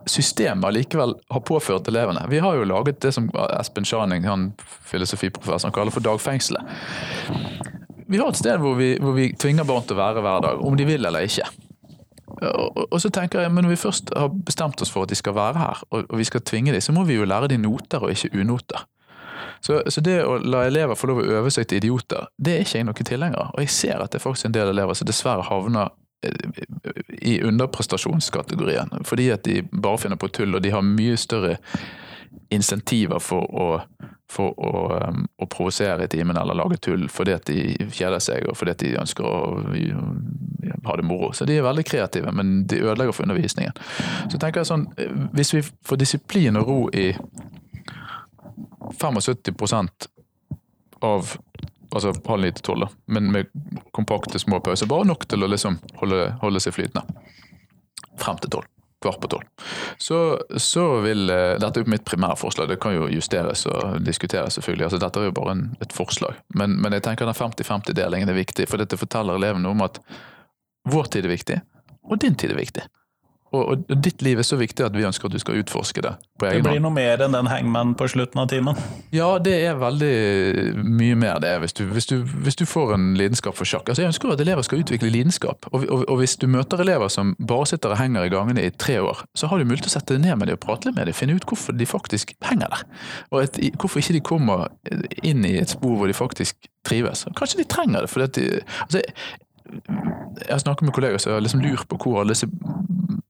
systemet 0.10 0.66
allikevel 0.66 1.14
har 1.30 1.42
påført 1.46 1.88
elevene. 1.88 2.26
Vi 2.30 2.40
har 2.40 2.56
jo 2.56 2.66
laget 2.66 3.02
det 3.02 3.12
som 3.14 3.30
Espen 3.60 3.86
Schaning, 3.86 4.26
han 4.26 4.54
filosofiprofessoren, 4.90 5.74
kaller 5.76 5.94
for 5.94 6.04
dagfengselet. 6.04 6.66
Vi 8.10 8.18
har 8.18 8.32
et 8.32 8.40
sted 8.40 8.58
hvor 8.58 8.74
vi, 8.80 8.96
hvor 8.98 9.14
vi 9.14 9.30
tvinger 9.38 9.68
barn 9.68 9.86
til 9.86 9.98
å 9.98 10.02
være 10.02 10.24
hver 10.26 10.46
dag, 10.48 10.62
om 10.66 10.78
de 10.78 10.88
vil 10.88 11.06
eller 11.06 11.28
ikke. 11.28 11.46
Og, 12.40 12.96
så 13.02 13.10
tenker 13.12 13.44
jeg, 13.44 13.52
men 13.52 13.64
Når 13.64 13.76
vi 13.76 13.82
først 13.82 14.14
har 14.16 14.30
bestemt 14.32 14.82
oss 14.82 14.92
for 14.94 15.04
at 15.04 15.12
de 15.12 15.16
skal 15.16 15.36
være 15.36 15.60
her, 15.60 15.84
og 15.92 16.18
vi 16.18 16.24
skal 16.24 16.42
tvinge 16.42 16.72
dem, 16.72 16.82
så 16.82 16.96
må 16.96 17.04
vi 17.04 17.20
jo 17.20 17.28
lære 17.28 17.52
dem 17.52 17.62
noter 17.62 18.06
og 18.06 18.12
ikke 18.16 18.40
unoter. 18.40 18.86
Så, 19.62 19.82
så 19.92 20.02
det 20.02 20.20
å 20.26 20.38
la 20.40 20.66
elever 20.68 20.96
få 20.96 21.10
lov 21.12 21.24
å 21.24 21.30
øve 21.40 21.54
seg 21.54 21.68
til 21.70 21.82
idioter, 21.84 22.30
det 22.38 22.56
er 22.56 22.66
ikke 22.66 22.80
jeg 22.80 22.90
noen 22.90 23.10
tilhenger. 23.12 23.54
Og 23.54 23.64
jeg 23.66 23.74
ser 23.76 24.04
at 24.04 24.14
det 24.14 24.22
er 24.22 24.26
faktisk 24.26 24.50
en 24.50 24.56
del 24.56 24.74
elever 24.74 24.98
som 24.98 25.10
dessverre 25.10 25.48
havner 25.50 25.92
eh, 26.26 26.62
i 27.22 27.40
underprestasjonskategorien, 27.48 29.02
fordi 29.08 29.32
at 29.36 29.44
de 29.48 29.62
bare 29.72 30.02
finner 30.06 30.20
på 30.20 30.32
tull, 30.34 30.56
og 30.56 30.64
de 30.64 30.74
har 30.76 30.86
mye 30.86 31.18
større 31.20 31.58
insentiver 32.54 33.20
for 33.22 33.46
å, 33.46 33.68
for 34.30 34.54
å, 34.58 34.72
um, 35.10 35.24
å 35.38 35.48
provosere 35.50 36.06
i 36.06 36.12
timen 36.12 36.38
eller 36.38 36.58
lage 36.58 36.80
tull 36.82 37.08
fordi 37.10 37.34
at 37.34 37.50
de 37.50 37.90
kjeder 37.94 38.22
seg 38.22 38.48
og 38.50 38.58
fordi 38.58 38.74
at 38.74 38.84
de 38.84 38.92
ønsker 39.02 39.26
å 39.26 39.38
ha 40.86 40.96
det 40.98 41.06
moro. 41.06 41.32
Så 41.34 41.46
de 41.46 41.58
er 41.58 41.66
veldig 41.66 41.86
kreative, 41.86 42.32
men 42.36 42.64
de 42.70 42.82
ødelegger 42.82 43.16
for 43.16 43.28
undervisningen. 43.28 43.76
Så 44.32 44.40
tenker 44.42 44.62
jeg 44.62 44.70
sånn, 44.70 44.88
eh, 44.98 45.12
Hvis 45.34 45.54
vi 45.54 45.62
får 45.62 46.02
disiplin 46.02 46.58
og 46.60 46.68
ro 46.68 46.80
i 46.94 47.12
75% 48.94 50.10
av 51.06 51.36
altså 51.90 52.14
halv 52.28 52.44
ni 52.44 52.52
til 52.54 52.66
tolv, 52.70 52.90
men 53.10 53.32
med 53.34 53.54
kompakte 53.96 54.40
små 54.40 54.60
pauser. 54.64 54.90
Bare 54.90 55.08
nok 55.10 55.26
til 55.30 55.44
å 55.44 55.50
liksom 55.50 55.80
holde, 56.02 56.34
holde 56.44 56.62
seg 56.64 56.76
flytende. 56.76 57.06
Frem 58.20 58.38
til 58.42 58.54
tolv. 58.58 58.70
Kvart 59.00 59.22
på 59.24 59.30
tolv. 59.32 59.48
Så, 59.98 60.18
så 60.60 60.84
vil 61.00 61.30
eh, 61.32 61.54
Dette 61.56 61.80
er 61.80 61.86
jo 61.86 61.92
mitt 61.94 62.04
primære 62.04 62.36
forslag, 62.36 62.68
det 62.68 62.82
kan 62.84 62.92
jo 62.92 63.06
justeres 63.08 63.64
og 63.72 64.02
diskuteres 64.04 64.58
selvfølgelig. 64.60 64.90
altså 64.90 65.00
Dette 65.00 65.22
er 65.22 65.30
jo 65.30 65.36
bare 65.38 65.54
en, 65.56 65.62
et 65.80 65.96
forslag. 65.96 66.42
Men, 66.60 66.76
men 66.84 66.98
jeg 66.98 67.06
tenker 67.08 67.30
den 67.30 67.38
50-50-delingen 67.38 68.28
er 68.28 68.36
viktig, 68.36 68.68
for 68.68 68.82
dette 68.82 69.00
forteller 69.00 69.40
elevene 69.40 69.72
om 69.72 69.86
at 69.88 70.02
vår 70.92 71.08
tid 71.16 71.30
er 71.30 71.32
viktig, 71.32 71.62
og 72.12 72.20
din 72.20 72.36
tid 72.36 72.52
er 72.52 72.60
viktig. 72.60 72.84
Og, 73.52 73.62
og, 73.64 73.94
ditt 74.04 74.22
liv 74.22 74.40
er 74.40 74.46
så 74.46 74.60
viktig 74.60 74.86
at 74.86 74.96
vi 74.96 75.06
ønsker 75.08 75.30
at 75.30 75.34
du 75.34 75.42
skal 75.42 75.58
utforske 75.64 76.04
det 76.06 76.12
på 76.40 76.46
Det 76.46 76.52
egen 76.52 76.66
hånd. 76.66 76.74
blir 76.74 76.84
noe 76.84 76.94
mer 76.94 77.24
enn 77.26 77.34
den 77.34 77.50
hangman 77.50 77.96
på 77.98 78.08
slutten 78.14 78.42
av 78.44 78.50
timen. 78.52 78.78
Ja, 79.16 79.30
det 79.42 79.56
er 79.66 79.80
veldig 79.82 80.14
mye 80.86 81.18
mer 81.20 81.42
det, 81.44 81.56
hvis 81.64 81.74
du, 81.80 81.84
hvis 81.90 82.10
du, 82.12 82.20
hvis 82.46 82.60
du 82.60 82.66
får 82.70 82.94
en 82.96 83.08
lidenskap 83.20 83.58
for 83.58 83.70
sjakk. 83.70 83.90
Altså, 83.90 84.06
jeg 84.06 84.14
ønsker 84.14 84.36
at 84.36 84.44
elever 84.46 84.66
skal 84.68 84.84
utvikle 84.84 85.12
lidenskap. 85.14 85.66
Og, 85.74 85.88
og, 85.90 86.06
og 86.06 86.22
hvis 86.22 86.38
du 86.38 86.46
møter 86.52 86.86
elever 86.86 87.10
som 87.14 87.34
bare 87.40 87.72
sitter 87.74 87.96
og 87.96 88.02
henger 88.02 88.30
i 88.30 88.34
gangene 88.34 88.68
i 88.68 88.72
tre 88.72 89.00
år, 89.02 89.26
så 89.36 89.50
har 89.50 89.58
du 89.58 89.66
mulighet 89.66 89.90
til 89.90 89.94
å 89.94 89.98
sette 89.98 90.16
deg 90.16 90.28
ned 90.28 90.40
med 90.40 90.52
dem 90.52 90.60
og 90.60 90.64
prate 90.68 90.90
litt 90.90 91.00
med 91.00 91.10
dem, 91.10 91.18
finne 91.18 91.38
ut 91.40 91.50
hvorfor 91.50 91.76
de 91.76 91.90
faktisk 91.90 92.36
henger 92.46 92.70
der. 92.76 92.88
Og 93.34 93.44
et, 93.48 93.62
hvorfor 93.82 94.04
ikke 94.04 94.20
de 94.20 94.26
kommer 94.26 94.70
inn 95.26 95.46
i 95.48 95.58
et 95.60 95.74
spor 95.74 95.98
hvor 95.98 96.10
de 96.10 96.18
faktisk 96.18 96.70
trives. 96.86 97.26
Kanskje 97.38 97.64
de 97.64 97.70
trenger 97.70 98.06
det, 98.06 98.14
fordi 98.14 98.30
at 98.30 98.38
de 98.38 98.50
altså, 98.86 99.04
jeg 100.40 100.50
har 100.50 100.62
snakket 100.62 100.88
med 100.88 100.94
kolleger 100.94 101.18
som 101.22 101.42
liksom 101.44 101.62
lurer 101.62 101.86
på 101.90 101.98
hvor 102.02 102.22
alle 102.22 102.34
disse 102.34 102.48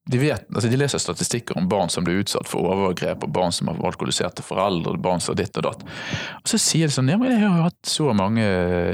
de, 0.09 0.19
vet, 0.21 0.45
altså 0.49 0.69
de 0.71 0.79
leser 0.79 1.01
statistikker 1.01 1.57
om 1.59 1.67
barn 1.69 1.91
som 1.93 2.05
blir 2.05 2.23
utsatt 2.23 2.49
for 2.49 2.65
overgrep, 2.71 3.25
og 3.25 3.33
barn 3.35 3.53
som 3.55 3.69
har 3.69 3.81
alkoholiserte 3.91 4.45
foreldre, 4.45 4.95
og 4.95 5.03
barn 5.05 5.21
som 5.21 5.35
har 5.35 5.43
ditt 5.43 5.59
og 5.61 5.67
datt. 5.67 5.83
Og 6.41 6.49
så 6.49 6.59
sier 6.61 6.89
de 6.89 6.95
sånn 6.95 7.11
ja, 7.11 7.19
men 7.21 7.33
jeg 7.35 7.43
har 7.43 7.59
jo 7.59 7.67
hatt 7.67 7.91
så 7.91 8.09
mange 8.17 8.45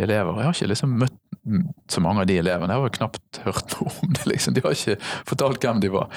elever, 0.01 0.41
jeg 0.41 0.49
har 0.49 0.57
ikke 0.57 0.71
liksom 0.73 0.97
møtt 1.03 1.21
så 1.91 2.01
mange 2.01 2.23
av 2.23 2.29
de 2.29 2.39
elevene. 2.41 2.73
Jeg 2.73 2.81
har 2.81 2.89
jo 2.89 2.97
knapt 2.97 3.39
hørt 3.45 3.75
noe 3.77 3.91
om 4.01 4.13
det, 4.17 4.23
liksom. 4.31 4.55
De 4.55 4.63
har 4.65 4.73
ikke 4.73 4.95
fortalt 5.29 5.61
hvem 5.61 5.81
de 5.83 5.91
var. 5.93 6.07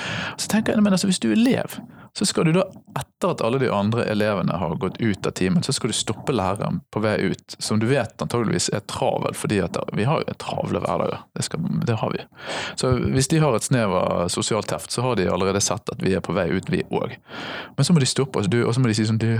Så 0.41 0.49
tenker 0.49 0.73
jeg, 0.73 0.85
men 0.87 0.97
altså, 0.97 1.11
hvis 1.11 1.21
du 1.21 1.29
er 1.29 1.37
elev, 1.37 1.77
så 2.19 2.27
skal 2.27 2.45
du 2.45 2.53
da, 2.53 2.65
etter 2.99 3.31
at 3.31 3.43
alle 3.47 3.61
de 3.63 3.69
andre 3.71 4.03
elevene 4.11 4.57
har 4.59 4.73
gått 4.83 4.97
ut 4.99 5.27
av 5.27 5.31
timen, 5.39 5.63
så 5.63 5.73
skal 5.73 5.93
du 5.93 5.95
stoppe 5.95 6.35
læreren 6.35 6.81
på 6.91 7.03
vei 7.05 7.15
ut, 7.31 7.55
som 7.59 7.79
du 7.79 7.87
vet 7.87 8.23
antageligvis 8.23 8.67
er 8.75 8.83
travel, 8.91 9.37
fordi 9.39 9.61
at 9.63 9.79
vi 9.95 10.07
har 10.09 10.25
jo 10.25 10.35
travle 10.43 10.83
hverdager. 10.83 11.23
Det, 11.39 11.47
skal, 11.47 11.69
det 11.87 12.01
har 12.01 12.11
vi. 12.17 12.25
Så 12.75 12.91
hvis 12.99 13.31
de 13.31 13.39
har 13.39 13.55
et 13.55 13.69
snev 13.69 13.95
av 13.95 14.27
sosial 14.35 14.67
teft, 14.67 14.91
så 14.91 15.07
har 15.07 15.15
de 15.21 15.29
allerede 15.31 15.63
sett 15.63 15.95
at 15.95 16.03
vi 16.03 16.17
er 16.19 16.25
på 16.27 16.35
vei 16.35 16.49
ut, 16.51 16.75
vi 16.75 16.83
òg. 16.91 17.15
Men 17.79 17.87
så 17.87 17.95
må 17.95 18.03
de 18.03 18.11
stoppe 18.11 18.43
oss, 18.43 18.51
og 18.51 18.75
så 18.75 18.83
må 18.83 18.91
de 18.91 18.99
si 18.99 19.07
sånn 19.07 19.23
du, 19.23 19.31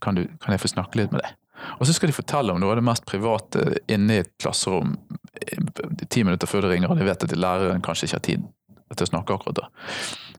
kan, 0.00 0.16
du, 0.16 0.24
kan 0.40 0.56
jeg 0.56 0.64
få 0.64 0.72
snakke 0.72 1.02
litt 1.02 1.12
med 1.12 1.20
deg? 1.20 1.36
Og 1.76 1.84
så 1.88 1.92
skal 1.96 2.08
de 2.08 2.16
fortelle 2.16 2.52
om 2.52 2.60
noe 2.60 2.72
av 2.72 2.80
det 2.80 2.88
mest 2.88 3.04
private 3.08 3.82
inne 3.92 4.16
i 4.16 4.24
et 4.24 4.32
klasserom 4.40 4.96
ti 6.08 6.24
minutter 6.24 6.48
før 6.48 6.64
det 6.64 6.72
ringer, 6.72 6.92
og 6.92 6.96
de 6.96 7.08
vet 7.08 7.28
at 7.28 7.36
læreren 7.36 7.84
kanskje 7.84 8.08
ikke 8.08 8.16
har 8.16 8.28
tid 8.30 8.48
til 8.94 9.04
å 9.04 9.10
snakke 9.10 9.36
akkurat 9.36 9.60
da. 9.60 9.68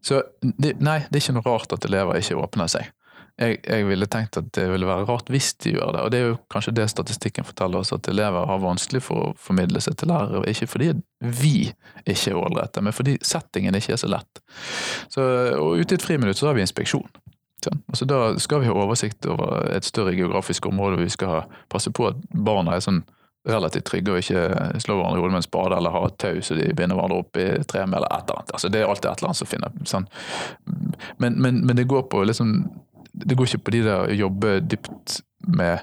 Så 0.07 0.21
det, 0.41 0.77
nei, 0.79 1.01
det 1.09 1.19
er 1.19 1.25
ikke 1.25 1.35
noe 1.35 1.47
rart 1.49 1.73
at 1.75 1.85
elever 1.87 2.19
ikke 2.21 2.39
åpner 2.39 2.71
seg. 2.71 2.93
Jeg, 3.37 3.59
jeg, 3.67 3.85
ville 3.85 4.07
tenkt 4.09 4.39
at 4.39 4.47
det 4.57 4.63
ville 4.71 4.87
være 4.89 5.05
rart 5.05 5.27
hvis 5.29 5.51
de 5.61 5.75
gjør 5.75 5.91
det, 5.93 6.03
og 6.05 6.13
det 6.13 6.19
er 6.19 6.29
jo 6.31 6.37
kanskje 6.49 6.73
det 6.79 6.87
statistikken 6.89 7.45
forteller 7.45 7.83
oss, 7.83 7.91
at 7.93 8.07
elever 8.09 8.47
har 8.49 8.63
vanskelig 8.63 9.03
for 9.05 9.27
å 9.27 9.33
formidle 9.37 9.81
seg 9.83 9.99
til 9.99 10.09
lærere, 10.09 10.41
ikke 10.49 10.69
fordi 10.71 10.87
vi 11.21 11.53
ikke 12.01 12.31
er 12.31 12.39
ålreite, 12.39 12.81
men 12.81 12.95
fordi 12.97 13.19
settingen 13.21 13.77
ikke 13.77 13.93
er 13.93 14.01
så 14.01 14.09
lett. 14.09 14.41
Så, 15.13 15.27
og 15.59 15.77
ute 15.77 15.93
i 15.93 15.99
et 15.99 16.07
friminutt 16.07 16.41
så 16.41 16.49
har 16.49 16.57
vi 16.57 16.65
inspeksjon. 16.65 17.05
Sånn. 17.61 17.83
Altså 17.89 18.07
da 18.09 18.21
skal 18.41 18.63
vi 18.63 18.71
ha 18.71 18.73
oversikt 18.77 19.25
over 19.29 19.69
et 19.73 19.85
større 19.85 20.15
geografisk 20.17 20.65
område, 20.71 20.97
og 20.97 21.05
vi 21.05 21.13
skal 21.13 21.45
passe 21.69 21.93
på 21.93 22.09
at 22.09 22.25
barna 22.33 22.73
er 22.77 22.85
sånn 22.85 23.03
relativt 23.47 23.85
trygge 23.85 24.11
og 24.11 24.21
ikke 24.21 24.79
slår 24.81 24.99
hverandre 24.99 25.19
i 25.19 25.21
hodet 25.21 25.35
med 25.35 25.41
en 25.41 25.45
spade 25.45 25.77
eller 25.77 25.93
har 25.93 26.07
et 26.09 26.17
tau 26.19 26.41
så 26.43 26.57
de 26.57 26.65
binder 26.75 26.97
hverandre 26.97 27.19
opp 27.21 27.39
i 27.39 27.45
treet 27.69 27.87
eller 27.87 28.07
et 28.09 28.25
eller 28.25 28.41
annet. 28.41 28.55
Altså, 28.57 28.71
det 28.71 28.81
er 28.81 28.89
alltid 28.89 29.09
et 29.09 29.21
eller 29.21 29.29
annet 29.29 29.41
som 29.41 29.51
finner 29.51 29.77
sånn. 29.87 30.07
men, 31.17 31.37
men, 31.41 31.61
men, 31.65 31.75
det 31.77 31.87
går 31.87 32.07
på 32.11 32.23
liksom 32.23 32.57
Det 33.17 33.35
går 33.35 33.47
ikke 33.47 33.63
på 33.65 33.71
de 33.73 33.83
der 33.85 34.03
å 34.03 34.17
jobbe 34.17 34.59
dypt 34.61 35.21
med, 35.47 35.79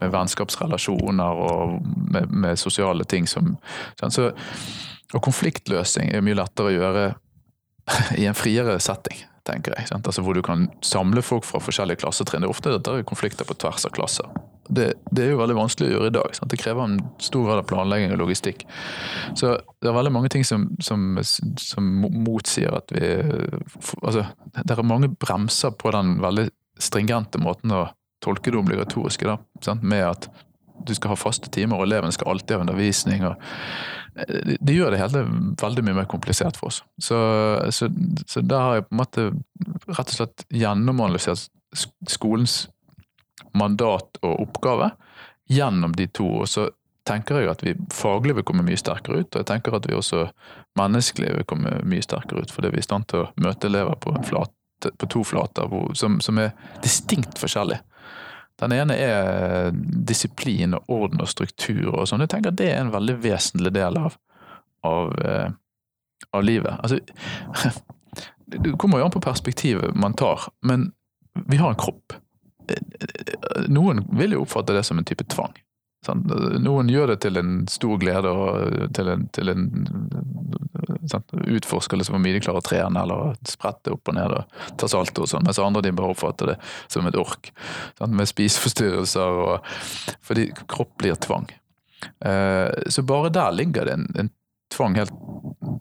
med 0.00 0.12
vennskapsrelasjoner 0.12 1.40
og 1.46 1.80
med, 2.12 2.28
med, 2.30 2.58
sosiale 2.58 3.04
ting 3.04 3.26
som 3.26 3.56
sånn. 3.98 4.14
så, 4.14 4.30
Og 5.14 5.22
konfliktløsning 5.24 6.12
er 6.12 6.22
mye 6.22 6.38
lettere 6.38 6.70
å 6.70 6.76
gjøre 6.76 7.08
i 8.20 8.28
en 8.28 8.36
friere 8.36 8.78
setting 8.84 9.24
tenker 9.46 9.74
jeg. 9.76 9.88
Altså 9.94 10.22
Hvor 10.24 10.34
du 10.34 10.42
kan 10.42 10.68
samle 10.84 11.22
folk 11.22 11.46
fra 11.46 11.60
forskjellige 11.62 12.02
klassetrinn. 12.02 12.44
Det 12.44 12.48
er 12.48 12.54
ofte 12.54 12.74
dette 12.74 12.94
er 13.00 13.06
konflikter 13.06 13.48
på 13.48 13.56
tvers 13.58 13.86
av 13.88 13.94
klasser. 13.96 14.30
Det, 14.68 14.90
det, 15.10 15.24
er 15.24 15.30
jo 15.32 15.40
veldig 15.40 15.56
vanskelig 15.56 15.88
å 15.88 15.92
gjøre 15.94 16.10
i 16.10 16.14
dag. 16.18 16.34
Sant? 16.36 16.50
Det 16.52 16.60
krever 16.60 16.84
en 16.84 16.98
stor 17.24 17.46
grad 17.46 17.62
av 17.62 17.68
planlegging 17.70 18.12
og 18.12 18.20
logistikk. 18.24 18.66
Så 19.38 19.54
det 19.56 19.88
er 19.88 19.96
veldig 19.96 20.12
mange 20.12 20.32
ting 20.34 20.44
som, 20.44 20.68
som, 20.84 21.14
som 21.22 21.92
motsier 22.04 22.74
at 22.76 22.92
vi 22.94 23.14
Altså, 24.02 24.24
det 24.58 24.74
er 24.74 24.86
mange 24.86 25.10
bremser 25.10 25.72
på 25.78 25.92
den 25.94 26.18
veldig 26.22 26.48
stringente 26.82 27.40
måten 27.42 27.72
å 27.74 27.86
tolke 28.22 28.52
det 28.52 28.58
obligatoriske, 28.58 29.26
da, 29.28 29.38
sant? 29.62 29.84
med 29.86 30.04
at 30.06 30.28
du 30.86 30.94
skal 30.94 31.12
ha 31.12 31.18
faste 31.18 31.50
timer, 31.54 31.78
og 31.78 31.88
elevene 31.88 32.14
skal 32.14 32.32
alltid 32.32 32.56
ha 32.56 32.64
undervisning. 32.66 33.24
og 33.26 33.40
det 34.60 34.74
gjør 34.74 34.94
det 34.94 35.00
hele 35.02 35.24
veldig 35.60 35.84
mye 35.86 35.98
mer 36.00 36.08
komplisert 36.10 36.58
for 36.58 36.72
oss. 36.72 36.80
Så, 36.98 37.18
så, 37.74 37.90
så 38.26 38.42
da 38.42 38.62
har 38.64 38.78
jeg 38.78 38.88
på 38.88 38.96
en 38.96 39.02
måte 39.02 39.26
rett 39.92 40.10
og 40.10 40.16
slett 40.16 40.44
gjennomanalysert 40.54 41.48
skolens 42.08 42.64
mandat 43.56 44.18
og 44.22 44.42
oppgave 44.48 44.90
gjennom 45.48 45.94
de 45.96 46.08
to. 46.10 46.26
Og 46.42 46.50
så 46.50 46.68
tenker 47.08 47.40
jeg 47.40 47.52
at 47.52 47.64
vi 47.64 47.76
faglig 47.94 48.36
vil 48.38 48.46
komme 48.48 48.66
mye 48.66 48.80
sterkere 48.80 49.22
ut, 49.22 49.30
og 49.32 49.40
jeg 49.40 49.48
tenker 49.48 49.76
at 49.78 49.86
vi 49.88 49.96
også 49.96 50.26
menneskelig 50.78 51.34
vil 51.38 51.48
komme 51.48 51.78
mye 51.88 52.04
sterkere 52.04 52.44
ut. 52.44 52.54
Fordi 52.54 52.72
vi 52.72 52.80
er 52.80 52.84
i 52.84 52.88
stand 52.88 53.08
til 53.10 53.24
å 53.24 53.30
møte 53.40 53.70
elever 53.70 53.98
på, 54.02 54.14
flat, 54.28 54.52
på 54.88 55.10
to 55.14 55.24
flater 55.26 55.70
som, 55.98 56.18
som 56.24 56.42
er 56.42 56.52
distinkt 56.84 57.40
forskjellige. 57.40 57.84
Den 58.58 58.74
ene 58.74 58.96
er 58.98 59.70
disiplin 60.08 60.74
og 60.74 60.90
orden 60.90 61.22
og 61.22 61.30
struktur 61.30 61.92
og 61.92 62.08
sånn. 62.10 62.24
Jeg 62.24 62.32
tenker 62.34 62.56
det 62.56 62.72
er 62.72 62.82
en 62.82 62.94
veldig 62.94 63.18
vesentlig 63.22 63.72
del 63.76 63.98
av, 64.00 64.16
av, 64.86 65.12
av 66.34 66.42
livet. 66.42 66.74
Altså, 66.82 66.98
det 68.50 68.74
kommer 68.80 68.98
jo 68.98 69.06
an 69.06 69.14
på 69.14 69.22
perspektivet 69.22 69.94
man 69.94 70.16
tar, 70.18 70.48
men 70.66 70.90
vi 71.46 71.60
har 71.60 71.70
en 71.70 71.78
kropp. 71.78 72.16
Noen 73.70 74.02
vil 74.18 74.34
jo 74.34 74.42
oppfatte 74.42 74.74
det 74.76 74.82
som 74.88 74.98
en 74.98 75.06
type 75.06 75.24
tvang. 75.30 75.54
Sant? 76.06 76.30
Noen 76.62 76.90
gjør 76.92 77.12
det 77.12 77.18
til 77.24 77.40
en 77.40 77.54
stor 77.70 77.98
glede 77.98 78.30
og 78.30 78.92
til 78.94 79.10
en, 79.10 79.26
til 79.34 79.50
en 79.50 79.64
sånn, 81.10 81.24
utforsker 81.58 81.98
liksom 81.98 82.16
hvor 82.16 82.22
mye 82.22 82.36
de 82.36 82.42
klarer 82.44 82.62
å 82.62 82.66
trene 82.68 83.02
eller 83.02 83.38
sprette 83.48 83.92
opp 83.94 84.10
og 84.10 84.18
ned 84.18 84.34
og 84.38 84.58
ta 84.80 84.88
salto 84.90 85.24
og 85.24 85.30
sånn, 85.32 85.46
mens 85.46 85.60
andre 85.62 85.82
de 85.84 85.94
bare 85.96 86.14
oppfatter 86.14 86.52
det 86.52 86.58
som 86.86 87.08
et 87.08 87.18
ork. 87.18 87.50
Sånn, 87.98 88.16
Med 88.18 88.30
spiseforstyrrelser 88.30 89.42
og 89.44 89.72
Fordi 90.26 90.50
kropp 90.68 90.96
blir 91.02 91.18
tvang. 91.18 91.48
Eh, 92.24 92.68
så 92.88 93.02
bare 93.02 93.32
der 93.34 93.56
ligger 93.56 93.88
det 93.88 93.98
en, 93.98 94.06
en 94.14 94.30
tvang 94.74 94.94
helt 94.98 95.14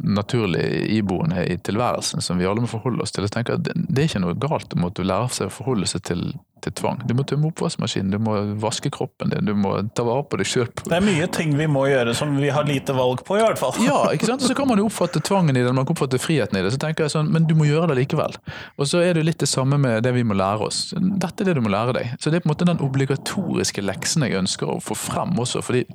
naturlig 0.08 0.64
iboende 0.96 1.44
i 1.46 1.58
tilværelsen 1.58 2.24
som 2.24 2.40
vi 2.40 2.48
alle 2.48 2.64
må 2.64 2.70
forholde 2.72 3.04
oss 3.04 3.12
til. 3.12 3.28
Jeg 3.28 3.36
tenker 3.36 3.58
at 3.58 3.68
Det 3.68 4.02
er 4.02 4.08
ikke 4.08 4.24
noe 4.24 4.38
galt 4.40 4.74
om 4.74 4.86
å 4.86 4.88
måtte 4.88 5.06
lære 5.06 5.34
seg 5.36 5.50
å 5.50 5.58
forholde 5.58 5.90
seg 5.90 6.06
til, 6.08 6.24
til 6.66 6.74
tvang. 6.80 7.02
Du 7.08 7.14
må 7.18 7.26
tømme 7.28 7.52
oppvaskmaskinen, 7.52 8.12
du 8.14 8.20
må 8.22 8.36
vaske 8.62 8.92
kroppen 8.94 9.32
din, 9.34 9.48
du 9.48 9.54
må 9.58 9.76
ta 9.96 10.06
vare 10.08 10.26
på 10.30 10.40
deg 10.42 10.50
sjøl. 10.50 10.70
Det 10.84 10.96
er 10.98 11.06
mye 11.06 11.28
ting 11.34 11.56
vi 11.58 11.68
må 11.72 11.86
gjøre 11.90 12.16
som 12.18 12.36
vi 12.40 12.52
har 12.54 12.68
lite 12.68 12.96
valg 12.98 13.24
på, 13.28 13.38
i 13.40 13.44
hvert 13.44 13.60
fall. 13.62 13.76
Ja, 13.86 14.00
ikke 14.16 14.32
sant? 14.32 14.46
Så 14.46 14.56
kan 14.58 14.70
man 14.70 14.82
jo 14.82 14.88
oppfatte 14.90 15.22
tvangen 15.24 15.58
i 15.58 15.64
det, 15.64 15.74
man 15.74 15.88
kan 15.88 15.98
oppfatte 15.98 16.22
friheten 16.22 16.60
i 16.60 16.64
det. 16.66 16.74
Så 16.76 16.82
tenker 16.82 17.06
jeg 17.06 17.16
sånn, 17.16 17.32
Men 17.34 17.48
du 17.50 17.56
må 17.58 17.68
gjøre 17.68 17.92
det 17.92 18.00
likevel. 18.02 18.38
Og 18.78 18.90
så 18.90 19.02
er 19.04 19.18
det 19.18 19.26
litt 19.28 19.42
det 19.44 19.50
samme 19.52 19.80
med 19.82 20.04
det 20.06 20.14
vi 20.16 20.26
må 20.28 20.38
lære 20.38 20.70
oss. 20.70 20.82
Dette 20.98 21.44
er 21.44 21.52
det 21.52 21.58
du 21.60 21.64
må 21.66 21.74
lære 21.74 21.98
deg. 22.00 22.16
Så 22.20 22.32
det 22.32 22.40
er 22.40 22.46
på 22.46 22.52
en 22.52 22.56
måte 22.56 22.70
den 22.70 22.84
obligatoriske 22.84 23.84
leksen 23.86 24.26
jeg 24.28 24.40
ønsker 24.42 24.72
å 24.72 24.80
få 24.84 24.98
frem 24.98 25.36
også. 25.38 25.62
fordi 25.66 25.86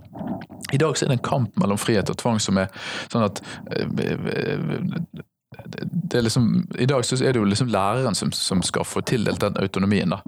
i 0.73 0.79
dag 0.81 0.97
så 0.97 1.05
er 1.05 1.13
det 1.13 1.19
en 1.19 1.27
kamp 1.27 1.59
mellom 1.61 1.81
frihet 1.81 2.09
og 2.11 2.17
tvang 2.21 2.41
som 2.41 2.59
er 2.61 2.71
sånn 3.13 3.27
at 3.27 3.43
det 5.65 6.19
er 6.19 6.27
liksom, 6.27 6.69
I 6.79 6.87
dag 6.87 7.05
så 7.07 7.19
er 7.21 7.35
det 7.35 7.43
jo 7.43 7.49
liksom 7.49 7.71
læreren 7.73 8.17
som, 8.19 8.33
som 8.33 8.63
skal 8.67 8.87
få 8.89 9.03
tildelt 9.07 9.41
den 9.41 9.59
autonomien 9.61 10.15
da, 10.15 10.23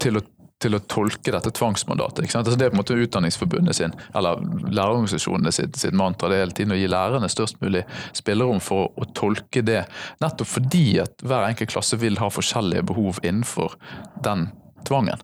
til 0.00 0.20
å 0.20 0.24
til 0.64 0.76
å 0.78 0.82
tolke 0.88 1.32
dette 1.34 1.52
tvangsmandatet. 1.52 2.30
Altså 2.38 2.56
det 2.56 2.66
er 2.66 2.72
på 2.72 2.78
en 2.78 2.82
måte 2.82 2.96
Utdanningsforbundet 2.96 3.76
sin, 3.76 3.94
eller 4.16 4.40
lærerorganisasjonene 4.70 5.52
sitt, 5.52 5.76
sitt 5.80 5.96
mantra 5.98 6.30
det 6.32 6.40
hele 6.40 6.56
tiden 6.56 6.72
å 6.72 6.78
gi 6.78 6.88
lærerne 6.88 7.28
størst 7.28 7.60
mulig 7.60 7.84
spillerom 8.16 8.62
for 8.64 8.86
å, 8.86 8.92
å 9.04 9.08
tolke 9.16 9.64
det. 9.66 9.82
Nettopp 10.24 10.54
fordi 10.54 10.86
at 11.04 11.24
hver 11.26 11.50
enkelt 11.50 11.74
klasse 11.74 11.98
vil 12.00 12.16
ha 12.22 12.30
forskjellige 12.32 12.86
behov 12.88 13.20
innenfor 13.22 13.76
den 14.24 14.48
tvangen. 14.86 15.20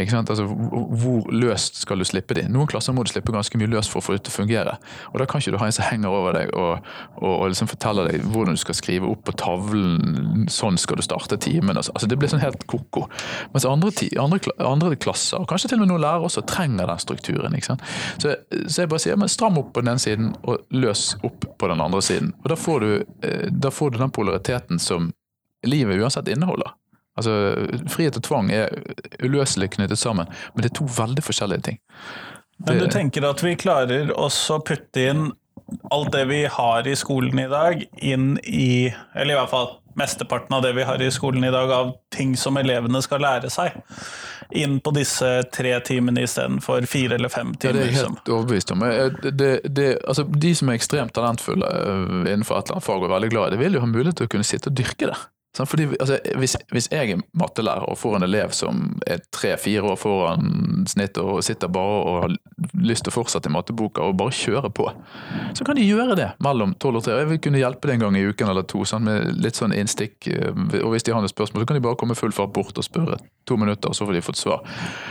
Ikke 0.00 0.14
sant? 0.14 0.30
Altså, 0.32 0.46
hvor 0.46 1.28
løst 1.32 1.80
skal 1.82 2.00
du 2.00 2.06
slippe 2.08 2.36
de? 2.38 2.46
Noen 2.52 2.70
klasser 2.70 2.94
må 2.96 3.04
du 3.04 3.12
slippe 3.12 3.34
ganske 3.34 3.58
mye 3.60 3.70
løst 3.70 3.92
for 3.92 4.02
å 4.02 4.06
få 4.06 4.16
det 4.16 4.24
til 4.26 4.34
å 4.34 4.38
fungere. 4.40 4.76
Og 5.12 5.20
Da 5.22 5.26
kan 5.28 5.42
ikke 5.42 5.54
du 5.54 5.58
ha 5.60 5.68
en 5.68 5.76
som 5.76 5.86
henger 5.86 6.12
over 6.12 6.36
deg 6.36 6.52
og, 6.58 6.88
og, 7.20 7.30
og 7.32 7.52
liksom 7.52 7.70
forteller 7.70 8.10
deg 8.10 8.26
hvordan 8.32 8.58
du 8.58 8.62
skal 8.62 8.78
skrive 8.78 9.08
opp 9.10 9.24
på 9.28 9.36
tavlen, 9.38 10.46
sånn 10.52 10.78
skal 10.80 10.98
du 10.98 11.04
starte 11.06 11.38
timen. 11.42 11.78
Altså, 11.78 12.08
det 12.08 12.18
blir 12.20 12.32
sånn 12.32 12.42
helt 12.42 12.66
ko-ko. 12.70 13.06
Mens 13.54 13.68
andre, 13.68 13.92
andre, 14.20 14.56
andre, 14.58 14.98
klasser, 15.02 15.40
og 15.40 15.48
kanskje 15.50 15.72
til 15.72 15.80
og 15.80 15.86
med 15.86 15.92
noen 15.94 16.04
lærere 16.04 16.28
også, 16.28 16.44
trenger 16.48 16.90
den 16.90 17.02
strukturen. 17.02 17.56
ikke? 17.58 17.78
Så, 18.22 18.36
så 18.66 18.84
jeg 18.84 18.92
bare 18.92 19.02
sier, 19.02 19.18
men 19.20 19.32
stram 19.32 19.58
opp 19.60 19.72
på 19.74 19.84
den 19.84 19.94
ene 19.94 20.02
siden 20.02 20.34
og 20.42 20.66
løs 20.74 21.12
opp 21.26 21.46
på 21.58 21.70
den 21.70 21.82
andre 21.82 22.02
siden. 22.04 22.34
Og 22.42 22.52
Da 22.52 22.58
får 22.58 22.84
du, 22.84 22.92
eh, 23.26 23.48
da 23.50 23.70
får 23.70 23.94
du 23.94 23.98
den 24.02 24.14
polariteten 24.14 24.82
som 24.82 25.12
livet 25.66 26.00
uansett 26.00 26.28
inneholder. 26.28 26.74
Altså, 27.18 27.32
Frihet 27.92 28.16
og 28.16 28.24
tvang 28.24 28.50
er 28.54 28.72
uløselig 29.20 29.72
knyttet 29.76 30.00
sammen, 30.00 30.30
men 30.54 30.64
det 30.64 30.72
er 30.72 30.78
to 30.80 30.88
veldig 30.96 31.24
forskjellige 31.26 31.66
ting. 31.68 31.80
Det... 32.56 32.70
Men 32.70 32.82
du 32.84 32.88
tenker 32.92 33.26
at 33.28 33.42
vi 33.44 33.56
klarer 33.58 34.12
også 34.14 34.60
å 34.60 34.64
putte 34.64 35.08
inn 35.10 35.30
alt 35.90 36.12
det 36.12 36.24
vi 36.28 36.44
har 36.46 36.88
i 36.88 36.96
skolen 36.96 37.38
i 37.38 37.48
dag, 37.48 37.84
inn 37.96 38.34
i 38.44 38.92
Eller 39.14 39.34
i 39.34 39.38
hvert 39.38 39.52
fall 39.52 39.70
mesteparten 39.94 40.56
av 40.56 40.62
det 40.64 40.72
vi 40.72 40.84
har 40.88 41.02
i 41.02 41.10
skolen 41.12 41.44
i 41.44 41.50
dag, 41.52 41.70
av 41.70 41.90
ting 42.14 42.36
som 42.36 42.56
elevene 42.56 43.02
skal 43.04 43.20
lære 43.20 43.50
seg, 43.52 43.76
inn 44.56 44.78
på 44.80 44.92
disse 44.96 45.28
tre 45.52 45.74
timene 45.84 46.24
istedenfor 46.24 46.86
fire 46.88 47.18
eller 47.18 47.32
fem 47.32 47.52
timer. 47.54 47.76
Ja, 47.76 47.76
det 47.76 47.82
er 47.82 47.92
jeg 47.92 48.06
helt 48.06 48.32
overbevist 48.32 48.72
om. 48.72 48.86
Det, 49.20 49.50
det, 49.68 49.88
altså, 50.08 50.24
de 50.24 50.54
som 50.56 50.72
er 50.72 50.80
ekstremt 50.80 51.12
talentfulle 51.16 51.68
øh, 51.68 52.16
innenfor 52.24 52.56
et 52.56 52.70
eller 52.70 52.78
annet 52.78 52.88
fag 52.88 53.02
og 53.02 53.08
er 53.10 53.14
veldig 53.18 53.30
glad 53.34 53.46
i 53.46 53.54
det, 53.56 53.60
vil 53.66 53.78
jo 53.78 53.84
ha 53.84 53.92
mulighet 53.92 54.20
til 54.22 54.30
å 54.30 54.32
kunne 54.32 54.48
sitte 54.48 54.72
og 54.72 54.80
dyrke 54.80 55.12
det. 55.12 55.20
Fordi, 55.52 55.84
altså, 56.00 56.16
hvis, 56.40 56.56
hvis, 56.72 56.88
jeg 56.92 57.10
er 57.12 57.20
mattelærer 57.36 57.84
og 57.84 57.98
får 58.00 58.16
en 58.16 58.24
elev 58.24 58.54
som 58.56 58.78
er 59.06 59.20
tre-fire 59.36 59.82
år 59.84 59.98
foran 60.00 60.86
snitt 60.88 61.18
og 61.20 61.42
sitter 61.44 61.68
bare 61.68 61.98
og 62.00 62.20
har 62.22 62.36
lyst 62.80 63.04
til 63.04 63.12
å 63.12 63.16
fortsette 63.18 63.50
i 63.50 63.52
matteboka 63.52 64.06
og 64.06 64.16
bare 64.16 64.32
kjøre 64.32 64.70
på, 64.72 64.88
så 65.52 65.66
kan 65.68 65.76
de 65.76 65.84
gjøre 65.84 66.16
det 66.16 66.30
mellom 66.42 66.72
tolv 66.80 67.02
og 67.02 67.04
tre. 67.04 67.18
Jeg 67.20 67.28
vil 67.34 67.42
kunne 67.44 67.60
hjelpe 67.60 67.90
det 67.90 67.98
en 67.98 68.06
gang 68.06 68.16
i 68.16 68.24
uken 68.24 68.48
eller 68.48 68.64
to 68.64 68.80
sånn, 68.88 69.04
med 69.04 69.44
litt 69.44 69.60
sånn 69.60 69.76
innstikk. 69.76 70.30
Og 70.80 70.88
hvis 70.94 71.04
de 71.04 71.12
har 71.12 71.20
noen 71.20 71.32
spørsmål, 71.32 71.66
så 71.66 71.68
kan 71.68 71.80
de 71.80 71.84
bare 71.84 72.00
komme 72.00 72.16
full 72.16 72.32
fart 72.32 72.54
bort 72.56 72.80
og 72.80 72.88
spørre 72.88 73.20
to 73.48 73.58
minutter, 73.60 73.92
og 73.92 73.98
så 73.98 74.08
får 74.08 74.16
de 74.16 74.24
fått 74.24 74.40
svar. 74.40 74.64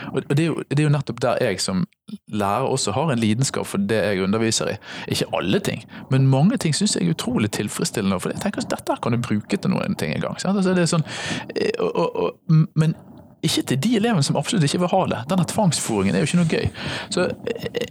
Og 0.10 0.24
det 0.26 0.42
er 0.42 0.50
jo, 0.50 0.62
det 0.72 0.80
er 0.80 0.88
jo 0.90 0.96
nettopp 0.98 1.22
der 1.22 1.42
jeg 1.46 1.62
som 1.62 1.86
lærer 2.32 2.68
også 2.68 2.94
har 2.96 3.12
en 3.12 3.20
lidenskap 3.20 3.68
for 3.68 3.82
det 3.92 4.00
jeg 4.00 4.24
underviser 4.26 4.74
i. 4.74 4.76
Ikke 5.12 5.30
alle 5.38 5.60
ting, 5.60 5.86
men 6.12 6.28
mange 6.32 6.58
ting 6.62 6.76
syns 6.76 6.96
jeg 6.96 7.08
er 7.08 7.16
utrolig 7.16 7.52
tilfredsstillende. 7.56 8.20
For 8.20 8.34
jeg 8.34 8.44
tenker 8.44 8.64
at 8.64 8.74
dette 8.74 8.98
kan 9.04 9.16
du 9.16 9.22
bruke 9.22 9.58
til 9.58 9.74
noen 9.74 9.96
ting 10.00 10.16
en 10.16 10.26
gang. 10.26 10.38
Altså 10.46 10.76
sånn, 10.90 11.08
eh, 11.56 11.74
og, 11.80 11.96
og, 11.96 12.20
og, 12.26 12.68
men 12.76 12.96
ikke 13.42 13.64
til 13.72 13.80
de 13.82 13.96
elevene 13.98 14.24
som 14.24 14.38
absolutt 14.38 14.66
ikke 14.68 14.84
vil 14.84 14.92
ha 14.92 15.02
det. 15.10 15.22
Denne 15.32 15.48
tvangsfòringen 15.50 16.16
er 16.16 16.24
jo 16.24 16.30
ikke 16.30 16.42
noe 16.42 16.52
gøy. 16.52 16.68
Så 17.14 17.28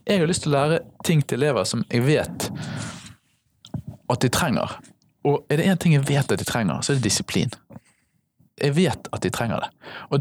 jeg 0.07 0.21
har 0.21 0.31
lyst 0.31 0.45
til 0.47 0.53
å 0.53 0.57
lære 0.59 0.83
ting 1.07 1.25
til 1.27 1.41
elever 1.41 1.67
som 1.67 1.83
jeg 1.91 2.07
vet 2.07 2.51
at 4.11 4.23
de 4.23 4.31
trenger. 4.33 4.79
Og 5.27 5.45
er 5.51 5.61
det 5.61 5.67
én 5.69 5.81
ting 5.81 5.95
jeg 5.97 6.07
vet 6.09 6.33
at 6.33 6.41
de 6.41 6.47
trenger, 6.47 6.81
så 6.83 6.93
er 6.93 7.01
det 7.01 7.09
disiplin. 7.09 7.51
Jeg 8.61 8.77
vet 8.77 9.11
at 9.13 9.23
de 9.25 9.33
trenger 9.33 9.65
det. 9.65 9.71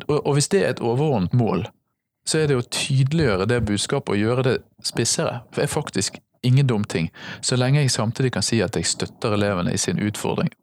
Og 0.07 0.33
hvis 0.35 0.49
det 0.51 0.63
er 0.63 0.73
et 0.73 0.81
overordnet 0.83 1.35
mål, 1.37 1.67
så 2.29 2.43
er 2.43 2.51
det 2.51 2.59
å 2.59 2.65
tydeliggjøre 2.65 3.49
det 3.49 3.63
budskapet 3.65 4.15
og 4.15 4.21
gjøre 4.21 4.45
det 4.45 4.57
spissere. 4.85 5.41
Det 5.55 5.65
er 5.65 5.71
faktisk 5.71 6.21
ingen 6.45 6.69
dum 6.69 6.85
ting, 6.87 7.09
så 7.41 7.57
lenge 7.59 7.81
jeg 7.81 7.91
samtidig 7.91 8.31
kan 8.37 8.45
si 8.45 8.61
at 8.63 8.77
jeg 8.77 8.87
støtter 8.87 9.35
elevene 9.35 9.73
i 9.75 9.81
sin 9.81 9.99
utfordring 9.99 10.53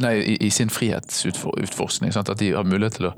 nei, 0.00 0.14
i, 0.16 0.36
i, 0.46 0.50
sin 0.50 0.70
frihetsutforskning. 0.70 2.12
Sant? 2.12 2.30
At 2.32 2.40
de 2.40 2.52
har 2.54 2.66
mulighet 2.68 2.98
til 2.98 3.08
å, 3.10 3.12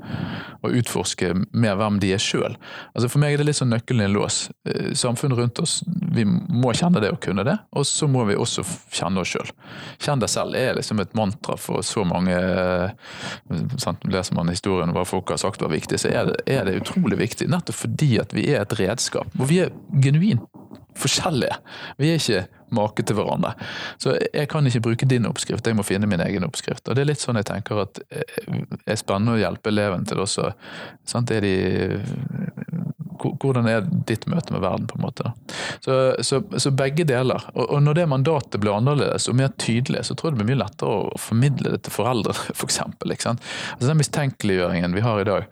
å 0.65 0.71
utforske 0.79 1.31
mer 1.55 1.77
hvem 1.79 1.99
de 2.03 2.11
er 2.15 2.21
sjøl. 2.21 2.57
Altså 2.93 3.09
for 3.11 3.23
meg 3.23 3.35
er 3.35 3.41
det 3.41 3.49
litt 3.49 3.59
sånn 3.59 3.71
nøkkelen 3.73 4.05
i 4.05 4.07
en 4.09 4.15
lås. 4.15 4.39
Eh, 4.67 4.91
samfunnet 4.97 5.39
rundt 5.39 5.61
oss, 5.63 5.77
vi 5.87 6.25
må 6.25 6.73
kjenne 6.75 7.03
det 7.03 7.13
og 7.15 7.21
kunne 7.23 7.45
det, 7.47 7.57
og 7.75 7.87
så 7.87 8.09
må 8.11 8.25
vi 8.29 8.37
også 8.39 8.65
kjenne 8.95 9.23
oss 9.23 9.35
sjøl. 9.35 9.53
Kjenn 10.03 10.23
deg 10.23 10.31
selv 10.31 10.59
er 10.59 10.75
liksom 10.79 11.01
et 11.03 11.15
mantra 11.17 11.57
for 11.59 11.85
så 11.85 12.05
mange 12.07 12.35
eh, 12.35 13.15
sant? 13.81 14.03
Leser 14.11 14.37
man 14.37 14.51
historien 14.51 14.91
om 14.91 14.97
hva 14.97 15.05
folk 15.07 15.31
har 15.33 15.41
sagt 15.41 15.63
var 15.63 15.73
viktig, 15.73 15.99
så 16.01 16.11
er 16.11 16.29
det, 16.29 16.41
er 16.51 16.67
det 16.67 16.79
utrolig 16.81 17.19
viktig. 17.21 17.49
Nettopp 17.51 17.79
fordi 17.85 18.15
at 18.21 18.35
vi 18.35 18.49
er 18.51 18.63
et 18.63 18.77
redskap. 18.79 19.31
Og 19.39 19.49
vi 19.49 19.63
er 19.65 19.73
genuint 20.03 20.43
forskjellige. 20.95 21.57
Vi 21.99 22.11
er 22.11 22.21
ikke 22.21 22.45
make 22.73 23.05
til 23.05 23.17
hverandre. 23.19 23.53
Så 24.01 24.15
jeg 24.17 24.49
kan 24.51 24.65
ikke 24.67 24.83
bruke 24.89 25.09
din 25.09 25.27
oppskrift, 25.29 25.67
jeg 25.67 25.77
må 25.77 25.85
finne 25.85 26.09
min 26.09 26.23
egen 26.25 26.47
oppskrift. 26.47 26.87
Og 26.87 26.97
det 26.97 27.05
er 27.05 27.11
litt 27.11 27.23
sånn 27.23 27.39
jeg 27.39 27.49
tenker 27.51 27.83
at 27.85 28.01
det 28.01 28.23
eh, 28.45 28.65
er 28.85 28.99
spennende 28.99 29.35
å 29.35 29.41
hjelpe 29.41 29.73
eleven 29.73 30.05
til 30.09 30.23
også. 30.25 30.51
Sant? 31.07 31.33
Er 31.35 31.45
de 31.45 31.55
hvordan 33.25 33.67
er 33.69 33.85
ditt 34.07 34.25
møte 34.29 34.53
med 34.53 34.63
verden, 34.63 34.87
på 34.89 34.97
en 34.97 35.05
måte. 35.05 35.31
Så, 35.83 35.95
så, 36.25 36.41
så 36.61 36.71
begge 36.75 37.05
deler. 37.07 37.47
Og, 37.53 37.63
og, 37.63 37.79
når 37.85 37.99
det 37.99 38.07
mandatet 38.11 38.61
blir 38.61 38.75
annerledes 38.75 39.29
og 39.31 39.37
mer 39.39 39.53
tydelig, 39.61 40.05
så 40.07 40.15
tror 40.15 40.31
jeg 40.31 40.35
det 40.35 40.43
blir 40.43 40.51
mye 40.53 40.61
lettere 40.63 40.99
å 40.99 41.21
formidle 41.21 41.75
det 41.75 41.83
til 41.85 41.95
foreldre, 41.95 42.35
f.eks. 42.35 42.55
For 42.65 42.69
eksempel, 42.69 43.13
altså 43.15 43.87
den 43.87 44.01
mistenkeliggjøringen 44.01 44.95
vi 44.97 45.05
har 45.05 45.21
i 45.21 45.27
dag. 45.27 45.47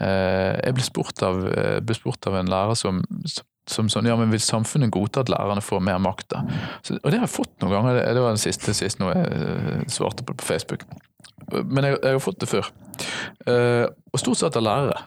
Eh, 0.00 0.54
jeg 0.62 0.76
ble 0.76 0.86
spurt, 0.86 1.22
av, 1.26 1.42
eh, 1.50 1.76
ble 1.84 1.96
spurt 1.96 2.28
av 2.30 2.38
en 2.40 2.50
lærer 2.52 2.78
som, 2.78 3.02
som 3.28 3.46
sånn, 3.70 4.06
ja, 4.06 4.16
men 4.18 4.32
vil 4.32 4.42
samfunnet 4.42 4.92
godta 4.94 5.24
at 5.24 5.32
lærerne 5.32 5.64
får 5.64 5.82
mer 5.84 5.98
makt? 6.02 6.28
da? 6.32 6.42
Så, 6.82 6.98
og 7.00 7.10
det 7.10 7.18
har 7.18 7.26
jeg 7.26 7.34
fått 7.34 7.54
noen 7.62 7.74
ganger, 7.74 8.00
det, 8.02 8.22
var 8.22 8.34
den 8.34 8.42
siste, 8.42 8.74
siste 8.76 9.02
noe 9.02 9.14
jeg 9.16 9.40
eh, 9.40 9.84
svarte 9.92 10.26
på 10.26 10.36
på 10.36 10.46
Facebook. 10.46 10.86
Men 11.52 11.86
jeg, 11.86 11.98
jeg 12.02 12.16
har 12.16 12.22
fått 12.22 12.40
det 12.42 12.50
før. 12.50 12.70
Uh, 13.46 13.86
og 14.10 14.22
stort 14.22 14.40
sett 14.40 14.58
av 14.58 14.64
lærere. 14.66 14.98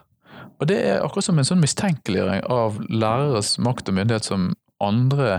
Og 0.60 0.68
det 0.68 0.76
er 0.86 1.04
akkurat 1.04 1.26
som 1.26 1.38
en 1.40 1.46
sånn 1.48 1.62
mistenkeliggjøring 1.62 2.44
av 2.52 2.78
læreres 2.88 3.54
makt 3.62 3.90
og 3.90 3.96
myndighet 3.96 4.28
som 4.28 4.50
andre 4.80 5.30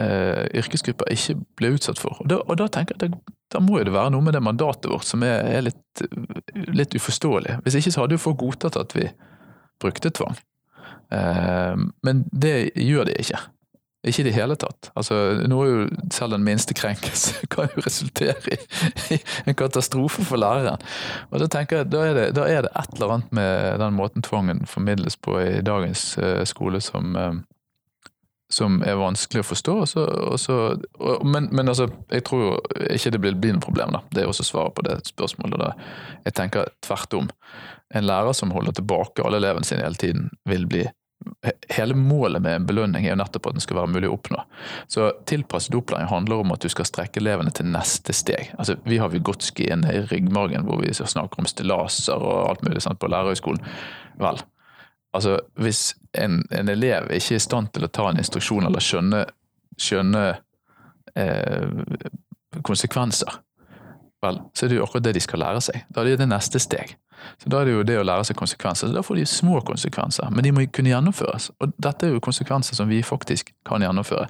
uh, 0.00 0.44
yrkesgrupper 0.54 1.10
ikke 1.14 1.38
blir 1.58 1.78
utsatt 1.78 2.02
for. 2.02 2.18
Og 2.22 2.30
da, 2.30 2.40
og 2.44 2.58
da 2.60 2.68
tenker 2.72 2.98
jeg 2.98 3.14
at 3.14 3.34
da 3.54 3.62
må 3.62 3.78
jo 3.80 3.86
det 3.86 3.94
være 3.94 4.12
noe 4.14 4.26
med 4.26 4.34
det 4.34 4.42
mandatet 4.42 4.90
vårt 4.90 5.06
som 5.06 5.22
er, 5.26 5.46
er 5.46 5.66
litt, 5.68 6.04
litt 6.74 6.96
uforståelig. 6.98 7.60
Hvis 7.64 7.78
ikke 7.78 7.94
så 7.94 8.04
hadde 8.04 8.18
jo 8.18 8.24
folk 8.26 8.40
godtatt 8.42 8.78
at 8.80 8.94
vi 8.96 9.06
brukte 9.82 10.10
tvang. 10.14 10.38
Eh, 11.12 11.84
men 12.06 12.24
det 12.32 12.56
gjør 12.74 13.10
de 13.10 13.18
ikke. 13.20 13.40
Ikke 14.06 14.22
i 14.22 14.26
det 14.28 14.36
hele 14.36 14.54
tatt. 14.60 14.92
Altså, 14.94 15.16
nå 15.50 15.58
er 15.62 15.70
jo 15.70 15.86
selv 16.14 16.36
den 16.36 16.44
minste 16.46 16.76
krenkelse 16.78 17.40
kan 17.52 17.72
jo 17.74 17.82
resultere 17.82 18.54
i, 18.54 19.18
en 19.46 19.58
katastrofe 19.58 20.22
for 20.26 20.38
læreren. 20.38 20.82
Og 21.30 21.42
Da 21.42 21.50
tenker 21.50 21.82
jeg, 21.82 21.90
da 21.90 22.04
er, 22.06 22.14
det, 22.14 22.28
da 22.38 22.46
er, 22.46 22.62
det, 22.66 22.72
et 22.78 22.94
eller 22.94 23.16
annet 23.16 23.34
med 23.34 23.80
den 23.82 23.98
måten 23.98 24.22
tvangen 24.22 24.62
formidles 24.70 25.18
på 25.18 25.40
i 25.42 25.60
dagens 25.66 26.12
uh, 26.22 26.44
skole 26.46 26.80
som, 26.84 27.18
uh, 27.18 27.34
som 28.52 28.78
er 28.86 28.98
vanskelig 29.00 29.42
å 29.42 29.48
forstå. 29.48 29.76
Og 29.76 30.38
så, 30.40 30.58
og, 30.98 31.24
men, 31.26 31.48
men 31.50 31.72
altså, 31.72 31.88
jeg 32.12 32.26
tror 32.28 32.44
jo 32.44 32.52
ikke 32.94 33.14
det 33.14 33.22
blir, 33.22 33.40
blir 33.42 33.56
noe 33.56 33.64
problem. 33.64 33.96
da. 33.96 34.02
Det 34.12 34.22
er 34.22 34.30
også 34.30 34.46
svaret 34.46 34.76
på 34.76 34.84
det 34.86 35.00
spørsmålet. 35.08 35.58
Da. 35.62 35.72
Jeg 36.28 36.38
tenker 36.38 36.70
tvert 36.86 37.18
om. 37.18 37.32
En 37.94 38.06
lærer 38.06 38.36
som 38.36 38.54
holder 38.54 38.78
tilbake 38.78 39.24
alle 39.24 39.40
elevene 39.42 39.66
sine 39.66 39.86
hele 39.86 39.98
tiden, 39.98 40.30
vil 40.48 40.66
bli 40.70 40.86
hele 41.68 41.94
målet 41.94 42.42
med 42.42 42.54
en 42.54 42.66
belønning 42.66 43.06
er 43.06 43.14
jo 43.14 43.18
nettopp 43.18 43.48
at 43.48 43.56
den 43.56 43.64
skal 43.64 43.80
være 43.80 43.90
mulig 43.94 44.08
å 44.10 44.16
oppnå. 44.16 44.42
Så 44.92 45.08
tilpasset 45.28 45.74
opplæring 45.74 46.10
handler 46.10 46.42
om 46.42 46.52
at 46.54 46.62
du 46.62 46.68
skal 46.72 46.86
strekke 46.88 47.22
elevene 47.22 47.52
til 47.56 47.68
neste 47.70 48.14
steg. 48.16 48.52
Altså, 48.60 48.76
vi 48.84 49.00
har 49.00 49.10
Vygotsky 49.14 49.70
inne 49.72 49.94
i 49.94 50.04
ryggmargen 50.10 50.66
hvor 50.68 50.82
vi 50.82 50.92
snakker 50.96 51.42
om 51.42 51.48
stillaser 51.50 52.20
og 52.20 52.50
alt 52.50 52.66
mulig 52.66 52.84
sant, 52.84 53.00
på 53.00 53.10
lærerhøgskolen. 53.10 53.64
Vel, 54.20 54.42
altså 55.16 55.38
hvis 55.60 55.94
en, 56.16 56.42
en, 56.50 56.68
elev 56.72 57.10
ikke 57.14 57.36
er 57.36 57.40
i 57.40 57.46
stand 57.46 57.72
til 57.74 57.86
å 57.86 57.92
ta 57.92 58.10
en 58.10 58.20
instruksjon 58.20 58.68
eller 58.68 58.84
skjønne, 58.84 59.24
skjønne 59.80 60.24
eh, 61.16 61.66
konsekvenser, 62.66 63.40
vel, 64.24 64.40
så 64.54 64.66
er 64.66 64.72
det 64.72 64.78
jo 64.78 64.86
akkurat 64.86 65.08
det 65.08 65.16
de 65.16 65.24
skal 65.24 65.42
lære 65.42 65.62
seg. 65.64 65.82
Da 65.90 66.02
er 66.02 66.12
det 66.12 66.22
det 66.24 66.30
neste 66.30 66.62
steg. 66.62 66.96
Så 67.42 67.50
Da 67.52 67.60
er 67.60 67.68
det 67.68 67.74
jo 67.74 67.82
det 67.86 67.98
å 68.00 68.04
lære 68.06 68.24
seg 68.28 68.38
konsekvenser. 68.38 68.88
Så 68.88 68.94
Da 68.94 69.02
får 69.02 69.20
de 69.20 69.26
små 69.26 69.60
konsekvenser, 69.66 70.30
men 70.30 70.44
de 70.44 70.52
må 70.52 70.66
kunne 70.72 70.92
gjennomføres. 70.92 71.50
Og 71.60 71.72
dette 71.78 72.06
er 72.06 72.14
jo 72.14 72.22
konsekvenser 72.24 72.78
som 72.78 72.88
vi 72.88 73.02
faktisk 73.02 73.52
kan 73.66 73.84
gjennomføre. 73.84 74.26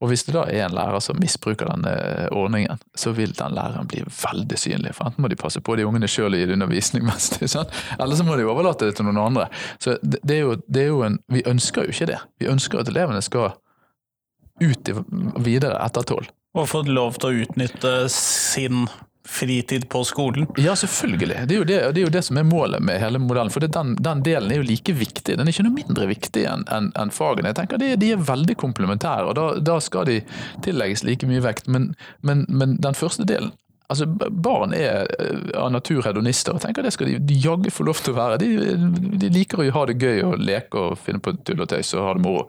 Og 0.00 0.08
hvis 0.10 0.24
det 0.26 0.34
da 0.36 0.44
er 0.50 0.66
en 0.66 0.76
lærer 0.76 1.00
som 1.04 1.18
misbruker 1.20 1.70
denne 1.70 1.94
ordningen, 2.32 2.78
så 2.96 3.14
vil 3.16 3.34
den 3.36 3.56
læreren 3.56 3.88
bli 3.90 4.04
veldig 4.06 4.58
synlig. 4.58 4.94
For 4.94 5.08
enten 5.08 5.24
må 5.24 5.30
de 5.32 5.40
passe 5.40 5.60
på 5.60 5.76
de 5.76 5.86
ungene 5.86 6.10
sjøl 6.10 6.34
og 6.34 6.40
gi 6.40 6.52
undervisning, 6.52 7.04
mens 7.10 7.30
det 7.36 7.50
sånn, 7.52 7.70
eller 7.98 8.16
så 8.16 8.26
må 8.26 8.36
de 8.36 8.48
overlate 8.48 8.88
det 8.88 8.98
til 8.98 9.08
noen 9.08 9.22
andre. 9.26 9.48
Så 9.78 9.98
det 10.02 10.38
er 10.38 10.42
jo, 10.44 10.56
det 10.68 10.86
er 10.86 10.92
jo 10.92 11.02
en 11.06 11.20
Vi 11.30 11.42
ønsker 11.46 11.86
jo 11.86 11.94
ikke 11.94 12.06
det. 12.06 12.18
Vi 12.38 12.46
ønsker 12.50 12.80
at 12.80 12.88
elevene 12.90 13.22
skal 13.24 13.54
ut 14.62 14.90
videre 15.42 15.78
etter 15.82 16.06
tolv. 16.06 16.30
Og 16.54 16.68
få 16.70 16.84
lov 16.86 17.16
til 17.18 17.30
å 17.30 17.44
utnytte 17.44 17.94
sin 18.12 18.84
fritid 19.28 19.88
på 19.88 20.04
skolen? 20.04 20.46
Ja, 20.56 20.76
selvfølgelig. 20.76 21.46
Det 21.48 21.54
er 21.54 21.58
jo 21.58 21.64
det, 21.64 21.78
det, 21.94 22.00
er 22.00 22.06
jo 22.06 22.12
det 22.12 22.22
som 22.26 22.38
er 22.38 22.46
målet 22.48 22.82
med 22.84 23.00
hele 23.00 23.18
modellen. 23.18 23.52
For 23.52 23.64
den, 23.64 23.96
den, 23.96 24.22
delen 24.26 24.52
er 24.52 24.60
jo 24.60 24.68
like 24.68 24.92
viktig. 24.92 25.38
Den 25.38 25.48
er 25.48 25.54
ikke 25.54 25.66
noe 25.66 25.78
mindre 25.78 26.08
viktig 26.10 26.44
enn 26.50 26.64
en, 26.74 26.92
en 27.00 27.12
fagene. 27.14 27.50
Jeg 27.52 27.60
tenker 27.62 27.80
de, 27.80 27.94
de 28.00 28.12
er 28.14 28.24
veldig 28.30 28.56
komplementære, 28.60 29.26
og 29.30 29.36
da, 29.38 29.46
da, 29.64 29.80
skal 29.84 30.08
de 30.10 30.20
tillegges 30.64 31.04
like 31.08 31.28
mye 31.28 31.44
vekt. 31.44 31.68
Men, 31.68 31.92
men, 32.20 32.44
men 32.48 32.78
den 32.84 32.98
første 32.98 33.26
delen 33.28 33.54
Altså, 33.92 34.06
Barn 34.06 34.72
er 34.72 35.04
eh, 35.20 35.40
av 35.60 35.68
natur 35.74 36.00
hedonister, 36.06 36.56
og 36.56 36.62
tenker 36.64 36.86
det 36.86 36.94
skal 36.94 37.10
de 37.20 37.36
jaggu 37.36 37.68
få 37.70 37.84
lov 37.84 38.00
til 38.00 38.14
å 38.14 38.16
være. 38.16 38.38
De, 38.40 39.18
de, 39.20 39.28
liker 39.28 39.60
å 39.60 39.66
ha 39.76 39.82
det 39.90 39.98
gøy 40.00 40.22
og 40.24 40.40
leke 40.40 40.80
og 40.80 40.96
finne 41.04 41.20
på 41.20 41.34
tull 41.44 41.60
og 41.60 41.68
tøys 41.68 41.92
og 41.92 42.06
ha 42.08 42.14
det 42.16 42.24
moro. 42.24 42.46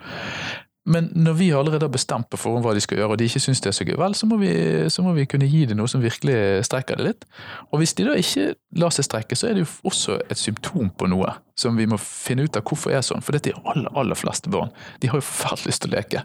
Men 0.86 1.07
når 1.17 1.33
vi 1.39 1.47
allerede 1.51 1.88
har 1.88 1.93
bestemt 1.93 2.27
på 2.29 2.38
forhånd 2.38 2.61
hva 2.65 2.75
de 2.77 2.81
skal 2.83 2.99
gjøre, 2.99 3.15
og 3.15 3.17
de 3.17 3.25
ikke 3.25 3.41
syns 3.41 3.61
det 3.63 3.71
er 3.71 3.75
så 3.77 3.88
gøy, 3.88 3.95
vel, 3.97 4.13
så 4.17 4.27
må, 4.29 4.38
vi, 4.38 4.51
så 4.93 5.01
må, 5.01 5.15
vi, 5.17 5.25
kunne 5.29 5.47
gi 5.49 5.63
dem 5.65 5.79
noe 5.79 5.89
som 5.89 6.03
virkelig 6.03 6.36
strekker 6.67 7.01
det 7.01 7.07
litt. 7.07 7.25
Og 7.71 7.81
hvis 7.81 7.95
de 7.97 8.05
da 8.05 8.13
ikke 8.21 8.51
lar 8.77 8.93
seg 8.93 9.07
strekke, 9.07 9.38
så 9.39 9.49
er 9.49 9.57
det 9.57 9.63
jo 9.65 9.71
også 9.89 10.19
et 10.29 10.41
symptom 10.41 10.91
på 10.93 11.09
noe 11.09 11.33
som 11.57 11.77
vi 11.79 11.88
må 11.89 11.97
finne 12.01 12.45
ut 12.45 12.59
av 12.59 12.65
hvorfor 12.69 12.93
er 12.93 13.01
sånn. 13.05 13.25
For 13.25 13.33
dette 13.33 13.49
er 13.49 13.71
aller, 13.73 13.89
aller 13.97 14.19
fleste 14.19 14.53
barn. 14.53 14.69
De 15.01 15.09
har 15.09 15.17
jo 15.17 15.25
forferdelig 15.25 15.73
lyst 15.73 15.86
til 15.88 15.93
å 15.93 15.97
leke. 15.97 16.23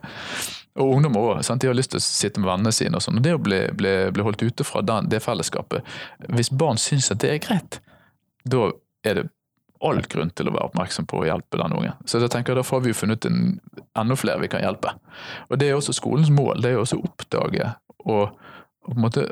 Og 0.81 0.95
ungdom 0.99 1.17
òg. 1.23 1.41
De 1.41 1.71
har 1.71 1.81
lyst 1.81 1.95
til 1.95 2.03
å 2.03 2.05
sitte 2.05 2.45
med 2.45 2.53
vennene 2.53 2.77
sine 2.77 3.01
og 3.01 3.07
sånn. 3.07 3.17
Og 3.17 3.25
det 3.25 3.37
å 3.39 3.43
bli, 3.43 3.65
bli, 3.81 3.97
bli 4.13 4.29
holdt 4.29 4.45
ute 4.45 4.67
fra 4.69 4.85
den, 4.85 5.09
det 5.11 5.25
fellesskapet 5.25 5.89
Hvis 6.29 6.53
barn 6.53 6.79
syns 6.81 7.09
at 7.15 7.25
det 7.25 7.33
er 7.33 7.45
greit, 7.49 7.81
da 8.45 8.69
er 9.09 9.23
det 9.23 9.31
all 9.81 10.01
grunn 10.13 10.31
til 10.37 10.51
å 10.51 10.55
være 10.55 10.71
oppmerksom 10.71 11.09
på 11.09 11.23
å 11.23 11.27
hjelpe 11.29 11.61
den 11.61 11.75
ungen. 11.77 11.97
Så 12.05 12.21
jeg 12.21 12.33
tenker 12.33 12.59
da 12.59 12.65
får 12.67 12.85
vi 12.85 12.97
funnet 12.97 13.27
en, 13.29 13.59
enda 13.99 14.17
flere 14.19 14.43
vi 14.43 14.51
kan 14.53 14.65
hjelpe. 14.65 14.93
Og 15.49 15.59
Det 15.59 15.69
er 15.69 15.79
også 15.79 15.97
skolens 15.97 16.31
mål. 16.35 16.61
Det 16.63 16.73
er 16.73 16.81
også 16.81 17.01
å 17.01 17.07
oppdage 17.09 17.73
og, 18.05 18.37
og 18.85 18.91
på 18.91 18.97
en 18.97 19.05
måte 19.05 19.27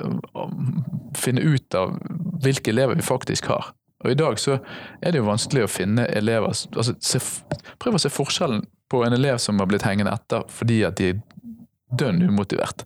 finne 1.19 1.45
ut 1.45 1.75
av 1.77 1.97
hvilke 2.45 2.73
elever 2.73 2.99
vi 2.99 3.05
faktisk 3.05 3.51
har. 3.53 3.73
Og 4.05 4.13
I 4.13 4.19
dag 4.19 4.39
så 4.39 4.61
er 5.03 5.13
det 5.13 5.19
jo 5.19 5.27
vanskelig 5.27 5.65
å 5.67 5.71
finne 5.71 6.05
elever 6.15 6.53
altså 6.53 6.95
se, 7.03 7.19
Prøv 7.83 7.97
å 7.99 8.03
se 8.03 8.13
forskjellen 8.13 8.63
på 8.89 9.03
en 9.05 9.17
elev 9.17 9.41
som 9.43 9.59
har 9.59 9.69
blitt 9.69 9.85
hengende 9.85 10.15
etter 10.15 10.47
fordi 10.55 10.85
at 10.87 11.01
de 11.01 11.11
er 11.13 11.19
dønn 11.99 12.21
umotivert. 12.23 12.85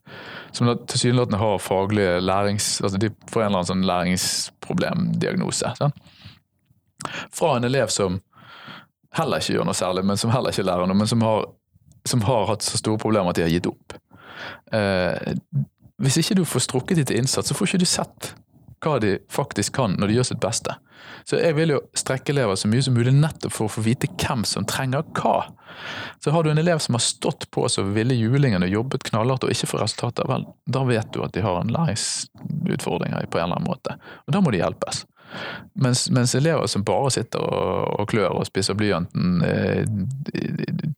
Som 0.54 0.70
tilsynelatende 0.86 1.40
har 1.40 1.58
faglige 1.58 2.20
lærings... 2.22 2.80
altså 2.82 2.98
De 3.02 3.10
får 3.30 3.42
en 3.42 3.46
eller 3.46 3.58
annen 3.58 3.70
sånn 3.70 3.86
læringsproblemdiagnose. 3.88 5.72
Sånn? 5.78 5.94
Fra 7.34 7.56
en 7.56 7.68
elev 7.68 7.92
som 7.92 8.20
heller 9.16 9.42
ikke 9.42 9.56
gjør 9.56 9.68
noe 9.68 9.76
særlig, 9.76 10.04
men 10.08 10.20
som 10.20 10.32
heller 10.32 10.54
ikke 10.54 10.66
lærer 10.66 10.88
noe, 10.88 10.98
men 10.98 11.10
som 11.10 11.24
har, 11.24 11.46
som 12.08 12.24
har 12.26 12.48
hatt 12.48 12.64
så 12.64 12.80
store 12.80 13.00
problemer 13.02 13.32
at 13.32 13.40
de 13.40 13.46
har 13.46 13.52
gitt 13.52 13.68
opp. 13.68 13.96
Eh, 14.72 15.34
hvis 16.02 16.18
ikke 16.22 16.38
du 16.40 16.46
får 16.48 16.66
strukket 16.66 16.98
dem 16.98 17.08
til 17.08 17.20
innsats, 17.20 17.50
så 17.50 17.56
får 17.56 17.72
ikke 17.72 17.84
du 17.84 17.90
sett 17.90 18.32
hva 18.82 18.96
de 18.98 19.18
faktisk 19.30 19.76
kan 19.76 19.94
når 19.98 20.10
de 20.10 20.16
gjør 20.16 20.32
sitt 20.32 20.40
beste. 20.42 20.74
Så 21.24 21.38
jeg 21.38 21.54
vil 21.54 21.74
jo 21.74 21.80
strekke 21.98 22.32
elever 22.34 22.58
så 22.58 22.70
mye 22.70 22.82
som 22.82 22.96
mulig 22.96 23.12
nettopp 23.14 23.54
for 23.54 23.68
å 23.68 23.72
få 23.76 23.84
vite 23.84 24.08
hvem 24.10 24.42
som 24.48 24.66
trenger 24.66 25.06
hva. 25.18 25.44
Så 26.22 26.34
har 26.34 26.42
du 26.42 26.50
en 26.50 26.58
elev 26.58 26.82
som 26.82 26.98
har 26.98 27.04
stått 27.04 27.46
på 27.54 27.68
så 27.70 27.84
ville 27.94 28.16
julingen 28.18 28.66
og 28.66 28.74
jobbet 28.74 29.06
knallhardt 29.10 29.46
og 29.46 29.54
ikke 29.54 29.70
får 29.70 29.84
resultater, 29.84 30.28
vel, 30.30 30.46
da 30.66 30.82
vet 30.88 31.12
du 31.14 31.22
at 31.24 31.34
de 31.34 31.44
har 31.44 31.60
en 31.60 31.72
læringsutfordring 31.74 33.14
på 33.14 33.38
en 33.38 33.46
eller 33.46 33.60
annen 33.60 33.70
måte. 33.70 33.96
Og 34.26 34.34
da 34.34 34.42
må 34.42 34.52
de 34.54 34.62
hjelpes. 34.62 35.04
Mens, 35.74 36.10
mens, 36.10 36.34
elever 36.34 36.66
som 36.66 36.84
bare 36.84 37.10
sitter 37.14 37.40
og, 37.40 38.00
og 38.00 38.08
klør 38.10 38.34
og 38.40 38.46
spiser 38.46 38.76
blyanten 38.76 39.40
eh, 39.46 39.86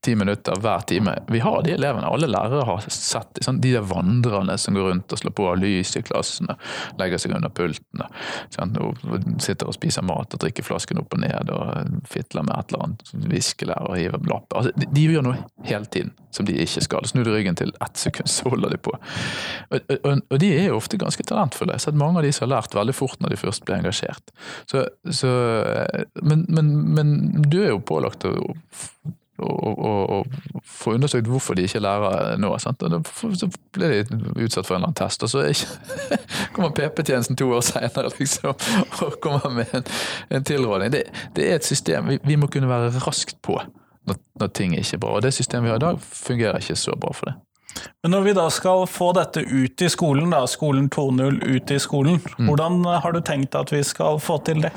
ti 0.05 0.15
minutter 0.19 0.59
hver 0.61 0.83
time 0.89 1.15
Vi 1.29 1.41
har 1.45 1.63
de 1.63 1.75
elevene. 1.77 2.09
Alle 2.09 2.27
lærere 2.27 2.65
har 2.67 2.83
sett 2.89 3.39
sånn, 3.45 3.61
de 3.63 3.75
der 3.77 3.87
vandrerne 3.87 4.57
som 4.59 4.75
går 4.77 4.91
rundt 4.91 5.15
og 5.15 5.21
slår 5.21 5.35
på 5.39 5.47
lys 5.61 5.95
i 5.97 6.03
klassene, 6.05 6.57
legger 6.99 7.23
seg 7.23 7.37
under 7.37 7.53
pultene, 7.55 8.09
sånn, 8.55 8.75
og, 8.83 9.01
sitter 9.43 9.71
og 9.71 9.77
spiser 9.77 10.05
mat 10.07 10.35
og 10.35 10.43
drikker 10.43 10.67
flasken 10.67 11.01
opp 11.01 11.15
og 11.15 11.23
ned 11.23 11.53
og 11.55 12.03
fitler 12.11 12.47
med 12.47 12.57
et 12.59 12.75
eller 12.75 12.87
annet 12.89 13.15
viskelær 13.31 13.89
og 13.91 13.99
hiver 13.99 14.29
lapper. 14.31 14.61
Altså, 14.61 14.75
de, 14.77 14.91
de, 14.91 15.07
gjør 15.15 15.27
noe 15.29 15.39
hele 15.69 15.87
tiden 15.87 16.13
som 16.35 16.49
de 16.49 16.57
ikke 16.65 16.83
skal. 16.85 17.07
Snur 17.07 17.27
de 17.29 17.35
ryggen 17.37 17.59
til 17.59 17.73
ett 17.85 18.01
sekund, 18.01 18.31
så 18.31 18.51
holder 18.51 18.75
de 18.75 18.81
på. 18.83 18.95
Og, 19.71 19.95
og, 20.01 20.25
og 20.31 20.41
de 20.43 20.51
er 20.57 20.69
jo 20.69 20.79
ofte 20.81 20.99
ganske 21.01 21.27
talentfulle. 21.29 21.75
Jeg 21.75 21.83
har 21.83 21.87
sett 21.89 22.01
mange 22.01 22.21
av 22.21 22.27
de 22.27 22.33
som 22.35 22.49
har 22.49 22.57
lært 22.57 22.75
veldig 22.75 22.97
fort 22.97 23.23
når 23.23 23.35
de 23.35 23.41
først 23.45 23.67
blir 23.67 23.79
engasjert. 23.79 24.24
Så, 24.67 24.87
så, 25.11 25.29
men, 26.23 26.47
men, 26.49 26.95
men, 26.95 27.13
du 27.49 27.61
er 27.63 27.71
jo 27.73 27.83
pålagt 27.87 28.27
å, 28.29 28.33
å, 29.39 29.49
å, 29.49 29.93
å, 30.17 30.19
få 30.69 30.97
undersøkt 30.97 31.29
hvorfor 31.31 31.59
de 31.59 31.67
ikke 31.69 31.83
lærer 31.85 32.35
nå. 32.41 32.51
Sant? 32.63 32.83
Og 32.83 33.39
så 33.39 33.49
blir 33.77 34.03
de 34.09 34.19
utsatt 34.45 34.67
for 34.67 34.77
en 34.77 34.83
eller 34.83 34.91
annen 34.91 34.99
test, 34.99 35.25
og 35.27 35.33
så 35.33 35.47
ikke, 35.51 35.79
kommer 36.57 36.75
PP-tjenesten 36.77 37.39
to 37.41 37.49
år 37.55 37.65
senere 37.67 38.13
liksom, 38.19 38.53
og 39.05 39.17
kommer 39.25 39.55
med 39.55 39.73
en, 39.79 39.89
en 40.35 40.51
tilråding. 40.51 40.93
Det, 40.95 41.07
det, 41.37 41.49
er 41.49 41.59
et 41.61 41.71
system. 41.71 42.13
Vi, 42.13 42.21
vi, 42.25 42.39
må 42.41 42.51
kunne 42.53 42.71
være 42.71 42.93
raskt 43.07 43.41
på 43.45 43.59
når, 44.05 44.21
når 44.41 44.55
ting 44.57 44.77
er 44.77 44.85
ikke 44.85 44.99
er 44.99 45.07
bra. 45.07 45.17
Og 45.19 45.25
det 45.25 45.35
systemet 45.37 45.69
vi 45.69 45.75
har 45.75 45.83
i 45.83 45.87
dag, 45.87 46.07
fungerer 46.29 46.61
ikke 46.61 46.79
så 46.79 46.97
bra 47.01 47.15
for 47.17 47.31
det. 47.31 47.39
Men 48.03 48.11
når 48.11 48.21
vi 48.21 48.33
da 48.37 48.45
skal 48.53 48.85
få 48.91 49.13
dette 49.17 49.41
ut 49.41 49.83
i 49.83 49.89
skolen, 49.89 50.31
da, 50.31 50.43
skolen 50.51 50.91
2.0 50.93 51.39
ut 51.45 51.71
i 51.71 51.79
skolen, 51.81 52.19
mm. 52.21 52.47
hvordan 52.49 52.85
har 53.03 53.15
du 53.17 53.21
tenkt 53.25 53.57
at 53.59 53.73
vi 53.73 53.81
skal 53.85 54.21
få 54.21 54.39
til 54.47 54.61
det? 54.67 54.73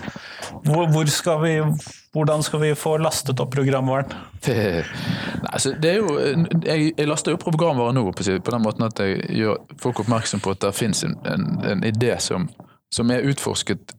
Hvor, 0.65 0.87
hvor 0.93 1.11
skal 1.11 1.41
vi, 1.43 1.53
hvordan 2.15 2.43
skal 2.43 2.63
vi 2.63 2.71
få 2.79 2.95
lastet 3.03 3.43
opp 3.43 3.51
programvaren? 3.53 4.15
Det, 4.45 4.57
nei, 5.43 5.51
altså, 5.51 5.75
det 5.75 5.91
er 5.91 5.99
jo, 5.99 6.15
jeg, 6.63 6.93
jeg, 6.93 7.09
laster 7.09 7.35
opp 7.35 7.45
programvaren 7.49 7.99
nå 7.99 8.07
på, 8.11 8.23
den 8.23 8.63
måten 8.63 8.87
at 8.87 9.03
jeg 9.03 9.21
gjør 9.41 9.61
folk 9.83 10.03
oppmerksom 10.05 10.43
på 10.43 10.55
at 10.55 10.63
det 10.63 10.75
finnes 10.77 11.03
en, 11.07 11.19
en, 11.27 11.47
en 11.67 11.85
idé 11.87 12.15
som, 12.23 12.47
som 12.93 13.11
er 13.11 13.27
utforsket 13.27 13.95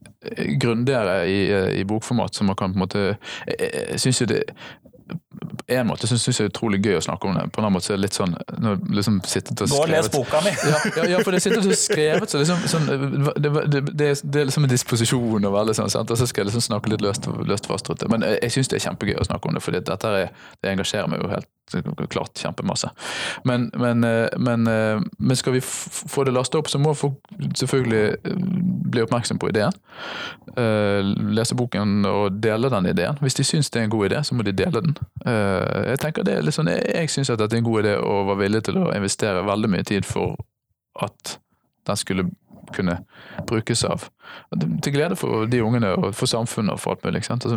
grundigere 0.60 1.28
i, 1.30 1.40
i, 1.78 1.84
bokformat, 1.84 2.34
som 2.34 2.46
man 2.46 2.56
kan 2.56 2.72
på 2.72 2.76
en 2.76 2.82
måte 2.82 3.02
Jeg, 3.46 3.70
jeg 3.92 4.00
syns 4.02 4.20
jo 4.20 4.26
det 4.26 4.42
en 5.68 5.88
måte 5.88 6.08
syns 6.08 6.24
jeg 6.26 6.36
det 6.38 6.44
er 6.46 6.50
utrolig 6.52 6.78
gøy 6.84 6.96
å 6.98 7.02
snakke 7.04 7.28
om 7.28 7.36
det. 7.36 7.44
På 7.52 7.60
en 7.60 7.66
annen 7.66 7.76
måte 7.76 7.88
så 7.88 7.94
er 7.94 8.00
det 8.00 8.06
litt 8.06 8.16
sånn 8.16 8.34
liksom 8.94 9.20
Gå 9.20 9.80
og 9.82 9.90
les 9.92 10.08
boka 10.12 10.40
mi! 10.44 10.52
ja, 10.54 10.80
ja, 10.96 11.06
ja, 11.12 11.20
for 11.24 11.36
det 11.36 11.42
sitter 11.44 11.60
og 11.60 11.76
skrevet 11.78 12.32
så 12.32 12.40
liksom 12.40 12.64
sånn, 12.70 12.88
det, 12.88 13.52
det, 13.52 13.82
det, 13.90 14.08
det, 14.22 14.40
er 14.40 14.48
liksom 14.48 14.68
en 14.68 14.72
disposisjon 14.72 15.48
og 15.50 15.54
veldig 15.58 15.76
sånn, 15.76 15.92
sant? 15.92 16.10
og 16.14 16.20
så 16.20 16.28
skal 16.28 16.44
jeg 16.44 16.52
liksom 16.52 16.66
snakke 16.70 16.92
litt 16.92 17.04
løst, 17.04 17.28
løst 17.48 17.68
fast. 17.68 17.92
Men 18.08 18.24
jeg, 18.26 18.40
jeg 18.46 18.56
syns 18.56 18.72
det 18.72 18.80
er 18.80 18.86
kjempegøy 18.88 19.20
å 19.20 19.28
snakke 19.28 19.50
om 19.50 19.58
det, 19.58 19.64
for 19.64 19.76
dette 19.76 20.12
er, 20.12 20.32
det 20.62 20.72
engasjerer 20.72 21.10
meg 21.10 21.24
jo 21.24 21.32
helt 21.32 21.48
klart 22.08 22.38
kjempemasse. 22.38 22.88
Men, 23.44 23.70
men, 23.76 24.00
men, 24.36 24.68
men 25.18 25.36
skal 25.36 25.52
vi 25.52 25.60
få 25.60 26.24
det 26.24 26.32
lastet 26.32 26.58
opp, 26.60 26.70
så 26.72 26.80
må 26.80 26.94
folk 26.96 27.18
selvfølgelig 27.58 28.16
eh, 28.24 28.38
bli 28.88 29.04
oppmerksom 29.04 29.38
på 29.38 29.50
ideen. 29.52 29.74
Eh, 30.56 31.04
lese 31.36 31.56
boken 31.58 32.06
og 32.08 32.40
dele 32.42 32.70
den 32.72 32.88
ideen. 32.92 33.18
Hvis 33.20 33.38
de 33.38 33.44
syns 33.44 33.70
det 33.70 33.82
er 33.82 33.88
en 33.88 33.94
god 33.94 34.08
idé, 34.10 34.22
så 34.24 34.34
må 34.34 34.46
de 34.46 34.56
dele 34.56 34.82
den. 34.84 34.96
Eh, 35.26 35.88
jeg 35.92 36.00
tenker 36.02 36.26
det 36.26 36.36
er 36.38 36.44
litt 36.46 36.56
sånn, 36.56 36.70
jeg, 36.72 37.10
syns 37.12 37.30
at 37.32 37.40
dette 37.40 37.56
er 37.56 37.62
en 37.62 37.68
god 37.68 37.84
idé 37.84 37.94
og 38.00 38.28
var 38.32 38.40
villig 38.42 38.64
til 38.68 38.80
å 38.80 38.90
investere 38.96 39.46
veldig 39.46 39.70
mye 39.72 39.86
tid 39.88 40.06
for 40.08 40.36
at 41.02 41.38
den 41.88 41.98
skulle 41.98 42.28
kunne 42.74 42.98
brukes 43.48 43.84
av. 43.88 44.08
Til 44.52 44.92
glede 44.92 45.16
for 45.16 45.48
de 45.48 45.62
ungene 45.64 45.94
og 45.96 46.10
for 46.16 46.28
samfunnet 46.30 46.74
og 46.74 46.82
for 46.82 46.96
alt 46.96 47.06
mulig. 47.06 47.24
Altså, 47.30 47.56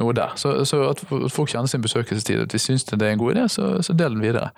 noe 0.00 0.14
der. 0.16 0.32
Så, 0.38 0.52
så 0.68 0.82
at 0.90 1.00
folk 1.32 1.50
kjenner 1.52 1.70
sin 1.70 1.82
besøkelsestid, 1.84 2.44
at 2.46 2.52
de 2.54 2.60
syns 2.62 2.84
det 2.86 3.00
er 3.02 3.14
en 3.16 3.20
god 3.22 3.34
idé, 3.34 3.46
så, 3.50 3.72
så 3.82 3.92
del 3.98 4.14
den 4.16 4.22
videre. 4.24 4.50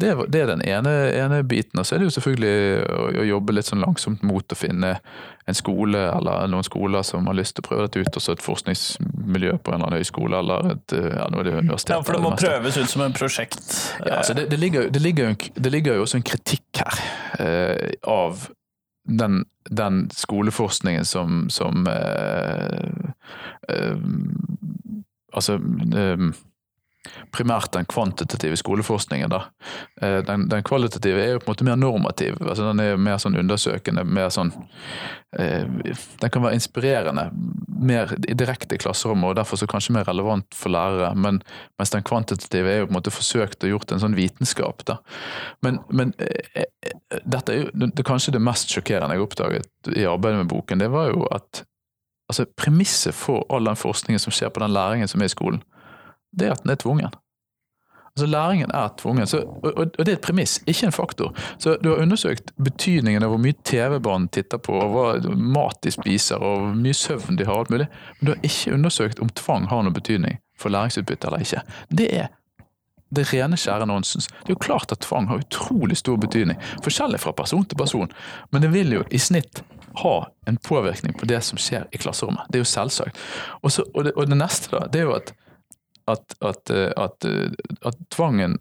Det, 0.00 0.10
er- 0.14 0.26
det 0.32 0.40
er 0.44 0.50
den 0.54 0.64
ene, 0.68 0.94
ene 1.14 1.42
biten. 1.44 1.78
Og 1.82 1.86
så 1.86 1.94
er 1.96 2.02
det 2.04 2.08
jo 2.10 2.14
selvfølgelig 2.16 2.54
å, 2.88 3.06
å 3.22 3.28
jobbe 3.28 3.56
litt 3.58 3.68
sånn 3.70 3.84
langsomt 3.84 4.22
mot 4.26 4.52
å 4.52 4.58
finne 4.58 4.96
en 5.44 5.56
skole 5.58 6.00
eller 6.08 6.46
noen 6.48 6.64
skoler 6.64 7.04
som 7.04 7.26
har 7.28 7.36
lyst 7.36 7.58
til 7.58 7.64
å 7.64 7.68
prøve 7.68 7.84
dette 7.84 8.00
ut, 8.00 8.16
og 8.16 8.22
så 8.24 8.32
et 8.32 8.40
forskningsmiljø 8.44 9.58
på 9.60 9.74
en 9.74 9.76
eller 9.76 9.90
annen 9.90 10.00
høyskole 10.00 10.38
eller 10.40 10.70
et 10.72 10.94
ja, 10.96 11.26
nå 11.28 11.42
er 11.42 11.48
det 11.50 11.56
universitet. 11.58 11.92
Ja, 11.98 12.00
for 12.06 12.16
det 12.16 12.22
må 12.24 12.30
prøves 12.38 12.78
ut 12.80 12.88
som 12.88 13.04
en 13.04 13.12
prosjekt. 13.16 13.66
Ja, 14.00 14.22
altså 14.22 14.32
det, 14.38 14.46
det, 14.54 14.56
ligger, 14.62 14.88
det, 14.88 15.02
ligger, 15.04 15.34
det 15.54 15.72
ligger 15.74 15.98
jo 16.00 16.06
også 16.06 16.16
en 16.22 16.24
kritikk 16.26 16.80
her 16.80 17.02
eh, 17.44 17.92
av 18.08 18.46
den, 19.04 19.44
den 19.70 20.10
skoleforskningen 20.10 21.04
som, 21.04 21.50
som 21.50 21.86
eh, 21.86 23.10
eh, 23.68 23.98
Altså 25.34 25.54
eh, 25.96 26.18
primært 27.34 27.72
den 27.72 27.86
kvantitative 27.90 28.56
skoleforskningen. 28.56 29.30
da. 29.30 29.44
Eh, 30.00 30.22
Den, 30.24 30.48
den 30.48 30.62
kvalitative 30.62 31.20
er 31.20 31.32
jo 31.32 31.42
på 31.42 31.50
en 31.50 31.54
måte 31.54 31.64
mer 31.64 31.76
normativ. 31.76 32.36
altså 32.40 32.68
Den 32.70 32.80
er 32.80 32.96
mer 32.96 33.18
sånn 33.18 33.38
undersøkende. 33.38 34.04
mer 34.04 34.28
sånn 34.28 34.52
eh, 35.38 35.64
Den 36.20 36.30
kan 36.30 36.42
være 36.42 36.54
inspirerende, 36.54 37.30
mer 37.80 38.14
direkte 38.20 38.74
i 38.74 38.78
klasserommet, 38.78 39.28
og 39.28 39.36
derfor 39.36 39.56
så 39.60 39.66
kanskje 39.66 39.94
mer 39.94 40.08
relevant 40.08 40.46
for 40.54 40.70
lærere. 40.70 41.14
Men, 41.14 41.42
mens 41.78 41.90
den 41.90 42.02
kvantitative 42.02 42.70
er 42.70 42.78
jo 42.78 42.86
på 42.86 42.94
en 42.94 43.00
måte 43.00 43.14
forsøkt 43.14 43.64
og 43.64 43.70
gjort 43.70 43.92
en 43.92 44.00
sånn 44.00 44.16
vitenskap. 44.16 44.84
da. 44.86 44.98
Men, 45.62 45.80
men 45.90 46.14
eh, 46.18 46.64
eh, 46.64 47.20
dette 47.24 47.52
er 47.52 47.62
jo 47.64 47.70
det, 47.74 48.04
kanskje 48.04 48.32
det 48.32 48.42
mest 48.42 48.72
sjokkerende 48.72 49.14
jeg 49.14 49.26
oppdaget 49.26 49.94
i 49.96 50.06
arbeidet 50.08 50.44
med 50.44 50.52
boken, 50.52 50.80
det 50.80 50.90
var 50.92 51.12
jo 51.12 51.28
at 51.30 51.64
altså 52.30 52.46
premisset 52.56 53.14
for 53.14 53.44
all 53.52 53.66
den 53.68 53.76
forskningen 53.76 54.22
som 54.22 54.32
skjer 54.32 54.52
på 54.52 54.62
den 54.62 54.72
læringen 54.72 55.08
som 55.10 55.20
er 55.20 55.28
i 55.28 55.34
skolen, 55.34 55.60
det 56.38 56.48
er 56.48 56.56
at 56.56 56.64
den 56.64 56.74
er 56.74 56.80
tvungen. 56.80 57.14
Altså 58.16 58.26
Læringen 58.30 58.70
er 58.74 58.88
tvungen, 58.98 59.26
så, 59.26 59.40
og, 59.42 59.72
og 59.78 59.98
det 59.98 60.08
er 60.08 60.12
et 60.12 60.20
premiss, 60.20 60.60
ikke 60.66 60.86
en 60.86 60.92
faktor. 60.92 61.34
Så 61.58 61.76
Du 61.82 61.88
har 61.88 62.02
undersøkt 62.02 62.52
betydningen 62.64 63.22
av 63.26 63.32
hvor 63.32 63.42
mye 63.42 63.56
TV 63.66 63.98
barn 63.98 64.28
titter 64.28 64.60
på, 64.62 64.76
og 64.78 64.92
hva 64.94 65.34
mat 65.34 65.80
de 65.82 65.90
spiser, 65.90 66.38
og 66.38 66.60
hvor 66.60 66.76
mye 66.78 66.94
søvn 66.94 67.40
de 67.40 67.48
har, 67.48 67.58
alt 67.58 67.74
mulig. 67.74 67.88
Men 68.20 68.26
du 68.26 68.32
har 68.36 68.46
ikke 68.46 68.76
undersøkt 68.76 69.18
om 69.18 69.34
tvang 69.34 69.66
har 69.66 69.82
noen 69.82 69.96
betydning 69.96 70.38
for 70.58 70.70
læringsutbytte 70.70 71.26
eller 71.26 71.42
ikke. 71.42 71.64
Det 71.90 72.08
er 72.14 72.30
det 73.14 73.26
rene, 73.32 73.58
skjære 73.58 73.86
nonsens. 73.86 74.26
Det 74.26 74.52
er 74.52 74.56
jo 74.56 74.62
klart 74.62 74.94
at 74.94 75.02
tvang 75.02 75.28
har 75.30 75.42
utrolig 75.42 75.96
stor 75.98 76.16
betydning, 76.16 76.58
forskjellig 76.86 77.20
fra 77.22 77.34
person 77.36 77.66
til 77.66 77.78
person, 77.78 78.10
men 78.50 78.62
det 78.62 78.72
vil 78.74 78.92
jo 78.92 79.04
i 79.10 79.18
snitt 79.18 79.62
ha 80.02 80.16
en 80.46 80.56
påvirkning 80.56 81.14
på 81.18 81.26
det 81.30 81.40
som 81.46 81.58
skjer 81.58 81.86
i 81.94 81.98
klasserommet. 81.98 82.46
Det 82.50 82.58
er 82.58 82.64
jo 82.64 82.70
selvsagt. 82.70 83.18
Og, 83.62 83.72
så, 83.72 83.84
og, 83.94 84.04
det, 84.06 84.14
og 84.14 84.30
det 84.30 84.38
neste, 84.38 84.70
da, 84.74 84.86
det 84.90 85.02
er 85.02 85.08
jo 85.08 85.14
at, 85.18 85.34
at, 86.08 86.34
at, 86.40 86.70
eh, 86.70 86.90
at, 86.96 87.24
eh, 87.24 87.50
at 87.82 87.94
tvangen 88.10 88.58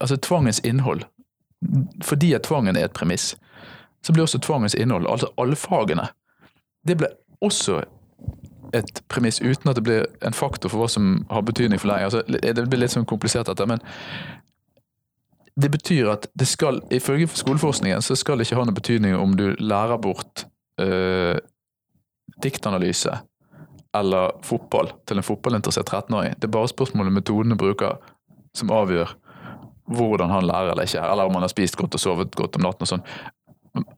Altså 0.00 0.16
tvangens 0.16 0.60
innhold, 0.64 1.00
fordi 2.04 2.32
at 2.32 2.42
tvangen 2.42 2.76
er 2.76 2.84
et 2.84 2.92
premiss, 2.92 3.36
så 4.02 4.12
blir 4.12 4.22
også 4.22 4.38
tvangens 4.38 4.74
innhold, 4.74 5.06
altså 5.08 5.30
alle 5.40 5.56
fagene, 5.56 6.04
det 6.86 6.96
blir 7.00 7.08
også 7.40 7.80
et 8.74 9.02
premiss 9.08 9.40
uten 9.40 9.70
at 9.70 9.76
det 9.76 9.82
blir 9.82 10.04
en 10.26 10.36
faktor 10.36 10.68
for 10.68 10.82
hva 10.82 10.88
som 10.88 11.24
har 11.30 11.42
betydning 11.42 11.80
for 11.80 11.88
læring. 11.88 12.04
Altså, 12.04 12.22
det 12.28 12.68
blir 12.70 12.82
litt 12.82 12.92
sånn 12.92 13.08
komplisert 13.08 13.48
dette, 13.48 13.66
men 13.66 13.80
det 15.60 15.72
betyr 15.72 16.12
at 16.12 16.28
det 16.38 16.46
skal, 16.48 16.82
ifølge 16.92 17.32
skoleforskningen, 17.34 18.02
så 18.02 18.14
skal 18.14 18.38
det 18.38 18.46
ikke 18.46 18.60
ha 18.60 18.68
noen 18.68 18.78
betydning 18.78 19.16
om 19.16 19.34
du 19.36 19.48
lærer 19.58 19.98
bort 19.98 20.44
øh, 20.80 21.40
diktanalyse 22.42 23.16
eller 23.96 24.36
fotball 24.46 24.92
til 25.08 25.18
en 25.18 25.26
fotballinteressert 25.26 25.90
13-åring. 25.90 26.36
Det 26.38 26.46
er 26.46 26.54
bare 26.54 26.70
spørsmålet 26.70 27.16
metodene 27.16 27.58
bruker 27.58 27.98
som 28.56 28.70
avgjør 28.74 29.16
hvordan 29.90 30.30
han 30.30 30.46
lærer 30.46 30.72
eller 30.72 30.86
ikke, 30.86 31.02
eller 31.02 31.26
om 31.26 31.34
han 31.34 31.46
har 31.46 31.52
spist 31.52 31.78
godt 31.78 31.96
og 31.98 32.02
sovet 32.02 32.34
godt 32.38 32.58
om 32.58 32.66
natten 32.66 32.86
og 32.86 32.92
sånn. 32.92 33.06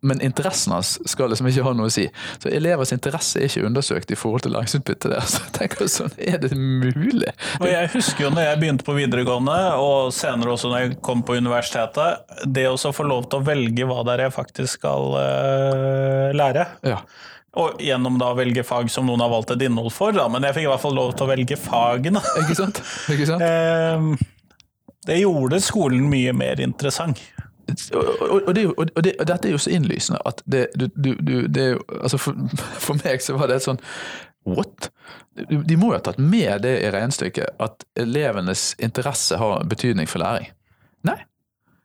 Men 0.04 0.20
interessen 0.20 0.74
hans 0.74 0.98
skal 1.08 1.30
liksom 1.32 1.48
ikke 1.48 1.64
ha 1.64 1.72
noe 1.76 1.88
å 1.88 1.92
si. 1.92 2.04
Så 2.42 2.50
elevers 2.52 2.92
interesse 2.92 3.40
er 3.40 3.48
ikke 3.48 3.64
undersøkt 3.64 4.12
i 4.12 4.18
forhold 4.18 4.44
til 4.44 4.52
læringsutbyttet 4.52 5.14
deres. 5.14 5.36
Jeg 5.38 5.54
tenker 5.56 5.88
sånn, 5.88 6.12
Er 6.20 6.36
det 6.42 6.52
mulig? 6.56 7.32
Og 7.60 7.68
jeg 7.70 7.88
husker 7.94 8.26
jo 8.26 8.32
når 8.34 8.50
jeg 8.50 8.60
begynte 8.60 8.86
på 8.88 8.96
videregående, 8.98 9.58
og 9.80 10.12
senere 10.16 10.52
også 10.52 10.72
når 10.72 10.84
jeg 10.84 10.98
kom 11.04 11.24
på 11.24 11.38
universitetet, 11.40 12.36
det 12.44 12.66
å 12.68 12.76
få 12.76 13.08
lov 13.08 13.30
til 13.30 13.40
å 13.40 13.46
velge 13.48 13.88
hva 13.88 14.02
det 14.04 14.16
er 14.16 14.26
jeg 14.26 14.36
faktisk 14.36 14.82
skal 14.82 15.16
eh, 15.22 16.28
lære. 16.36 16.68
Ja. 16.92 17.00
Og 17.60 17.82
gjennom 17.84 18.16
da 18.20 18.30
å 18.32 18.36
velge 18.38 18.64
fag 18.64 18.88
som 18.92 19.04
noen 19.08 19.20
har 19.20 19.28
valgt 19.32 19.52
et 19.52 19.64
innhold 19.66 19.92
for, 19.92 20.14
da. 20.16 20.24
men 20.32 20.44
jeg 20.46 20.56
fikk 20.56 20.66
i 20.66 20.70
hvert 20.70 20.84
fall 20.84 20.96
lov 20.96 21.12
til 21.16 21.26
å 21.26 21.32
velge 21.32 21.58
fagene. 21.60 22.22
Ikke 22.40 22.56
sant? 22.56 22.80
Ikke 23.12 23.28
sant? 23.28 23.44
Ehm, 23.44 24.14
det 25.04 25.18
gjorde 25.20 25.60
skolen 25.60 26.06
mye 26.08 26.32
mer 26.36 26.62
interessant. 26.64 27.20
Og, 27.94 28.48
og, 28.48 28.54
det, 28.56 28.66
og, 28.72 28.88
det, 29.04 29.14
og 29.20 29.26
dette 29.28 29.48
er 29.48 29.54
jo 29.54 29.60
så 29.60 29.70
innlysende 29.72 30.18
at 30.28 30.42
det, 30.50 30.64
du, 30.76 30.88
du, 30.98 31.46
det 31.46 31.66
Altså 31.94 32.18
for, 32.18 32.36
for 32.58 32.98
meg 33.04 33.22
så 33.22 33.36
var 33.38 33.52
det 33.52 33.60
sånn 33.64 33.78
What? 34.44 34.90
De 35.48 35.76
må 35.78 35.92
jo 35.92 35.96
ha 35.96 36.02
tatt 36.02 36.18
med 36.18 36.64
det 36.64 36.72
i 36.82 36.88
regnestykket, 36.90 37.54
at 37.62 37.84
elevenes 37.94 38.72
interesse 38.82 39.38
har 39.38 39.62
betydning 39.70 40.08
for 40.10 40.18
læring. 40.18 40.48
Nei. 41.06 41.20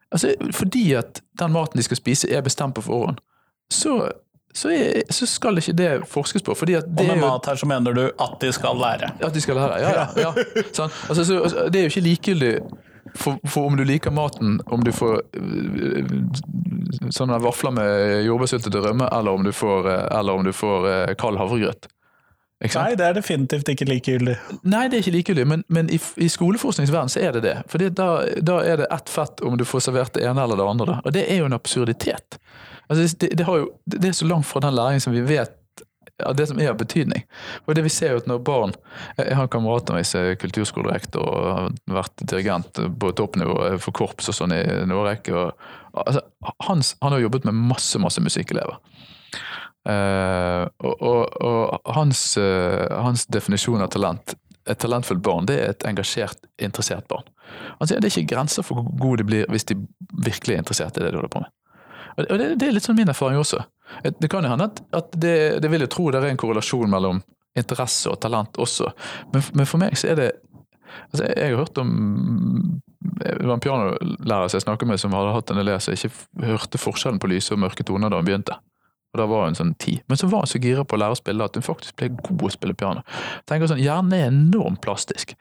Altså, 0.09 0.33
fordi 0.57 0.87
at 0.97 1.21
den 1.39 1.53
maten 1.53 1.77
de 1.77 1.85
skal 1.85 1.99
spise 1.99 2.31
er 2.33 2.41
bestemt 2.41 2.73
på 2.75 2.83
forhånd, 2.87 3.21
så, 3.69 4.09
så, 4.57 4.71
er, 4.73 5.03
så 5.13 5.27
skal 5.29 5.61
ikke 5.61 5.75
det 5.77 5.91
forskes 6.09 6.45
på. 6.45 6.55
Fordi 6.57 6.79
Og 6.79 6.89
det 6.89 7.05
med 7.07 7.19
jo 7.19 7.27
mat 7.27 7.45
her 7.51 7.59
så 7.61 7.69
mener 7.69 7.93
du 7.93 8.03
at 8.09 8.37
de 8.41 8.51
skal 8.55 8.79
lære. 8.81 9.11
at 9.21 9.33
de 9.33 9.41
skal 9.41 9.59
lære, 9.59 9.79
ja. 9.83 9.91
ja, 10.01 10.05
ja. 10.25 10.63
Sånn. 10.73 10.93
Altså, 11.09 11.23
så, 11.23 11.41
altså, 11.43 11.67
det 11.69 11.81
er 11.81 11.87
jo 11.87 11.93
ikke 11.93 12.07
likegyldig 12.07 12.53
for, 13.17 13.37
for 13.47 13.69
om 13.69 13.77
du 13.77 13.83
liker 13.87 14.11
maten, 14.11 14.61
om 14.65 14.83
du 14.83 14.91
får 14.91 15.21
øh, 15.37 16.09
sånne 17.13 17.37
vafler 17.43 17.73
med 17.75 18.23
jordbærsyltetøy 18.27 18.81
rømme, 18.89 19.09
eller 19.19 19.37
om 19.37 19.45
du 19.45 19.53
får, 19.55 19.91
øh, 19.91 20.19
eller 20.19 20.33
om 20.33 20.43
du 20.45 20.51
får 20.55 20.89
øh, 20.93 21.13
kald 21.19 21.39
havregrøt. 21.41 21.89
Nei, 22.57 22.95
det 22.97 23.05
er 23.05 23.13
definitivt 23.13 23.67
ikke 23.69 23.85
likegyldig. 23.85 24.33
Nei, 24.65 24.87
det 24.89 24.97
er 24.97 25.03
ikke 25.03 25.13
likegyldig, 25.13 25.43
men, 25.45 25.63
men 25.69 25.91
i, 25.93 25.99
i 26.17 26.29
skoleforskningsverden 26.33 27.11
så 27.13 27.21
er 27.21 27.35
det 27.35 27.43
det. 27.45 27.53
For 27.69 27.85
da, 27.93 28.07
da 28.41 28.55
er 28.65 28.81
det 28.81 28.87
ett 28.95 29.11
fett 29.13 29.43
om 29.45 29.59
du 29.59 29.65
får 29.67 29.85
servert 29.85 30.15
det 30.17 30.25
ene 30.25 30.41
eller 30.41 30.57
det 30.57 30.65
andre. 30.65 30.87
Da. 30.89 30.95
Og 31.05 31.13
det 31.13 31.27
er 31.29 31.43
jo 31.43 31.51
en 31.51 31.57
absurditet. 31.57 32.39
Altså, 32.87 33.17
det, 33.19 33.33
det, 33.37 33.47
jo, 33.47 33.71
det 33.85 34.09
er 34.09 34.17
så 34.17 34.27
langt 34.27 34.47
fra 34.47 34.63
den 34.63 34.75
læringen 34.75 35.03
som 35.03 35.15
vi 35.15 35.23
vet 35.27 35.53
av 36.25 36.33
det 36.35 36.47
som 36.49 36.59
er 36.59 36.71
av 36.71 36.79
betydning. 36.79 37.25
Og 37.67 37.75
det 37.77 37.83
vi 37.85 37.91
ser 37.93 38.15
jo 38.15 38.21
at 38.21 38.29
når 38.29 38.39
barn 38.45 38.71
Jeg 39.19 39.35
har 39.37 39.45
en 39.45 39.51
kamerat 39.53 39.91
av 39.91 39.99
meg 39.99 40.07
som 40.07 40.23
er 40.23 40.39
kulturskolerektor 40.41 41.21
og 41.21 41.49
har 41.51 41.75
vært 41.99 42.23
dirigent 42.23 42.81
på 42.99 43.11
toppnivå 43.19 43.75
for 43.83 43.93
korps 43.97 44.31
og 44.31 44.37
sånn 44.39 44.55
i 44.55 44.63
en 44.79 44.95
årrekke. 44.95 45.45
Altså, 45.93 46.23
han, 46.65 46.81
han 47.03 47.15
har 47.15 47.21
jobbet 47.21 47.45
med 47.49 47.61
masse, 47.69 48.01
masse 48.01 48.23
musikkelever. 48.23 48.79
Uh, 49.87 50.65
og, 50.83 50.95
og, 50.99 51.37
og 51.47 51.93
hans, 51.95 52.21
uh, 52.41 52.89
hans 53.05 53.23
definisjon 53.31 53.85
av 53.85 53.93
talent 53.93 54.33
et 54.67 54.79
talentfullt 54.83 55.23
barn, 55.23 55.45
det 55.47 55.57
er 55.61 55.69
et 55.71 55.85
engasjert, 55.87 56.41
interessert 56.59 57.07
barn. 57.07 57.27
Han 57.79 57.87
sier 57.87 58.01
det 58.03 58.09
er 58.09 58.17
ikke 58.17 58.33
grenser 58.33 58.65
for 58.67 58.81
hvor 58.81 58.89
gode 58.99 59.21
de 59.21 59.27
blir 59.29 59.51
hvis 59.51 59.67
de 59.69 59.77
virkelig 60.25 60.57
er 60.57 60.63
interessert 60.63 60.97
i 60.97 61.05
det 61.05 61.13
de 61.13 61.19
holder 61.21 61.31
på 61.31 61.43
med. 61.45 61.53
Og 62.17 62.37
det- 62.39 62.57
det, 62.59 62.67
er 62.67 62.71
litt 62.73 62.83
sånn 62.83 62.97
min 62.97 63.09
erfaring 63.09 63.37
også. 63.39 63.59
Det 64.19 64.29
kan 64.29 64.43
jo 64.43 64.49
hende 64.49 64.65
at, 64.71 64.81
at 64.93 65.11
det, 65.11 65.61
det 65.61 65.69
vil 65.71 65.81
jeg 65.85 65.89
tro 65.93 66.09
det 66.11 66.23
er 66.23 66.29
en 66.31 66.37
korrelasjon 66.37 66.89
mellom 66.89 67.21
interesse 67.57 68.09
og 68.09 68.19
talent 68.21 68.57
også, 68.61 68.91
men, 69.33 69.43
men 69.57 69.65
for 69.65 69.81
meg 69.81 69.95
så 69.97 70.11
er 70.11 70.15
det 70.19 70.31
altså 71.11 71.25
jeg 71.25 71.49
har 71.51 71.57
hørt 71.57 71.77
om 71.81 72.81
Det 73.17 73.45
var 73.45 73.53
en 73.55 73.63
pianolærer 73.63 74.49
som 74.49 74.57
jeg 74.57 74.65
snakket 74.65 74.87
med 74.87 74.99
som 75.01 75.13
hadde 75.13 75.33
hatt 75.33 75.51
en 75.51 75.57
elev 75.61 75.79
som 75.81 75.93
ikke 75.93 76.11
hørte 76.45 76.77
forskjellen 76.81 77.19
på 77.21 77.29
lyse 77.31 77.53
og 77.53 77.59
mørke 77.61 77.83
toner 77.85 78.09
da 78.09 78.17
han 78.19 78.25
begynte. 78.27 78.57
Og 79.13 79.21
da 79.21 79.25
var 79.29 79.45
hun 79.47 79.55
sånn 79.57 79.73
ti. 79.79 79.95
Men 80.09 80.19
så 80.19 80.27
var 80.29 80.43
hun 80.43 80.49
så 80.51 80.59
gira 80.61 80.83
på 80.83 80.97
å 80.97 80.99
lære 80.99 81.15
å 81.15 81.19
spille 81.19 81.45
at 81.45 81.55
hun 81.55 81.65
faktisk 81.65 81.95
ble 81.99 82.09
god 82.17 82.43
å 82.49 82.51
spille 82.53 82.75
piano. 82.77 83.03
Tenker 83.49 83.69
sånn, 83.71 83.81
Hjernen 83.81 84.13
er 84.13 84.27
enormt 84.27 84.81
plastisk. 84.83 85.33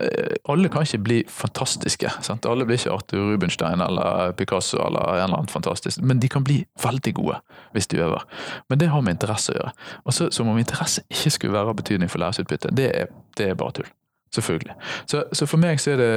Eh, 0.00 0.34
Alle 0.50 0.70
kan 0.72 0.86
ikke 0.86 1.02
bli 1.04 1.18
fantastiske. 1.28 2.10
Sant? 2.24 2.48
Alle 2.48 2.66
blir 2.68 2.80
ikke 2.80 2.94
Arthur 2.94 3.28
Rubinstein 3.32 3.84
eller 3.84 4.32
Picasso 4.38 4.80
eller 4.80 5.18
en 5.18 5.26
eller 5.26 5.42
annen 5.42 5.52
fantastisk, 5.52 6.00
men 6.02 6.22
de 6.22 6.30
kan 6.32 6.44
bli 6.46 6.62
veldig 6.82 7.14
gode 7.20 7.40
hvis 7.76 7.90
de 7.92 8.00
øver. 8.02 8.24
Men 8.72 8.80
det 8.80 8.90
har 8.92 9.04
med 9.04 9.18
interesse 9.18 9.52
å 9.52 9.58
gjøre. 9.60 9.74
Og 10.04 10.16
så 10.16 10.30
Som 10.32 10.48
om 10.48 10.58
interesse 10.58 11.02
ikke 11.10 11.30
skulle 11.30 11.52
være 11.52 11.68
av 11.74 11.76
betydning 11.76 12.08
for 12.08 12.22
læringsutbytte, 12.22 12.70
det 12.72 12.88
er, 12.96 13.10
det 13.36 13.50
er 13.50 13.58
bare 13.58 13.72
tull. 13.76 13.90
Selvfølgelig. 14.32 14.74
Så, 15.06 15.24
så 15.32 15.46
for 15.46 15.60
meg 15.60 15.80
så 15.80 15.92
er 15.92 16.00
det 16.00 16.12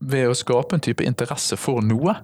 ved 0.00 0.30
å 0.30 0.34
skape 0.36 0.76
en 0.76 0.82
type 0.82 1.04
interesse 1.04 1.56
for 1.60 1.84
noe, 1.84 2.16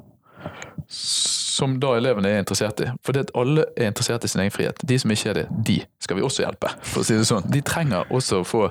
som 0.92 1.76
da 1.80 1.92
elevene 1.96 2.30
er 2.32 2.42
interessert 2.42 2.80
i. 2.84 2.88
For 3.04 3.14
det 3.14 3.26
at 3.26 3.34
alle 3.38 3.64
er 3.76 3.90
interessert 3.92 4.24
i 4.24 4.30
sin 4.30 4.42
egen 4.44 4.54
frihet. 4.54 4.80
De 4.88 4.98
som 4.98 5.12
ikke 5.14 5.30
er 5.30 5.40
det, 5.40 5.44
de 5.66 5.78
skal 6.02 6.18
vi 6.18 6.24
også 6.26 6.44
hjelpe. 6.44 6.72
for 6.82 7.02
å 7.02 7.06
si 7.06 7.16
det 7.18 7.28
sånn. 7.28 7.46
De 7.52 7.62
trenger 7.66 8.10
også 8.12 8.40
å 8.42 8.46
få, 8.46 8.64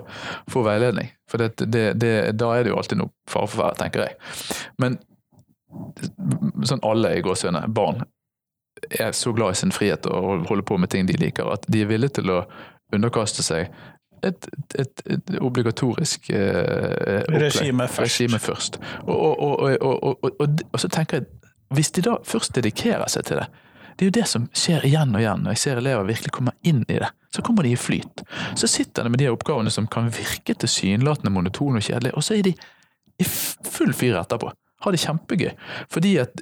få 0.52 0.66
veiledning. 0.66 1.12
For 1.30 1.42
det, 1.42 1.54
det, 1.72 1.86
det, 2.02 2.14
da 2.40 2.52
er 2.56 2.66
det 2.66 2.74
jo 2.74 2.80
alltid 2.82 3.02
noe 3.02 3.14
fare 3.30 3.50
for 3.50 3.64
ferde, 3.64 3.80
tenker 3.84 4.06
jeg. 4.06 4.18
Men 4.82 5.00
sånn 6.68 6.84
alle 6.88 7.16
i 7.16 7.24
gåsehudene, 7.24 7.68
barn, 7.72 8.04
er 9.00 9.16
så 9.16 9.32
glad 9.36 9.56
i 9.56 9.62
sin 9.62 9.72
frihet 9.76 10.08
og 10.10 10.48
holder 10.50 10.66
på 10.68 10.78
med 10.82 10.92
ting 10.92 11.08
de 11.08 11.16
liker, 11.20 11.48
at 11.54 11.66
de 11.72 11.84
er 11.84 11.90
villige 11.90 12.18
til 12.20 12.32
å 12.34 12.44
underkaste 12.96 13.44
seg 13.46 13.70
et, 14.24 14.48
et, 14.80 15.04
et 15.10 15.36
obligatorisk 15.42 16.30
eh. 16.30 17.24
Regime 17.30 17.88
først. 17.88 18.02
Regime 18.02 18.40
først. 18.40 18.80
Og, 19.04 19.40
og, 19.40 19.60
og, 19.82 20.04
og, 20.24 20.60
og, 20.72 20.80
så 20.80 20.90
tenker 20.94 21.22
jeg, 21.22 21.26
hvis 21.72 21.92
de 21.96 22.04
da 22.06 22.18
først 22.28 22.56
dedikerer 22.58 23.08
seg 23.12 23.28
til 23.28 23.42
det, 23.42 23.48
det 23.96 24.06
er 24.06 24.10
jo 24.10 24.16
det 24.16 24.28
som 24.30 24.48
skjer 24.58 24.86
igjen 24.88 25.16
og 25.16 25.22
igjen 25.22 25.44
når 25.46 25.56
jeg 25.56 25.62
ser 25.62 25.80
elever 25.80 26.08
virkelig 26.08 26.34
komme 26.34 26.54
inn 26.68 26.84
i 26.88 27.00
det. 27.00 27.10
Så 27.36 27.44
kommer 27.46 27.64
de 27.64 27.74
i 27.76 27.80
flyt. 27.80 28.24
Så 28.60 28.68
sitter 28.68 29.06
de 29.06 29.12
med 29.14 29.22
de 29.22 29.30
oppgavene 29.32 29.72
som 29.72 29.88
kan 29.92 30.10
virke 30.12 30.56
tilsynelatende 30.58 31.32
monotone 31.32 31.80
og 31.80 31.86
kjedelige, 31.86 32.16
og 32.18 32.26
så 32.26 32.36
er 32.38 32.48
de 32.50 32.56
i 33.22 33.28
full 33.28 33.94
fyr 33.96 34.18
etterpå. 34.20 34.52
Har 34.82 34.96
det 34.96 35.04
kjempegøy. 35.04 35.52
Fordi 35.94 36.16
at 36.24 36.42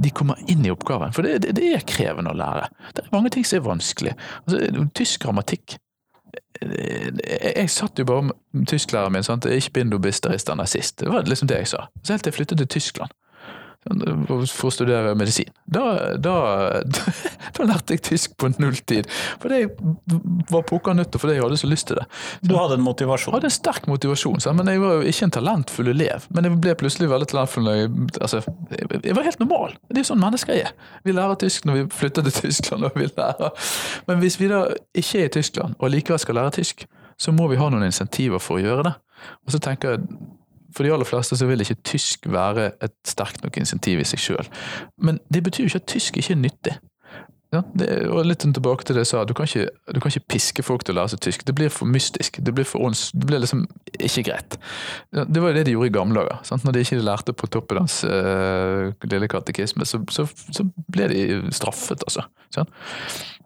de 0.00 0.12
kommer 0.14 0.38
inn 0.48 0.62
i 0.64 0.70
oppgaven. 0.70 1.12
For 1.12 1.26
det, 1.26 1.40
det, 1.44 1.56
det 1.58 1.72
er 1.74 1.86
krevende 1.88 2.32
å 2.32 2.38
lære. 2.38 2.70
Det 2.94 3.02
er 3.02 3.12
mange 3.12 3.32
ting 3.34 3.44
som 3.44 3.58
er 3.58 3.66
vanskelig. 3.66 4.14
Altså, 4.44 4.84
tysk 4.96 5.26
grammatikk. 5.26 5.76
Jeg, 6.62 7.10
jeg 7.42 7.72
satt 7.74 7.98
jo 7.98 8.06
bare 8.06 8.28
med 8.30 8.68
tysklæreren 8.70 9.18
min. 9.18 9.26
sant? 9.26 9.50
Ikke 9.50 9.80
bind 9.80 9.92
du 9.92 9.98
bist, 9.98 10.30
ist 10.30 10.52
nazist. 10.54 11.00
Det 11.02 11.10
var 11.10 11.26
liksom 11.28 11.50
det 11.50 11.64
jeg 11.64 11.72
sa. 11.74 11.88
Så 12.04 12.14
helt 12.14 12.24
til 12.24 12.32
jeg 12.32 12.38
flyttet 12.38 12.62
til 12.62 12.70
Tyskland 12.78 13.18
for 13.80 14.68
å 14.68 14.72
studere 14.74 15.14
medisin. 15.16 15.48
Da, 15.64 16.14
da, 16.20 16.34
da, 17.56 17.64
lærte 17.64 17.96
jeg 17.96 18.02
tysk 18.10 18.34
på 18.40 18.50
null 18.60 18.76
tid. 18.88 19.08
Fordi 19.40 19.62
jeg 19.62 19.70
var 20.50 20.66
pukka 20.68 20.92
nødt 20.96 21.16
fordi 21.20 21.38
jeg 21.38 21.44
hadde 21.46 21.58
så 21.60 21.70
lyst 21.70 21.88
til 21.88 22.00
det. 22.00 22.04
Du 22.44 22.54
hadde 22.58 22.76
en 22.76 22.84
motivasjon? 22.84 23.32
Jeg 23.32 23.38
hadde 23.38 23.50
en 23.50 23.56
sterk 23.56 23.88
motivasjon, 23.90 24.38
men 24.58 24.68
jeg 24.68 24.82
var 24.82 24.98
jo 24.98 25.12
ikke 25.14 25.28
en 25.28 25.34
talentfull 25.38 25.92
elev. 25.94 26.28
Men 26.34 26.46
jeg 26.46 26.60
ble 26.66 26.76
plutselig 26.82 27.10
veldig 27.10 27.30
talentfull. 27.32 27.70
Jeg, 27.72 27.92
altså, 28.20 28.42
jeg 28.76 29.16
var 29.16 29.26
helt 29.26 29.42
normal. 29.42 29.76
Det 29.88 30.00
er 30.00 30.04
jo 30.04 30.10
sånn 30.12 30.22
mennesker 30.22 30.60
er. 30.60 30.74
Vi 31.06 31.16
lærer 31.16 31.40
tysk 31.40 31.68
når 31.68 31.80
vi 31.80 31.86
flytter 32.02 32.28
til 32.28 32.36
Tyskland. 32.50 32.88
Og 32.90 33.00
vi 33.00 33.08
lærer. 33.08 33.70
Men 34.10 34.20
hvis 34.20 34.36
vi 34.40 34.50
da 34.52 34.66
ikke 34.92 35.24
er 35.24 35.30
i 35.30 35.36
Tyskland 35.40 35.78
og 35.78 35.92
likevel 35.94 36.20
skal 36.20 36.36
lære 36.36 36.58
tysk, 36.60 36.84
så 37.20 37.32
må 37.36 37.48
vi 37.50 37.58
ha 37.60 37.68
noen 37.72 37.88
insentiver 37.88 38.40
for 38.40 38.58
å 38.58 38.64
gjøre 38.64 38.86
det. 38.88 38.94
Og 39.44 39.54
så 39.54 39.60
tenker 39.62 39.96
jeg 39.96 40.30
for 40.76 40.86
de 40.86 40.92
aller 40.92 41.08
fleste 41.08 41.36
så 41.36 41.48
vil 41.48 41.62
ikke 41.64 41.80
tysk 41.86 42.28
være 42.30 42.70
et 42.84 42.94
sterkt 43.06 43.42
nok 43.44 43.56
insentiv 43.60 44.02
i 44.02 44.06
seg 44.08 44.22
sjøl. 44.22 44.50
Men 45.02 45.20
det 45.32 45.42
betyr 45.46 45.64
jo 45.64 45.72
ikke 45.72 45.82
at 45.82 45.90
tysk 45.90 46.20
ikke 46.20 46.36
er 46.36 46.42
nyttig. 46.44 46.76
Ja, 47.50 47.64
det, 47.74 47.86
og 48.06 48.28
litt 48.28 48.44
sånn 48.44 48.52
tilbake 48.54 48.86
til 48.86 48.94
det 48.94 49.02
jeg 49.02 49.10
sa, 49.10 49.24
du 49.26 49.32
kan, 49.34 49.48
ikke, 49.48 49.72
du 49.90 49.98
kan 49.98 50.12
ikke 50.12 50.30
piske 50.30 50.62
folk 50.62 50.84
til 50.86 50.94
å 50.94 51.00
lære 51.00 51.10
seg 51.16 51.22
tysk. 51.24 51.40
Det 51.48 51.54
blir 51.58 51.72
for 51.74 51.90
mystisk. 51.90 52.36
Det 52.46 52.52
blir 52.54 52.66
for 52.68 52.84
ons, 52.86 53.08
Det 53.10 53.26
blir 53.26 53.42
liksom 53.42 53.64
ikke 53.90 54.22
greit. 54.28 54.54
Det 55.10 55.42
var 55.42 55.50
jo 55.50 55.56
det 55.56 55.64
de 55.66 55.74
gjorde 55.74 55.90
i 55.90 55.94
gamle 55.96 56.22
dager. 56.22 56.44
Sant? 56.46 56.62
Når 56.62 56.76
de 56.76 56.84
ikke 56.84 57.00
lærte 57.02 57.34
på 57.34 57.48
toppen 57.50 57.80
av 57.80 57.96
uh, 58.06 59.08
lille 59.10 59.28
katekisme, 59.32 59.86
så, 59.88 59.98
så, 60.14 60.28
så, 60.30 60.66
ble 60.94 61.08
de 61.10 61.24
straffet, 61.54 62.04
altså. 62.06 62.22
Så, 62.54 62.64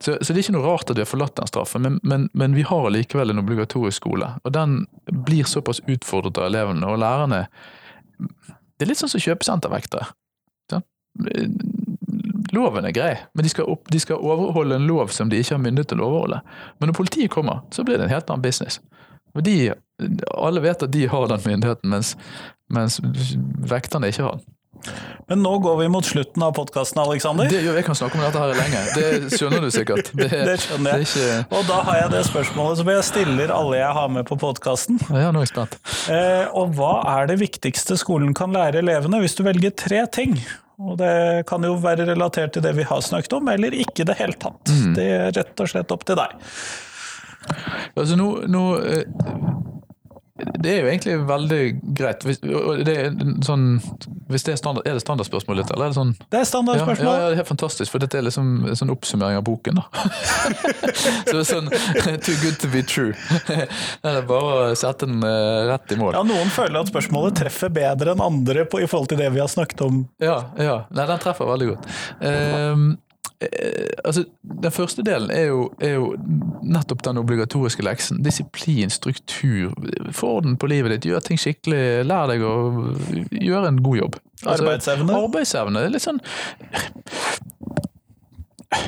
så, 0.05 0.19
det 0.21 0.37
er 0.37 0.43
ikke 0.43 0.57
noe 0.59 0.67
rart 0.67 0.93
at 0.93 1.01
vi 1.01 1.05
har 1.07 1.09
forlatt 1.09 1.39
den 1.39 1.49
straffen, 1.49 1.87
men, 1.87 1.97
men, 2.05 2.27
men 2.37 2.59
vi 2.59 2.67
har 2.69 2.91
likevel 2.93 3.33
en 3.33 3.41
obligatorisk 3.41 4.03
skole. 4.03 4.35
Og 4.45 4.53
den 4.53 4.83
blir 5.25 5.49
såpass 5.49 5.81
utfordret 5.89 6.43
av 6.43 6.51
elevene 6.51 6.93
og 6.93 7.01
lærerne. 7.01 7.47
Det 8.21 8.85
er 8.85 8.93
litt 8.93 9.01
sånn 9.01 9.15
som 9.17 9.25
kjøpesentervektere. 9.25 10.13
Loven 12.55 12.87
er 12.89 12.95
grei, 12.97 13.13
men 13.35 13.47
de 13.47 13.53
skal, 13.53 13.69
opp, 13.71 13.89
de 13.93 14.01
skal, 14.03 14.23
overholde 14.23 14.79
en 14.79 14.89
lov 14.89 15.13
som 15.15 15.31
de 15.31 15.41
ikke 15.43 15.57
har 15.57 15.63
myndighet 15.65 15.93
til 15.93 16.03
å 16.03 16.09
overholde. 16.09 16.41
Men 16.79 16.91
når 16.91 16.99
politiet 17.01 17.33
kommer, 17.35 17.65
så 17.75 17.85
blir 17.87 17.99
det 17.99 18.09
en 18.09 18.15
helt 18.15 18.31
annen 18.31 18.45
business. 18.45 18.81
Og 19.35 19.43
de, 19.47 19.73
alle 20.39 20.63
vet 20.63 20.87
at 20.87 20.93
de 20.95 21.07
har 21.11 21.31
den 21.31 21.47
myndigheten, 21.47 21.91
mens, 21.91 22.15
mens 22.73 23.01
vekterne 23.71 24.13
ikke 24.13 24.29
har 24.29 24.39
den. 24.39 24.51
Men 25.29 25.41
nå 25.41 25.59
går 25.65 25.77
vi 25.79 25.87
mot 25.89 26.05
slutten 26.05 26.43
av 26.45 26.53
podkasten, 26.57 27.01
Aleksander. 27.01 27.49
Jeg 27.49 27.85
kan 27.87 27.97
snakke 27.97 28.19
om 28.19 28.25
dette 28.27 28.41
her 28.41 28.51
lenge. 28.59 28.83
Det 28.93 29.39
skjønner 29.39 29.65
du 29.65 29.71
sikkert. 29.73 30.11
Det, 30.19 30.29
det 30.29 30.57
skjønner 30.61 30.99
jeg. 30.99 31.07
Det 31.07 31.23
ikke... 31.23 31.57
Og 31.57 31.69
da 31.69 31.79
har 31.87 31.99
jeg 32.03 32.11
det 32.15 32.21
spørsmålet 32.29 32.81
som 32.81 32.91
jeg 32.93 33.07
stiller 33.09 33.53
alle 33.55 33.79
jeg 33.81 33.97
har 33.97 34.11
med 34.13 34.27
på 34.29 34.37
podkasten. 34.41 35.01
Ja, 35.09 35.31
nå 35.33 35.41
er 35.41 35.47
jeg 35.47 35.53
spent. 35.55 35.79
Eh, 36.13 36.45
og 36.53 36.77
hva 36.77 36.93
er 37.15 37.31
det 37.33 37.39
viktigste 37.41 37.97
skolen 38.01 38.35
kan 38.37 38.53
lære 38.55 38.83
elevene, 38.85 39.23
hvis 39.25 39.37
du 39.39 39.45
velger 39.47 39.73
tre 39.79 40.05
ting? 40.13 40.37
Og 40.83 40.97
det 40.99 41.45
kan 41.47 41.63
jo 41.63 41.77
være 41.79 42.09
relatert 42.09 42.57
til 42.57 42.65
det 42.65 42.73
vi 42.75 42.87
har 42.89 43.03
snakket 43.05 43.37
om, 43.37 43.49
eller 43.53 43.77
ikke 43.79 44.03
i 44.03 44.09
det 44.09 44.17
hele 44.19 44.35
tatt. 44.41 44.71
Mm. 44.71 44.95
Det 44.97 45.07
er 45.07 45.31
rett 45.37 45.63
og 45.63 45.71
slett 45.71 45.95
opp 45.95 46.03
til 46.09 46.19
deg. 46.19 46.35
Altså 47.95 48.17
nå, 48.19 48.29
nå 48.51 48.65
eh, 48.81 49.05
det 50.61 50.71
er 50.71 50.81
jo 50.83 50.91
egentlig 50.91 51.17
veldig 51.29 51.61
greit. 51.97 52.25
Hvis 52.27 52.41
det 52.43 52.95
er, 52.95 53.11
sånn, 53.47 53.67
hvis 54.33 54.47
det 54.47 54.55
er, 54.55 54.59
standard, 54.61 54.87
er 54.89 54.99
det 54.99 55.05
standardspørsmål 55.05 55.61
litt, 55.61 55.73
eller 55.75 55.89
er 55.89 55.95
det 55.95 55.99
sånn 55.99 56.13
Det 56.21 56.41
er 56.41 56.49
standardspørsmål. 56.49 57.09
Ja, 57.09 57.15
ja, 57.15 57.29
det 57.29 57.37
er 57.37 57.41
helt 57.43 57.51
fantastisk, 57.51 57.93
for 57.93 58.05
dette 58.05 58.19
er 58.19 58.27
liksom 58.27 58.51
en 58.71 58.79
sånn 58.79 58.93
oppsummering 58.95 59.39
av 59.41 59.47
boken, 59.47 59.81
da. 59.81 59.87
så 61.29 61.37
det 61.37 61.43
er 61.43 61.49
sånn 61.49 61.71
Too 62.25 62.37
good 62.43 62.59
to 62.63 62.71
be 62.73 62.85
true. 62.87 63.15
det 63.49 64.13
er 64.15 64.27
bare 64.29 64.73
å 64.73 64.79
sette 64.79 65.09
den 65.09 65.25
uh, 65.25 65.65
rett 65.71 65.95
i 65.95 66.01
mål. 66.01 66.17
Ja, 66.17 66.25
noen 66.27 66.53
føler 66.55 66.83
at 66.83 66.93
spørsmålet 66.93 67.41
treffer 67.45 67.73
bedre 67.75 68.15
enn 68.15 68.25
andre 68.25 68.67
på, 68.69 68.83
i 68.85 68.91
forhold 68.91 69.13
til 69.13 69.21
det 69.23 69.31
vi 69.35 69.43
har 69.43 69.51
snakket 69.51 69.87
om. 69.87 70.05
Ja, 70.23 70.41
ja. 70.61 70.83
Nei, 70.95 71.09
den 71.09 71.25
treffer 71.25 71.49
veldig 71.51 71.73
godt. 71.75 71.91
Um, 72.21 72.95
Eh, 72.95 73.14
altså, 74.05 74.25
Den 74.65 74.73
første 74.73 75.05
delen 75.07 75.31
er 75.31 75.47
jo, 75.51 75.69
er 75.81 75.97
jo, 75.99 76.11
nettopp 76.65 77.05
den 77.05 77.21
obligatoriske 77.21 77.85
leksen. 77.85 78.23
Disiplin, 78.25 78.91
struktur. 78.91 79.75
Få 80.13 80.37
orden 80.39 80.57
på 80.61 80.71
livet 80.71 80.97
ditt, 80.97 81.11
gjør 81.13 81.25
ting 81.25 81.41
skikkelig. 81.41 82.05
Lær 82.09 82.31
deg 82.31 82.45
å 82.45 82.55
gjøre 83.31 83.73
en 83.73 83.83
god 83.85 84.01
jobb. 84.01 84.21
Altså, 84.45 84.65
arbeidsevne? 84.65 85.19
Arbeidsevne. 85.25 85.83
Det 85.83 85.91
er 85.91 85.97
litt 85.97 86.07
sånn 86.07 86.23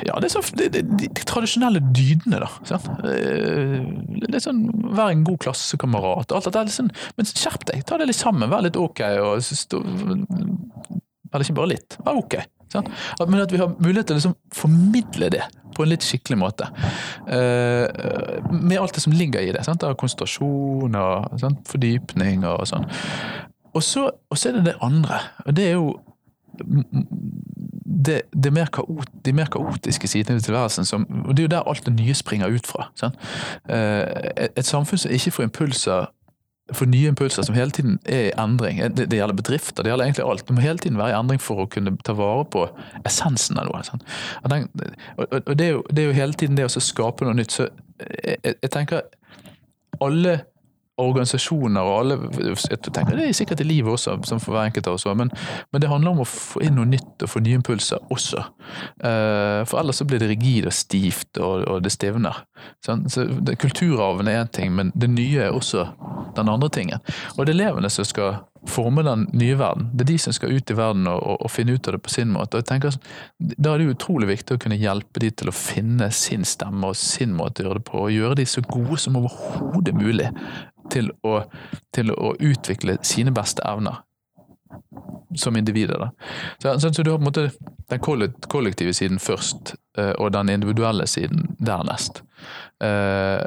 ja, 0.07 0.17
det 0.19 0.29
er 0.29 0.33
sånn, 0.33 0.47
de, 0.59 0.67
de, 0.73 0.83
de, 0.83 1.07
de, 1.07 1.25
tradisjonelle 1.29 1.81
dydene, 1.95 2.41
da. 2.43 2.49
det 3.05 4.31
Litt 4.33 4.43
sånn, 4.45 4.65
Vær 4.97 5.13
en 5.13 5.25
god 5.27 5.39
klassekamerat. 5.45 6.35
alt 6.35 6.49
dette. 6.51 6.75
Sånn, 6.75 6.91
men 7.19 7.29
skjerp 7.31 7.67
deg, 7.71 7.85
ta 7.87 7.99
det 8.01 8.09
litt 8.11 8.19
sammen. 8.19 8.51
Vær 8.51 8.65
litt 8.67 8.79
ok. 8.81 9.03
Og, 9.23 9.39
eller 11.31 11.47
ikke 11.47 11.59
bare 11.61 11.73
litt, 11.75 11.99
vær 12.07 12.19
ok. 12.23 12.39
Sant? 12.73 12.91
Men 13.23 13.45
at 13.45 13.53
vi 13.53 13.61
har 13.61 13.73
mulighet 13.79 14.11
til 14.11 14.17
å 14.17 14.21
liksom 14.21 14.37
formidle 14.55 15.31
det 15.33 15.45
på 15.77 15.85
en 15.85 15.93
litt 15.93 16.05
skikkelig 16.07 16.39
måte. 16.41 16.69
Uh, 17.29 17.87
med 18.51 18.79
alt 18.81 18.97
det 18.97 19.05
som 19.05 19.15
ligger 19.15 19.45
i 19.45 19.53
det. 19.55 19.65
Sant? 19.67 19.85
Av 19.87 19.97
konsentrasjon 20.01 20.97
og 20.97 21.39
sant? 21.43 21.63
fordypning 21.69 22.47
og 22.49 22.65
sånn. 22.71 22.89
Og 23.77 23.85
så, 23.85 24.09
er 24.49 24.57
det 24.57 24.67
det 24.71 24.77
andre. 24.85 25.21
Og 25.45 25.57
det 25.57 25.69
er 25.69 25.75
jo 25.77 25.89
det, 28.07 28.23
det 28.33 28.53
mer 28.53 28.71
kaot, 28.73 29.11
de 29.25 29.33
mer 29.37 29.51
kaotiske 29.53 30.09
sidene 30.09 30.39
ved 30.39 30.47
tilværelsen. 30.47 30.89
Som, 30.89 31.05
og 31.27 31.37
det 31.37 31.45
er 31.45 31.49
jo 31.51 31.55
der 31.59 31.69
alt 31.69 31.87
det 31.87 31.95
nye 31.99 32.17
springer 32.17 32.53
ut 32.53 32.67
fra. 32.67 32.89
Uh, 33.03 34.05
et, 34.37 34.57
et 34.57 34.67
samfunn 34.67 35.05
som 35.05 35.13
ikke 35.13 35.35
får 35.37 35.51
impulser 35.51 36.09
for 36.75 36.91
nye 36.91 37.13
impulser 37.13 37.47
som 37.47 37.55
hele 37.55 37.71
tiden 37.71 37.99
er 38.05 38.29
i 38.29 38.33
endring. 38.43 38.81
Det, 38.97 39.07
det, 39.11 39.21
gjelder 39.21 39.39
bedrifter, 39.39 39.85
det 39.85 39.93
gjelder 39.93 40.09
egentlig 40.09 40.25
alt. 40.27 40.47
Det 40.49 40.57
må 40.57 40.65
hele 40.65 40.83
tiden 40.83 40.99
være 40.99 41.15
i 41.15 41.19
endring 41.19 41.43
for 41.43 41.63
å 41.63 41.69
kunne 41.71 41.95
ta 42.07 42.17
vare 42.19 42.47
på 42.51 42.65
essensen 43.07 43.61
av 43.63 43.69
noe. 43.69 43.83
Og, 44.43 44.49
den, 44.51 44.67
og 45.17 45.53
det, 45.53 45.69
er 45.69 45.73
jo, 45.77 45.85
det, 45.91 46.03
er 46.03 46.09
jo, 46.09 46.17
hele 46.19 46.39
tiden 46.39 46.59
det 46.59 46.67
å 46.67 46.83
skape 46.83 47.27
noe 47.27 47.39
nytt. 47.39 47.55
Så 47.55 47.69
jeg, 48.03 48.57
jeg 48.57 48.73
tenker 48.75 49.07
alle 50.03 50.41
organisasjoner 51.01 51.85
og 51.85 51.97
alle 52.01 52.17
jeg 52.41 52.79
tenker 52.89 53.17
Det 53.19 53.27
er 53.27 53.37
sikkert 53.37 53.61
i 53.61 53.69
livet 53.69 53.93
også, 53.93 54.17
som 54.25 54.41
for 54.41 54.57
hver 54.57 54.71
enkelt 54.71 54.89
av 54.89 54.97
oss, 54.97 55.07
men, 55.13 55.31
men, 55.73 55.83
det 55.83 55.91
handler 55.91 56.15
om 56.15 56.23
å 56.25 56.29
få 56.29 56.63
inn 56.65 56.79
noe 56.79 56.89
nytt 56.89 57.25
og 57.25 57.33
få 57.33 57.43
nye 57.45 57.61
impulser 57.61 58.01
også. 58.13 58.45
Uh, 59.05 59.61
for 59.69 59.81
ellers 59.83 60.01
så 60.01 60.09
blir 60.09 60.23
det 60.23 60.31
rigid 60.33 60.69
og 60.69 60.75
stivt, 60.77 61.31
og, 61.37 61.67
og 61.69 61.85
det 61.85 61.93
stivner. 61.93 62.43
Sånn? 62.85 63.05
Så 63.13 63.27
det, 63.29 63.59
Kulturarven 63.61 64.31
er 64.33 64.43
én 64.43 64.53
ting, 64.53 64.73
men 64.77 64.93
det 64.97 65.11
nye 65.13 65.49
er 65.49 65.57
også 65.57 65.89
den 66.37 66.53
andre 66.53 66.73
tingen. 66.73 67.05
Og 67.37 67.45
det 67.45 67.55
er 67.55 67.61
elevene 67.61 67.93
som 67.93 68.09
skal 68.09 68.41
forme 68.71 69.05
den 69.07 69.27
nye 69.37 69.57
verden. 69.59 69.91
Det 69.93 70.07
er 70.07 70.13
de 70.13 70.19
som 70.23 70.35
skal 70.37 70.55
ut 70.57 70.71
i 70.71 70.77
verden 70.79 71.09
og, 71.11 71.21
og, 71.21 71.43
og 71.47 71.53
finne 71.53 71.77
ut 71.77 71.89
av 71.89 71.97
det 71.97 72.03
på 72.05 72.13
sin 72.13 72.33
måte. 72.35 72.57
Og 72.57 72.65
jeg 72.65 72.71
tenker, 72.71 72.99
Da 73.39 73.75
er 73.75 73.83
det 73.83 73.97
utrolig 73.97 74.31
viktig 74.33 74.57
å 74.57 74.63
kunne 74.63 74.81
hjelpe 74.81 75.23
de 75.23 75.31
til 75.31 75.51
å 75.51 75.57
finne 75.57 76.11
sin 76.15 76.47
stemme 76.49 76.93
og 76.93 76.99
sin 77.01 77.35
måte 77.37 77.63
å 77.63 77.69
gjøre 77.69 77.81
det 77.81 77.89
på, 77.91 78.07
og 78.07 78.15
gjøre 78.15 78.41
de 78.41 78.49
så 78.49 78.65
gode 78.67 79.01
som 79.03 79.19
overhodet 79.21 79.97
mulig 79.97 80.31
til 80.93 81.11
å, 81.27 81.41
til 81.95 82.13
å 82.15 82.35
utvikle 82.39 82.99
sine 83.07 83.35
beste 83.35 83.65
evner 83.67 84.06
som 85.37 85.57
individer. 85.57 85.99
Da. 85.99 86.11
Så, 86.59 86.81
så, 86.81 86.95
så, 86.95 87.03
du 87.03 87.11
har 87.11 87.19
på 87.19 87.23
en 87.23 87.31
måte 87.31 87.51
den 87.91 88.01
kollektive 88.49 88.95
siden 88.95 89.19
først, 89.19 89.75
eh, 89.99 90.11
og 90.11 90.33
den 90.33 90.49
individuelle 90.49 91.07
siden 91.07 91.57
dernest. 91.59 92.23
Uh, 92.85 93.41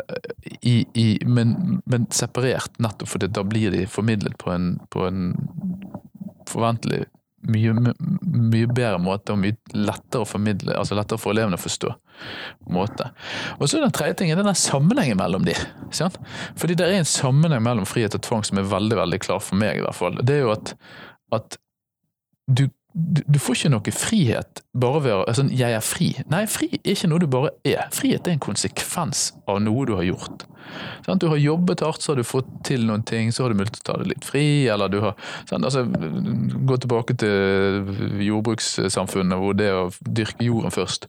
i, 0.62 0.86
i, 0.98 1.20
men, 1.26 1.82
men, 1.86 2.08
separert, 2.12 2.80
nettopp 2.82 3.12
fordi 3.12 3.28
da 3.30 3.44
blir 3.46 3.72
de 3.72 3.84
formidlet 3.88 4.34
på 4.42 4.50
en, 4.52 4.72
på 4.90 5.06
en 5.06 5.28
forventelig 6.50 7.04
mye, 7.48 7.74
mye 8.26 8.68
bedre 8.68 9.00
måte 9.02 9.34
og 9.34 9.42
mye 9.44 9.56
lettere 9.76 10.24
å 10.24 10.28
formidle, 10.28 10.74
altså 10.76 10.98
lettere 10.98 11.22
for 11.22 11.36
elevene 11.36 11.60
å 11.60 11.62
forstå. 11.62 11.94
måte. 12.70 13.12
Og 13.60 13.70
så 13.70 13.80
Den 13.80 13.94
tredje 13.96 14.18
tingen 14.20 14.38
er 14.38 14.44
denne 14.44 14.56
sammenhengen 14.56 15.18
mellom 15.18 15.46
de. 15.46 15.56
Sant? 15.96 16.18
Fordi 16.60 16.76
det 16.76 16.88
er 16.88 16.98
en 17.00 17.08
sammenheng 17.08 17.64
mellom 17.64 17.88
frihet 17.88 18.16
og 18.16 18.24
tvang 18.26 18.44
som 18.44 18.60
er 18.60 18.68
veldig 18.68 18.98
veldig 18.98 19.20
klar 19.24 19.40
for 19.40 19.56
meg. 19.56 19.78
i 19.78 19.86
hvert 19.86 19.96
fall. 19.96 20.20
Det 20.22 20.36
er 20.36 20.44
jo 20.44 20.52
at, 20.52 20.74
at 21.36 21.58
du, 22.50 22.68
du, 22.94 23.22
du 23.28 23.40
får 23.40 23.60
ikke 23.60 23.72
noe 23.76 23.94
frihet 23.94 24.62
bare 24.74 25.02
ved 25.06 25.14
å 25.14 25.24
altså, 25.28 25.46
'jeg 25.46 25.76
er 25.78 25.86
fri'. 25.86 26.12
Nei, 26.32 26.46
fri 26.50 26.72
er 26.80 26.96
ikke 26.96 27.10
noe 27.12 27.22
du 27.22 27.28
bare 27.28 27.52
er. 27.64 27.86
Frihet 27.94 28.28
er 28.28 28.38
en 28.38 28.42
konsekvens 28.42 29.34
av 29.48 29.62
noe 29.62 29.86
du 29.86 29.96
har 29.96 30.08
gjort. 30.08 30.46
Sånn, 31.06 31.20
Du 31.20 31.28
har 31.30 31.38
jobbet 31.38 31.82
hardt, 31.82 32.02
så 32.02 32.12
har 32.12 32.18
du 32.18 32.24
fått 32.24 32.50
til 32.64 32.86
noen 32.86 33.04
ting, 33.04 33.32
så 33.32 33.44
har 33.44 33.50
du 33.50 33.58
mulighet 33.58 33.80
til 33.80 33.86
å 33.86 33.94
ta 33.94 33.98
det 34.02 34.10
litt 34.12 34.26
fri, 34.26 34.68
eller 34.68 34.90
du 34.90 35.00
har 35.02 35.16
sånn, 35.50 35.64
Altså, 35.66 35.86
Gå 35.86 36.78
tilbake 36.78 37.18
til 37.18 38.22
jordbrukssamfunnet, 38.26 39.38
hvor 39.38 39.54
det 39.58 39.72
å 39.74 39.90
dyrke 40.06 40.46
jorden 40.46 40.72
først 40.72 41.08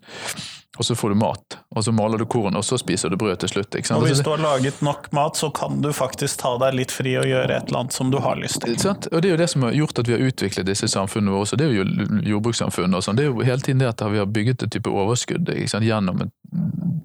og 0.79 0.85
så 0.87 0.95
får 0.95 1.09
du 1.09 1.15
mat, 1.19 1.57
og 1.77 1.85
så 1.85 1.93
maler 1.93 2.19
du 2.19 2.25
korn, 2.31 2.55
og 2.57 2.65
så 2.65 2.79
spiser 2.79 3.11
du 3.11 3.17
brød 3.19 3.41
til 3.43 3.49
slutt. 3.49 3.75
Og 3.75 3.81
hvis 3.81 3.91
Altså, 3.91 4.23
du 4.23 4.31
har 4.31 4.39
laget 4.39 4.83
nok 4.83 5.09
mat, 5.13 5.37
så 5.37 5.51
kan 5.51 5.81
du 5.83 5.91
faktisk 5.93 6.39
ta 6.41 6.57
deg 6.63 6.75
litt 6.79 6.93
fri 6.95 7.17
og 7.19 7.27
gjøre 7.27 7.57
et 7.57 7.69
eller 7.69 7.81
annet 7.83 7.93
som 7.93 8.11
du 8.11 8.19
har 8.23 8.39
lyst 8.39 8.63
til. 8.63 8.79
Og 8.79 9.23
Det 9.23 9.29
er 9.29 9.31
jo 9.35 9.37
det 9.37 9.51
som 9.51 9.63
har 9.67 9.73
gjort 9.73 9.99
at 9.99 10.09
vi 10.09 10.13
har 10.15 10.23
utviklet 10.31 10.67
disse 10.67 10.89
samfunnene 10.89 11.35
våre. 11.35 11.43
også. 11.43 11.57
Det 11.57 11.67
er 11.67 11.73
jo 11.75 11.85
jordbrukssamfunnet 12.31 12.97
og 12.97 13.03
sånn. 13.03 13.17
Det 13.19 13.27
er 13.27 13.33
jo 13.33 13.41
hele 13.41 13.61
tiden 13.61 13.83
det 13.83 13.89
at 13.89 14.05
vi 14.13 14.19
har 14.23 14.27
bygget 14.27 14.63
et 14.63 14.71
type 14.71 14.91
overskudd 14.91 15.51
gjennom 15.51 16.21
en 16.23 16.31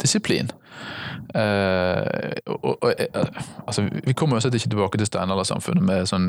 disiplin. 0.02 0.52
Uh, 1.36 2.02
og, 2.46 2.84
og, 2.84 2.94
eh, 3.00 3.26
altså, 3.68 3.90
vi 4.06 4.14
kommer 4.14 4.36
uansett 4.36 4.54
ikke 4.54 4.70
tilbake 4.70 4.98
til 4.98 5.08
steinaldersamfunnet 5.10 5.84
med 5.84 6.08
sånn 6.08 6.28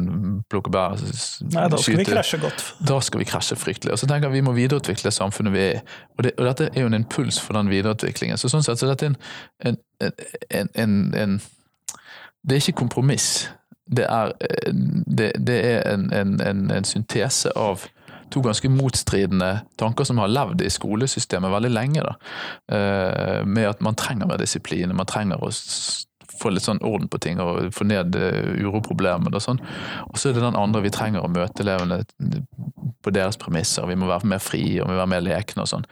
plukke 0.50 0.72
bær 0.72 0.96
Nei, 0.96 1.66
da 1.70 1.78
skal 1.78 2.00
vi 2.00 2.06
krasje 2.08 2.40
godt. 2.42 2.64
da 2.88 2.96
skal 3.04 3.22
vi 3.22 3.26
krasje 3.28 3.58
fryktelig. 3.60 3.92
Og 3.94 4.00
så 4.00 4.08
tenker 4.10 4.28
jeg 4.28 4.38
Vi 4.38 4.46
må 4.46 4.54
videreutvikle 4.56 5.12
samfunnet 5.14 5.54
vi 5.54 5.62
er 5.62 5.74
i. 5.76 5.82
Og, 6.16 6.24
det, 6.26 6.32
og 6.38 6.48
dette 6.48 6.70
er 6.72 6.80
jo 6.80 6.90
en 6.90 6.98
impuls 6.98 7.40
for 7.42 7.58
den 7.58 7.70
videreutviklingen. 7.70 8.40
Så 8.40 8.50
sånn 8.52 8.64
sett 8.66 8.80
så 8.80 8.88
er 8.88 8.94
dette 8.94 9.12
en, 9.12 9.18
en, 9.66 9.78
en, 10.50 10.72
en, 10.74 10.96
en 11.22 11.36
Det 12.42 12.56
er 12.56 12.64
ikke 12.64 12.80
kompromiss. 12.84 13.50
Det 13.86 14.06
er, 14.08 14.32
eh, 14.40 14.72
det, 15.06 15.32
det 15.46 15.60
er 15.74 15.92
en, 15.92 16.08
en, 16.12 16.40
en, 16.42 16.66
en 16.70 16.88
syntese 16.88 17.52
av 17.54 17.86
to 18.30 18.42
ganske 18.44 18.68
motstridende 18.72 19.60
tanker 19.78 20.04
som 20.04 20.18
har 20.18 20.32
levd 20.32 20.64
i 20.66 20.70
skolesystemet 20.72 21.52
veldig 21.52 21.72
lenge. 21.72 22.02
Da. 22.06 22.14
Eh, 22.76 23.44
Med 23.46 23.68
at 23.68 23.80
man 23.80 23.94
trenger 23.94 24.26
mer 24.26 24.40
disiplin, 24.42 24.94
man 24.96 25.06
trenger 25.06 25.42
å 25.42 25.50
få 26.38 26.52
litt 26.52 26.66
sånn 26.66 26.82
orden 26.86 27.08
på 27.12 27.20
ting 27.22 27.40
og 27.42 27.72
få 27.76 27.86
ned 27.88 28.16
uroproblemene 28.16 29.36
og 29.36 29.44
sånn. 29.44 29.60
Og 30.10 30.18
så 30.20 30.30
er 30.30 30.36
det 30.36 30.44
den 30.44 30.58
andre 30.58 30.84
vi 30.84 30.94
trenger 30.94 31.24
å 31.24 31.32
møte 31.32 31.64
elevene 31.64 32.02
på 33.06 33.12
deres 33.14 33.38
premisser. 33.38 33.86
Vi 33.86 33.96
må 33.98 34.08
være 34.10 34.28
mer 34.32 34.42
fri 34.42 34.64
og 34.80 34.88
vi 34.88 34.94
må 34.94 34.98
være 34.98 35.12
mer 35.14 35.24
lekne 35.24 35.62
og 35.62 35.70
sånn. 35.70 35.86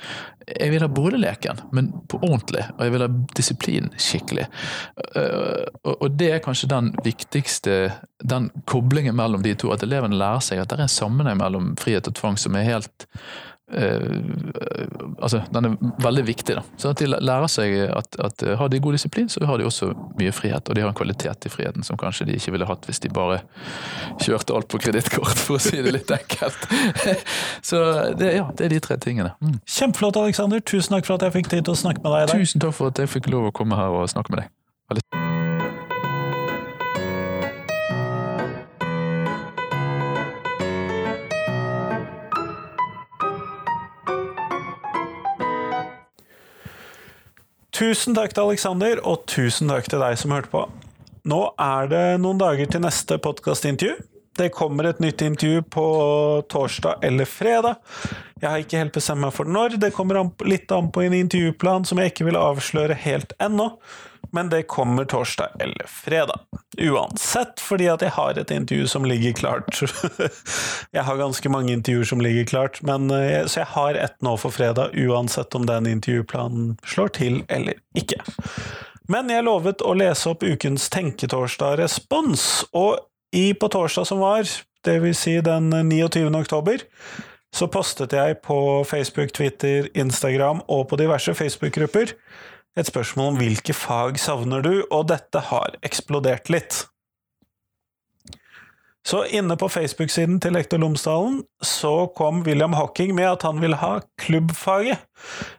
Jeg 0.49 0.73
vil 0.75 0.83
ha 0.85 0.89
både 0.93 1.21
leken, 1.23 1.63
men 1.73 1.93
på 2.11 2.19
ordentlig. 2.21 2.65
Og 2.75 2.83
jeg 2.85 2.95
vil 2.95 3.05
ha 3.05 3.11
disiplin 3.39 3.89
skikkelig. 3.97 4.49
Eh, 5.17 5.63
Og 5.95 6.19
det 6.19 6.31
er 6.33 6.45
kanskje 6.45 6.73
den 6.73 6.93
viktigste 7.05 7.79
den 8.25 8.51
koblingen 8.67 9.17
mellom 9.17 9.43
de 9.43 9.55
to. 9.55 9.73
At 9.73 9.85
elevene 9.87 10.19
lærer 10.19 10.45
seg 10.45 10.61
at 10.61 10.73
det 10.73 10.79
er 10.79 10.87
en 10.89 10.93
sammenheng 10.93 11.39
mellom 11.41 11.75
frihet 11.81 12.09
og 12.11 12.19
tvang 12.19 12.39
som 12.41 12.57
er 12.59 12.69
helt 12.69 13.07
eh, 13.07 13.54
altså, 13.73 15.43
Den 15.51 15.65
er 15.65 15.77
veldig 16.03 16.25
viktig. 16.27 16.57
da. 16.57 16.63
Sånn 16.77 16.95
at 16.95 17.01
de 17.01 17.09
lærer 17.09 17.49
seg 17.51 17.75
at, 17.89 18.19
at 18.21 18.45
eh, 18.45 18.57
har 18.61 18.69
de 18.69 18.81
god 18.83 18.97
disiplin, 18.97 19.29
så 19.29 19.45
har 19.49 19.59
de 19.59 19.67
også 19.69 19.93
mye 20.19 20.33
frihet. 20.33 20.69
Og 20.69 20.77
de 20.77 20.85
har 20.85 20.93
en 20.93 20.97
kvalitet 20.97 21.49
i 21.49 21.53
friheten 21.53 21.87
som 21.87 21.99
kanskje 22.01 22.29
de 22.29 22.39
ikke 22.39 22.55
ville 22.55 22.69
hatt 22.69 22.89
hvis 22.89 23.03
de 23.05 23.13
bare 23.15 23.43
kjørte 24.23 24.57
alt 24.57 24.69
på 24.69 24.81
kredittkort, 24.85 25.39
for 25.47 25.59
å 25.59 25.63
si 25.63 25.81
det 25.83 25.95
litt 25.97 26.11
enkelt. 26.15 26.69
Så 27.69 27.81
det, 28.21 28.35
ja, 28.39 28.49
det 28.57 28.69
er 28.69 28.77
de 28.77 28.83
tre 28.85 28.99
tingene. 29.01 29.35
Mm. 29.41 29.61
Kjempeflott, 29.65 30.21
Aleksander. 30.21 30.65
Tusen 30.65 30.97
takk 30.97 31.09
for 31.09 31.19
at 31.19 31.29
jeg 31.29 31.39
fikk 31.41 31.53
tid 31.55 31.65
til 31.65 31.77
å 31.77 31.83
snakke 31.87 32.05
med 32.05 32.13
deg 32.13 32.27
i 32.27 32.33
dag. 32.33 32.45
Tusen 32.45 32.65
takk 32.65 32.77
for 32.77 32.93
at 32.93 33.01
jeg 33.01 33.13
fikk 33.17 33.33
lov 33.33 33.51
å 33.51 33.55
komme 33.55 33.79
her 33.81 33.95
og 33.95 34.11
snakke 34.13 34.35
med 34.35 34.45
deg. 34.45 34.53
Veldig 34.93 35.34
Tusen 47.75 48.15
takk 48.15 48.31
til 48.31 48.45
Aleksander, 48.45 49.01
og 49.03 49.25
tusen 49.27 49.67
takk 49.67 49.89
til 49.91 49.99
deg 49.99 50.15
som 50.21 50.31
hørte 50.31 50.51
på. 50.53 50.61
Nå 51.27 51.41
er 51.59 51.89
det 51.91 52.03
noen 52.23 52.39
dager 52.39 52.69
til 52.71 52.85
neste 52.85 53.17
podkastintervju. 53.19 53.97
Det 54.39 54.53
kommer 54.55 54.87
et 54.87 55.01
nytt 55.03 55.23
intervju 55.27 55.65
på 55.75 55.87
torsdag 56.51 57.03
eller 57.07 57.27
fredag. 57.27 57.81
Jeg 58.39 58.47
har 58.47 58.63
ikke 58.63 58.79
helt 58.79 58.95
bestemt 58.95 59.25
meg 59.25 59.35
for 59.35 59.51
når. 59.51 59.75
Det 59.83 59.91
kommer 59.95 60.23
litt 60.47 60.71
an 60.75 60.93
på 60.95 61.03
en 61.03 61.17
intervjuplan 61.19 61.87
som 61.87 61.99
jeg 61.99 62.13
ikke 62.13 62.29
vil 62.29 62.39
avsløre 62.39 62.99
helt 63.09 63.35
ennå. 63.43 63.73
Men 64.35 64.49
det 64.51 64.63
kommer 64.63 65.05
torsdag 65.05 65.49
eller 65.61 65.87
fredag. 65.87 66.41
Uansett, 66.79 67.61
fordi 67.63 67.87
at 67.87 68.03
jeg 68.03 68.11
har 68.17 68.39
et 68.41 68.51
intervju 68.51 68.89
som 68.91 69.05
ligger 69.07 69.33
klart. 69.39 69.79
jeg 70.97 71.05
har 71.07 71.21
ganske 71.21 71.53
mange 71.55 71.73
intervjuer 71.73 72.09
som 72.11 72.23
ligger 72.25 72.49
klart, 72.51 72.81
men, 72.83 73.07
eh, 73.15 73.47
så 73.47 73.61
jeg 73.61 73.71
har 73.77 73.95
ett 73.95 74.17
nå 74.27 74.35
for 74.43 74.51
fredag, 74.51 74.91
uansett 74.99 75.55
om 75.55 75.69
den 75.71 75.87
intervjuplanen 75.87 76.75
slår 76.83 77.15
til 77.15 77.39
eller 77.47 77.79
ikke. 77.95 78.19
Men 79.07 79.31
jeg 79.31 79.47
lovet 79.47 79.85
å 79.87 79.95
lese 79.95 80.33
opp 80.33 80.43
ukens 80.43 80.89
Tenketorsdag-respons, 80.91 82.65
og 82.75 83.05
i 83.37 83.53
på 83.55 83.71
torsdag 83.71 84.09
som 84.11 84.25
var, 84.25 84.51
vil 84.85 85.15
si 85.15 85.39
den 85.47 85.71
29. 85.71 86.27
oktober, 86.35 86.83
så 87.55 87.71
postet 87.71 88.19
jeg 88.19 88.41
på 88.43 88.59
Facebook, 88.83 89.31
Twitter, 89.31 89.87
Instagram 89.95 90.65
og 90.67 90.89
på 90.91 90.99
diverse 90.99 91.35
Facebook-grupper 91.39 92.17
et 92.79 92.91
spørsmål 92.91 93.35
om 93.35 93.39
hvilke 93.39 93.77
fag 93.77 94.19
savner 94.21 94.65
du, 94.65 94.75
og 94.91 95.09
dette 95.13 95.47
har 95.51 95.79
eksplodert 95.87 96.51
litt. 96.53 96.85
Så 99.05 99.27
inne 99.37 99.53
på 99.61 99.69
Facebook-siden 99.69 100.39
til 100.41 100.55
Lektor 100.57 100.81
Lomsdalen 100.81 101.43
så 101.61 102.07
kom 102.17 102.41
William 102.47 102.73
Hocking 102.73 103.13
med 103.15 103.29
at 103.35 103.45
han 103.45 103.61
vil 103.61 103.77
ha 103.77 103.99
klubbfaget. 104.23 105.03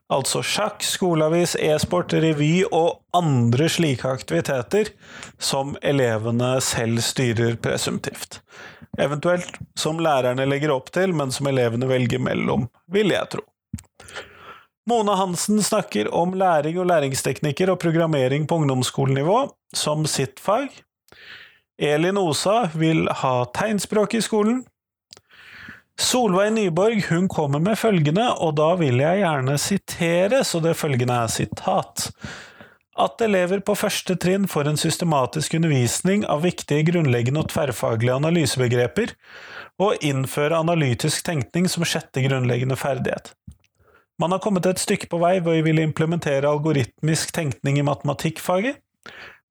Altså 0.09 0.41
sjakk, 0.41 0.81
skoleavis, 0.81 1.53
e-sport, 1.61 2.15
revy 2.25 2.63
og 2.71 3.03
andre 3.13 3.69
slike 3.69 4.09
aktiviteter 4.17 4.89
som 5.37 5.75
elevene 5.85 6.55
selv 6.65 7.05
styrer 7.05 7.59
presumptivt. 7.61 8.41
Eventuelt 8.97 9.59
som 9.77 10.01
lærerne 10.01 10.49
legger 10.49 10.73
opp 10.73 10.89
til, 10.95 11.13
men 11.13 11.29
som 11.35 11.45
elevene 11.51 11.85
velger 11.89 12.25
mellom, 12.25 12.65
vil 12.89 13.13
jeg 13.13 13.29
tro. 13.35 13.45
Mona 14.85 15.15
Hansen 15.17 15.63
snakker 15.63 16.11
om 16.13 16.35
læring 16.37 16.77
og 16.77 16.85
læringsteknikker 16.85 17.71
og 17.73 17.79
programmering 17.81 18.43
på 18.45 18.59
ungdomsskolenivå 18.61 19.39
som 19.73 20.05
sitt 20.05 20.37
fag. 20.39 20.69
Elin 21.81 22.19
Osa 22.21 22.67
vil 22.77 23.07
ha 23.09 23.33
tegnspråk 23.57 24.13
i 24.13 24.21
skolen. 24.21 24.61
Solveig 25.97 26.51
Nyborg 26.53 27.01
hun 27.09 27.25
kommer 27.31 27.63
med 27.63 27.79
følgende, 27.79 28.27
og 28.37 28.57
da 28.59 28.73
vil 28.77 28.99
jeg 28.99 29.23
gjerne 29.23 29.55
sitere, 29.57 30.43
så 30.43 30.61
det 30.61 30.75
følgende 30.77 31.17
er 31.23 31.31
sitat. 31.33 32.09
At 32.95 33.23
elever 33.25 33.63
på 33.65 33.73
første 33.75 34.15
trinn 34.21 34.45
får 34.47 34.69
en 34.69 34.79
systematisk 34.79 35.55
undervisning 35.57 36.27
av 36.29 36.45
viktige 36.45 36.85
grunnleggende 36.91 37.41
og 37.41 37.49
tverrfaglige 37.55 38.19
analysebegreper, 38.21 39.15
og 39.81 40.05
innføre 40.05 40.61
analytisk 40.61 41.25
tenkning 41.25 41.65
som 41.71 41.87
sjette 41.87 42.23
grunnleggende 42.27 42.77
ferdighet. 42.79 43.33
Man 44.21 44.31
har 44.31 44.39
kommet 44.39 44.65
et 44.65 44.79
stykke 44.79 45.09
på 45.11 45.19
vei 45.19 45.37
hvor 45.43 45.57
vi 45.57 45.65
vil 45.65 45.81
implementere 45.83 46.47
algoritmisk 46.47 47.33
tenkning 47.35 47.79
i 47.79 47.85
matematikkfaget, 47.87 48.79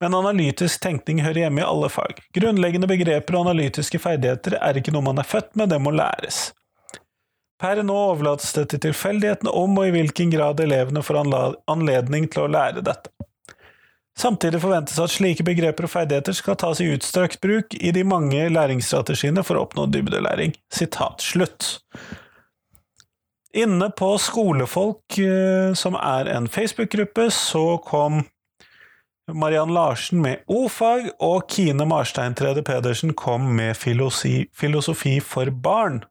men 0.00 0.16
analytisk 0.16 0.80
tenkning 0.82 1.20
hører 1.24 1.44
hjemme 1.44 1.60
i 1.62 1.66
alle 1.66 1.90
fag. 1.92 2.22
Grunnleggende 2.36 2.88
begreper 2.88 3.36
og 3.36 3.48
analytiske 3.48 4.00
ferdigheter 4.00 4.56
er 4.58 4.80
ikke 4.80 4.94
noe 4.94 5.04
man 5.04 5.20
er 5.20 5.28
født 5.28 5.52
med, 5.60 5.70
det 5.72 5.80
må 5.84 5.92
læres. 5.94 6.48
Per 7.60 7.80
nå 7.86 7.94
overlates 8.10 8.50
det 8.56 8.66
til 8.72 8.82
tilfeldighetene 8.88 9.52
om 9.54 9.78
og 9.78 9.86
i 9.88 9.94
hvilken 9.94 10.32
grad 10.32 10.60
elevene 10.60 11.04
får 11.04 11.20
anledning 11.70 12.26
til 12.32 12.44
å 12.44 12.50
lære 12.50 12.82
dette. 12.84 13.12
Samtidig 14.18 14.60
forventes 14.62 14.98
at 15.02 15.10
slike 15.10 15.44
begreper 15.46 15.86
og 15.86 15.90
ferdigheter 15.90 16.36
skal 16.36 16.58
tas 16.58 16.80
i 16.80 16.90
utstrakt 16.94 17.40
bruk 17.42 17.74
i 17.74 17.90
de 17.94 18.04
mange 18.06 18.46
læringsstrategiene 18.52 19.42
for 19.46 19.58
å 19.58 19.64
oppnå 19.66 19.88
dybdelæring. 19.90 20.54
Sitat 20.70 21.24
slutt. 21.24 21.72
Inne 23.54 23.90
på 23.90 24.18
Skolefolk, 24.18 25.18
eh, 25.18 25.74
som 25.74 25.94
er 25.94 26.26
en 26.26 26.48
Facebook-gruppe, 26.48 27.30
så 27.30 27.78
kom 27.78 28.24
Mariann 29.32 29.70
Larsen 29.74 30.22
med 30.22 30.42
O-fag, 30.46 31.10
og 31.22 31.46
Kine 31.50 31.86
Marstein 31.86 32.34
Trede 32.34 32.62
Pedersen 32.66 33.14
kom 33.14 33.54
med 33.56 33.76
filosofi, 33.76 34.48
filosofi 34.52 35.20
for 35.20 35.50
barn 35.50 36.02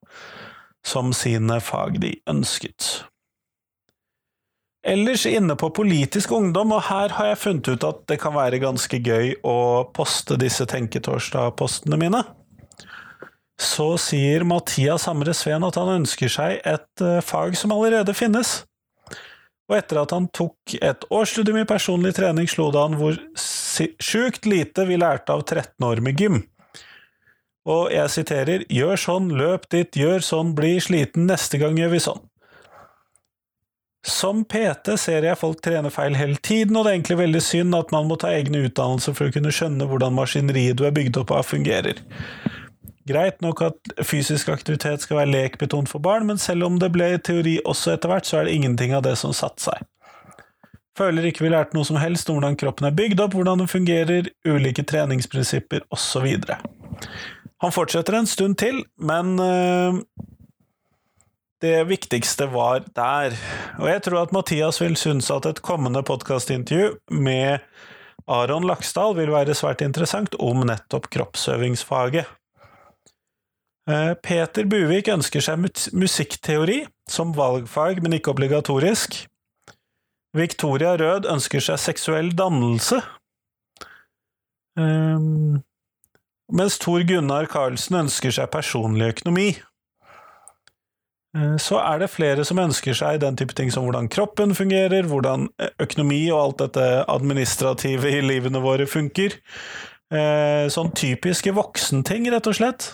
som 0.86 1.14
sine 1.14 1.60
fag 1.62 2.00
de 2.02 2.16
ønsket. 2.30 3.04
Ellers 4.88 5.26
inne 5.26 5.56
på 5.56 5.70
Politisk 5.70 6.32
ungdom, 6.32 6.72
og 6.76 6.88
her 6.90 7.14
har 7.16 7.30
jeg 7.32 7.42
funnet 7.44 7.68
ut 7.68 7.84
at 7.88 8.02
det 8.12 8.20
kan 8.20 8.36
være 8.36 8.60
ganske 8.64 9.00
gøy 9.00 9.36
å 9.48 9.58
poste 9.96 10.36
disse 10.40 10.68
Tenketorsdag-postene 10.68 12.00
mine. 12.00 12.24
Så 13.62 13.94
sier 14.02 14.46
Mathias 14.48 15.06
Hamre 15.10 15.34
Sveen 15.38 15.66
at 15.66 15.78
han 15.78 15.92
ønsker 16.00 16.32
seg 16.32 16.62
et 16.66 17.04
eh, 17.04 17.22
fag 17.22 17.58
som 17.60 17.74
allerede 17.76 18.16
finnes. 18.18 18.64
Og 19.72 19.78
etter 19.78 20.02
at 20.02 20.12
han 20.12 20.28
tok 20.36 20.76
et 20.82 21.06
årsstudium 21.14 21.62
i 21.62 21.68
personlig 21.70 22.16
trening, 22.18 22.50
slo 22.50 22.68
det 22.74 22.82
han 22.82 22.98
hvor 23.00 23.16
sjukt 24.04 24.50
lite 24.50 24.86
vi 24.90 24.98
lærte 25.00 25.34
av 25.34 25.46
13 25.46 25.88
år 25.88 26.02
med 26.04 26.20
gym. 26.20 26.42
Og 27.64 27.94
jeg 27.96 28.12
siterer 28.12 28.66
'Gjør 28.68 29.00
sånn, 29.00 29.32
løp 29.40 29.70
dit, 29.72 29.96
gjør 29.96 30.20
sånn, 30.20 30.52
bli 30.56 30.76
sliten, 30.84 31.30
neste 31.30 31.58
gang 31.62 31.78
gjør 31.80 31.94
vi 31.96 32.02
sånn'. 32.04 32.24
Som 34.04 34.44
PT 34.44 34.98
ser 35.00 35.24
jeg 35.24 35.40
folk 35.40 35.62
trene 35.64 35.88
feil 35.88 36.18
hele 36.20 36.36
tiden, 36.36 36.76
og 36.76 36.84
det 36.84 36.92
er 36.92 36.98
egentlig 36.98 37.18
veldig 37.22 37.42
synd 37.42 37.76
at 37.78 37.94
man 37.96 38.10
må 38.10 38.18
ta 38.20 38.34
egne 38.36 38.66
utdannelser 38.68 39.16
for 39.16 39.32
å 39.32 39.32
kunne 39.32 39.54
skjønne 39.56 39.88
hvordan 39.88 40.18
maskineriet 40.18 40.76
du 40.76 40.84
er 40.84 40.92
bygd 40.92 41.22
opp 41.22 41.32
av, 41.32 41.48
fungerer. 41.48 42.04
Greit 43.10 43.42
nok 43.44 43.62
at 43.66 43.94
fysisk 44.08 44.48
aktivitet 44.54 45.04
skal 45.04 45.20
være 45.20 45.32
lekbetont 45.34 45.92
for 45.92 46.04
barn, 46.04 46.28
men 46.30 46.40
selv 46.40 46.64
om 46.70 46.78
det 46.80 46.94
ble 46.94 47.10
teori 47.20 47.58
også 47.68 47.98
etter 47.98 48.12
hvert, 48.12 48.28
så 48.28 48.40
er 48.40 48.48
det 48.48 48.56
ingenting 48.56 48.94
av 48.96 49.04
det 49.04 49.18
som 49.20 49.36
satte 49.36 49.66
seg. 49.66 49.82
Føler 50.98 51.26
ikke 51.26 51.44
vi 51.44 51.50
lærte 51.52 51.74
noe 51.76 51.88
som 51.88 51.98
helst 51.98 52.30
om 52.30 52.38
hvordan 52.38 52.56
kroppen 52.60 52.88
er 52.88 52.96
bygd 52.96 53.24
opp, 53.24 53.34
hvordan 53.34 53.64
den 53.64 53.72
fungerer, 53.72 54.30
ulike 54.46 54.86
treningsprinsipper 54.86 55.84
osv. 55.92 56.28
Han 57.64 57.74
fortsetter 57.74 58.20
en 58.20 58.30
stund 58.30 58.60
til, 58.62 58.84
men 59.02 59.34
øh, 59.42 59.98
det 61.64 61.88
viktigste 61.90 62.48
var 62.54 62.86
der. 62.96 63.36
Og 63.80 63.90
jeg 63.90 64.04
tror 64.06 64.22
at 64.22 64.36
Mathias 64.36 64.82
vil 64.84 64.96
synes 65.00 65.32
at 65.34 65.50
et 65.50 65.64
kommende 65.66 66.04
podkastintervju 66.06 66.94
med 67.10 67.64
Aron 68.28 68.68
Laksdal 68.68 69.18
vil 69.18 69.34
være 69.34 69.56
svært 69.58 69.82
interessant 69.82 70.36
om 70.40 70.62
nettopp 70.68 71.10
kroppsøvingsfaget. 71.12 72.30
Eh, 73.90 74.14
Peter 74.24 74.64
Buvik 74.70 75.10
ønsker 75.12 75.44
seg 75.44 75.60
musikkteori 75.92 76.84
som 77.12 77.34
valgfag, 77.36 78.00
men 78.04 78.16
ikke 78.16 78.32
obligatorisk. 78.32 79.26
Victoria 80.34 80.96
Rød 80.98 81.28
ønsker 81.30 81.62
seg 81.62 81.82
seksuell 81.82 82.32
dannelse. 82.38 83.02
Um, 84.80 85.60
mens 86.50 86.80
Tor 86.82 87.04
Gunnar 87.06 87.46
Karlsen 87.52 88.00
ønsker 88.00 88.34
seg 88.34 88.50
personlig 88.56 89.12
økonomi. 89.18 89.52
Uh, 91.38 91.60
så 91.62 91.84
er 91.84 92.02
det 92.02 92.10
flere 92.16 92.48
som 92.48 92.64
ønsker 92.64 92.98
seg 92.98 93.20
den 93.22 93.38
type 93.38 93.54
ting 93.58 93.70
som 93.74 93.86
hvordan 93.86 94.10
kroppen 94.10 94.56
fungerer, 94.58 95.06
hvordan 95.12 95.52
økonomi 95.84 96.24
og 96.32 96.40
alt 96.40 96.64
dette 96.64 96.90
administrative 97.12 98.16
i 98.16 98.24
livene 98.26 98.64
våre 98.64 98.88
funker. 98.90 99.42
Sånn 100.14 100.92
typiske 100.94 101.50
voksenting, 101.58 102.28
rett 102.30 102.46
og 102.46 102.54
slett. 102.54 102.92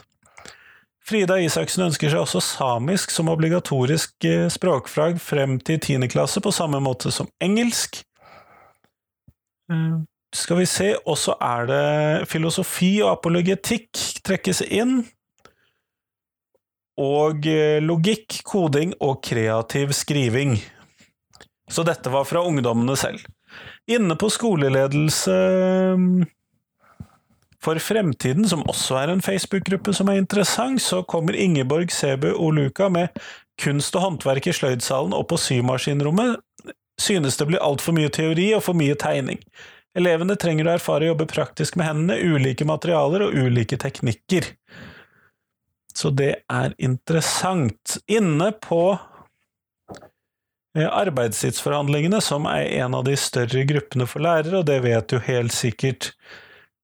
Frida 1.09 1.39
Isaksen 1.41 1.87
ønsker 1.87 2.11
seg 2.11 2.21
også 2.21 2.41
samisk 2.43 3.09
som 3.09 3.31
obligatorisk 3.31 4.27
eh, 4.29 4.45
språkfag 4.53 5.17
frem 5.23 5.57
til 5.65 5.79
10. 5.79 6.05
klasse, 6.11 6.41
på 6.41 6.53
samme 6.53 6.77
måte 6.85 7.09
som 7.13 7.29
engelsk. 7.41 8.03
Eh, 9.73 9.95
skal 10.35 10.59
vi 10.61 10.67
se, 10.69 10.91
og 11.09 11.17
så 11.17 11.33
er 11.41 11.69
det 11.71 12.27
filosofi 12.29 12.99
og 13.01 13.15
apologetikk 13.15 13.89
trekkes 14.21 14.61
inn. 14.67 14.99
Og 17.01 17.47
eh, 17.49 17.79
logikk, 17.81 18.43
koding 18.45 18.93
og 19.01 19.23
kreativ 19.25 19.95
skriving. 19.97 20.59
Så 21.69 21.85
dette 21.89 22.13
var 22.13 22.29
fra 22.29 22.45
ungdommene 22.45 22.93
selv. 22.99 23.25
Inne 23.89 24.13
på 24.19 24.29
skoleledelse 24.29 25.39
for 27.63 27.79
fremtiden, 27.83 28.47
som 28.47 28.63
også 28.71 28.95
er 29.01 29.11
en 29.11 29.23
Facebook-gruppe 29.23 29.93
som 29.95 30.09
er 30.09 30.21
interessant, 30.21 30.81
så 30.81 31.01
kommer 31.03 31.35
Ingeborg 31.35 31.91
Sebu 31.91 32.31
Oluka 32.31 32.87
med 32.89 33.15
Kunst 33.59 33.95
og 33.99 34.05
håndverk 34.05 34.47
i 34.47 34.55
sløydsalen 34.55 35.11
og 35.13 35.25
på 35.27 35.37
symaskinrommet 35.37 36.37
synes 36.99 37.37
det 37.37 37.47
blir 37.49 37.63
altfor 37.63 37.95
mye 37.95 38.11
teori 38.13 38.49
og 38.55 38.63
for 38.65 38.77
mye 38.77 38.95
tegning. 38.99 39.39
Elevene 39.97 40.37
trenger 40.39 40.67
å 40.67 40.75
erfare 40.77 41.07
å 41.07 41.13
jobbe 41.13 41.27
praktisk 41.31 41.79
med 41.79 41.89
hendene, 41.89 42.19
ulike 42.19 42.67
materialer 42.67 43.25
og 43.25 43.35
ulike 43.35 43.79
teknikker. 43.81 44.51
Så 45.95 46.11
det 46.15 46.33
er 46.51 46.75
interessant. 46.77 47.97
Inne 48.07 48.51
på 48.61 48.83
eh, 50.77 50.85
arbeidstidsforhandlingene, 50.85 52.21
som 52.23 52.45
er 52.47 52.69
en 52.83 52.99
av 52.99 53.07
de 53.07 53.17
større 53.19 53.65
gruppene 53.67 54.07
for 54.07 54.23
lærere, 54.23 54.61
og 54.61 54.69
det 54.69 54.79
vet 54.85 55.15
jo 55.15 55.23
helt 55.25 55.55
sikkert 55.55 56.13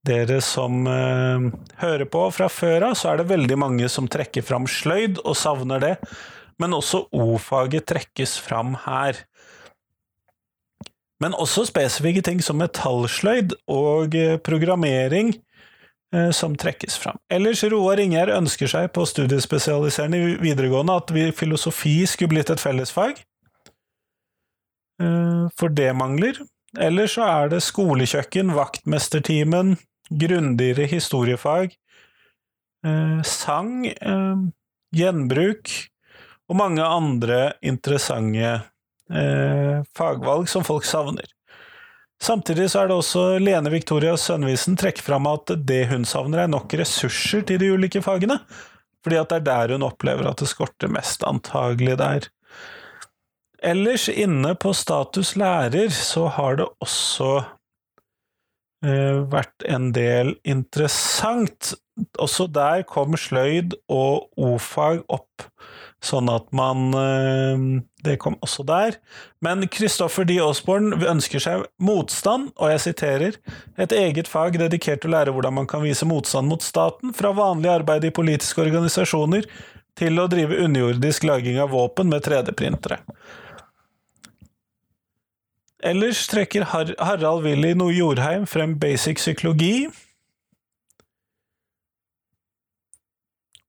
dere 0.06 0.40
som 0.44 0.86
eh, 0.90 1.48
hører 1.82 2.10
på 2.12 2.26
fra 2.36 2.50
før 2.52 2.90
av, 2.90 2.98
så 2.98 3.12
er 3.12 3.22
det 3.22 3.32
veldig 3.32 3.58
mange 3.62 3.90
som 3.92 4.10
trekker 4.12 4.46
fram 4.46 4.68
sløyd 4.70 5.22
og 5.24 5.38
savner 5.40 5.82
det, 5.84 5.94
men 6.62 6.76
også 6.78 7.06
O-faget 7.16 7.88
trekkes 7.90 8.38
fram 8.40 8.76
her. 8.86 9.26
Men 11.24 11.36
også 11.36 11.66
spesifikke 11.68 12.24
ting 12.24 12.42
som 12.44 12.60
metallsløyd 12.60 13.56
og 13.72 14.16
uh, 14.20 14.36
programmering 14.44 15.30
eh, 16.12 16.32
som 16.36 16.58
trekkes 16.60 16.98
fram. 17.00 17.20
Ellers 17.32 17.64
Roar 17.72 18.02
Ingjerd 18.04 18.34
ønsker 18.36 18.72
seg 18.72 18.90
på 18.96 19.06
studiespesialiserende 19.08 20.20
i 20.20 20.34
videregående 20.44 20.98
at 21.00 21.16
vi, 21.16 21.30
filosofi 21.36 22.02
skulle 22.08 22.36
blitt 22.36 22.52
et 22.52 22.64
fellesfag, 22.64 23.24
for 25.60 25.72
det 25.76 25.90
mangler. 25.92 26.38
Eller 26.80 27.08
så 27.12 27.26
er 27.28 27.50
det 27.52 27.64
skolekjøkken, 27.64 28.54
vaktmestertimen, 28.56 29.74
grundigere 30.10 30.86
historiefag, 30.90 31.74
eh, 32.86 33.22
sang, 33.24 33.88
eh, 33.88 34.36
gjenbruk 34.96 35.72
og 36.50 36.60
mange 36.60 36.84
andre 36.84 37.56
interessante 37.66 38.62
eh, 39.12 39.82
fagvalg 39.98 40.50
som 40.50 40.66
folk 40.66 40.86
savner. 40.86 41.26
Samtidig 42.22 42.70
så 42.72 42.84
er 42.84 42.90
det 42.90 42.96
også 42.96 43.24
Lene 43.44 43.70
Victoria 43.74 44.16
Sønnevisen 44.18 44.78
trekker 44.80 45.04
fram 45.04 45.28
at 45.30 45.52
det 45.68 45.84
hun 45.92 46.06
savner, 46.08 46.46
er 46.46 46.52
nok 46.52 46.74
ressurser 46.80 47.44
til 47.46 47.60
de 47.62 47.74
ulike 47.76 48.02
fagene, 48.06 48.40
fordi 49.04 49.20
at 49.20 49.30
det 49.30 49.42
er 49.42 49.50
der 49.50 49.76
hun 49.76 49.86
opplever 49.86 50.30
at 50.30 50.42
det 50.42 50.50
skorter 50.50 50.90
mest, 50.90 51.26
antagelig 51.28 51.98
der. 52.02 52.30
Ellers, 53.66 54.08
inne 54.10 54.54
på 54.56 54.74
status 54.78 55.36
lærer, 55.40 55.90
så 55.90 56.28
har 56.38 56.58
det 56.60 56.68
også 56.84 57.30
vært 59.32 59.66
en 59.70 59.92
del 59.96 60.36
interessant. 60.48 61.74
Også 62.20 62.48
der 62.52 62.84
kom 62.88 63.16
sløyd 63.20 63.78
og 63.92 64.28
o-fag 64.36 65.06
opp, 65.08 65.46
sånn 66.04 66.28
at 66.28 66.50
man 66.52 66.90
eh, 67.00 67.62
Det 68.06 68.18
kom 68.22 68.36
også 68.44 68.66
der. 68.68 68.98
Men 69.42 69.64
Christoffer 69.72 70.28
D. 70.28 70.38
Osborne 70.44 71.00
ønsker 71.08 71.42
seg 71.42 71.64
motstand, 71.82 72.52
og 72.60 72.74
jeg 72.74 72.84
siterer, 72.84 73.40
et 73.80 73.96
eget 73.96 74.30
fag 74.30 74.60
dedikert 74.62 75.02
til 75.02 75.14
å 75.14 75.16
lære 75.16 75.34
hvordan 75.34 75.56
man 75.62 75.70
kan 75.72 75.82
vise 75.86 76.06
motstand 76.06 76.52
mot 76.52 76.62
staten, 76.62 77.16
fra 77.16 77.32
vanlig 77.34 77.72
arbeid 77.72 78.06
i 78.06 78.14
politiske 78.14 78.62
organisasjoner 78.62 79.48
til 79.96 80.20
å 80.20 80.28
drive 80.28 80.60
underjordisk 80.66 81.24
laging 81.26 81.58
av 81.64 81.72
våpen 81.74 82.12
med 82.12 82.28
3D-printere. 82.28 83.00
Ellers 85.86 86.24
trekker 86.28 86.66
Har 86.72 86.96
Harald 86.98 87.46
Willy 87.46 87.76
Jordheim 87.94 88.48
frem 88.50 88.74
basic 88.82 89.20
psykologi. 89.22 89.86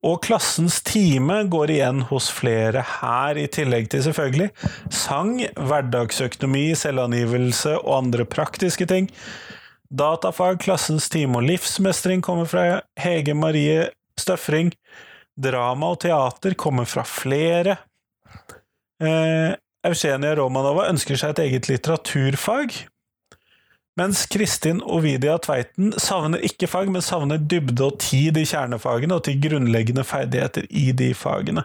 Og 0.06 0.20
klassens 0.22 0.78
time 0.86 1.40
går 1.50 1.72
igjen 1.74 2.04
hos 2.08 2.28
flere 2.30 2.84
her, 3.00 3.36
i 3.36 3.48
tillegg 3.50 3.88
til 3.90 4.04
selvfølgelig 4.06 4.52
sang, 4.94 5.40
hverdagsøkonomi, 5.58 6.68
selvangivelse 6.78 7.74
og 7.80 7.96
andre 8.04 8.24
praktiske 8.24 8.86
ting. 8.86 9.10
Datafag, 9.90 10.60
klassens 10.62 11.10
time 11.10 11.40
og 11.40 11.48
livsmestring 11.48 12.22
kommer 12.22 12.48
fra 12.48 12.80
Hege 13.02 13.34
Marie 13.34 13.90
Støfring. 14.20 14.72
Drama 15.36 15.92
og 15.92 16.00
teater 16.06 16.54
kommer 16.56 16.88
fra 16.88 17.04
flere. 17.06 17.76
Eh, 19.02 19.52
Eugenia 19.86 20.34
Romanova 20.38 20.88
ønsker 20.90 21.18
seg 21.20 21.34
et 21.34 21.42
eget 21.46 21.68
litteraturfag, 21.70 22.74
mens 23.96 24.26
Kristin 24.28 24.82
Ovidia 24.82 25.38
Tveiten 25.40 25.94
savner 26.00 26.42
ikke 26.44 26.68
fag, 26.68 26.90
men 26.92 27.04
savner 27.04 27.40
dybde 27.40 27.86
og 27.86 28.00
tid 28.02 28.36
i 28.36 28.44
kjernefagene 28.48 29.16
og 29.16 29.24
til 29.28 29.38
grunnleggende 29.40 30.04
ferdigheter 30.04 30.66
i 30.68 30.90
de 30.96 31.12
fagene. 31.16 31.64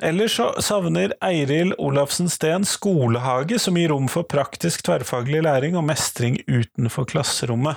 Ellers 0.00 0.32
så 0.32 0.48
savner 0.64 1.12
Eiril 1.20 1.74
Olafsen 1.76 2.30
Steen 2.32 2.64
skolehage 2.64 3.58
som 3.60 3.76
gir 3.76 3.92
rom 3.92 4.08
for 4.08 4.24
praktisk 4.24 4.86
tverrfaglig 4.86 5.42
læring 5.44 5.76
og 5.76 5.84
mestring 5.84 6.40
utenfor 6.48 7.04
klasserommet. 7.10 7.76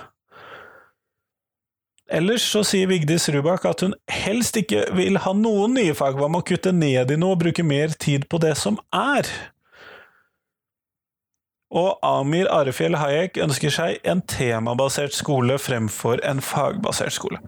Ellers 2.14 2.44
så 2.46 2.62
sier 2.68 2.90
Vigdis 2.92 3.26
Rubak 3.34 3.64
at 3.66 3.82
hun 3.82 3.96
helst 4.12 4.58
ikke 4.60 4.86
vil 4.94 5.18
ha 5.24 5.32
noen 5.34 5.74
nye 5.80 5.96
fag. 5.98 6.20
Hva 6.20 6.30
med 6.30 6.44
å 6.44 6.46
kutte 6.46 6.74
ned 6.76 7.10
i 7.10 7.18
noe 7.18 7.34
og 7.34 7.42
bruke 7.42 7.66
mer 7.66 7.96
tid 7.98 8.28
på 8.30 8.38
det 8.44 8.54
som 8.60 8.78
er? 8.94 9.30
Og 11.74 11.98
Amir 12.06 12.52
Arefjell 12.54 13.00
Hayek 13.02 13.40
ønsker 13.42 13.74
seg 13.74 14.04
en 14.06 14.22
temabasert 14.30 15.16
skole 15.18 15.58
fremfor 15.58 16.22
en 16.22 16.44
fagbasert 16.46 17.16
skole. 17.16 17.42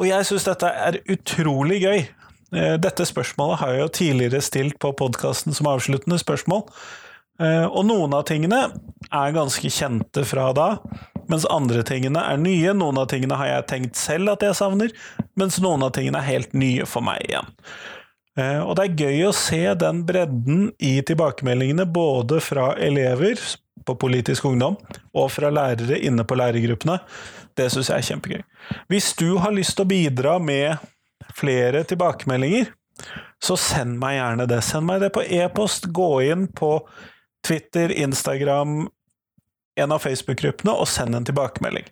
Og 0.00 0.08
jeg 0.08 0.24
syns 0.24 0.48
dette 0.48 0.70
er 0.72 1.02
utrolig 1.12 1.82
gøy. 1.82 2.06
Eh, 2.56 2.78
dette 2.80 3.04
spørsmålet 3.04 3.60
har 3.60 3.74
jeg 3.74 3.82
jo 3.82 3.92
tidligere 3.98 4.40
stilt 4.40 4.78
på 4.80 4.94
podkasten 4.96 5.52
som 5.52 5.68
avsluttende 5.68 6.16
spørsmål. 6.22 6.64
Eh, 7.44 7.66
og 7.66 7.84
noen 7.90 8.16
av 8.16 8.24
tingene 8.30 8.64
er 9.12 9.36
ganske 9.36 9.68
kjente 9.68 10.24
fra 10.24 10.48
da. 10.56 10.70
Mens 11.30 11.46
andre 11.52 11.84
tingene 11.86 12.22
er 12.24 12.40
nye. 12.40 12.74
Noen 12.76 12.98
av 13.00 13.08
tingene 13.12 13.38
har 13.40 13.50
jeg 13.50 13.68
tenkt 13.70 14.00
selv 14.00 14.34
at 14.34 14.44
jeg 14.44 14.56
savner, 14.58 14.92
mens 15.38 15.60
noen 15.64 15.86
av 15.86 15.94
tingene 15.96 16.22
er 16.22 16.28
helt 16.28 16.56
nye 16.56 16.88
for 16.88 17.04
meg 17.04 17.24
igjen. 17.28 17.48
Eh, 18.38 18.60
og 18.62 18.76
det 18.78 18.86
er 18.86 19.06
gøy 19.06 19.24
å 19.28 19.34
se 19.36 19.62
den 19.80 20.04
bredden 20.08 20.68
i 20.78 20.98
tilbakemeldingene, 21.06 21.88
både 21.90 22.40
fra 22.44 22.72
elever 22.78 23.40
på 23.88 23.96
politisk 23.98 24.48
ungdom 24.50 24.76
og 25.16 25.30
fra 25.32 25.50
lærere 25.54 25.98
inne 26.04 26.26
på 26.28 26.36
lærergruppene. 26.38 26.98
Det 27.58 27.68
syns 27.72 27.90
jeg 27.90 27.98
er 27.98 28.08
kjempegøy. 28.12 28.42
Hvis 28.92 29.12
du 29.18 29.38
har 29.42 29.54
lyst 29.54 29.76
til 29.78 29.86
å 29.86 29.90
bidra 29.90 30.36
med 30.42 30.78
flere 31.38 31.82
tilbakemeldinger, 31.88 32.70
så 33.42 33.54
send 33.58 33.98
meg 34.00 34.18
gjerne 34.18 34.46
det. 34.50 34.60
Send 34.66 34.88
meg 34.88 35.02
det 35.02 35.12
på 35.14 35.22
e-post. 35.22 35.88
Gå 35.94 36.10
inn 36.26 36.48
på 36.50 36.72
Twitter, 37.46 37.92
Instagram, 37.94 38.88
en 39.78 39.94
av 39.94 40.02
Facebook-gruppene 40.04 40.74
og 40.74 40.88
send 40.90 41.16
en 41.16 41.26
tilbakemelding. 41.28 41.88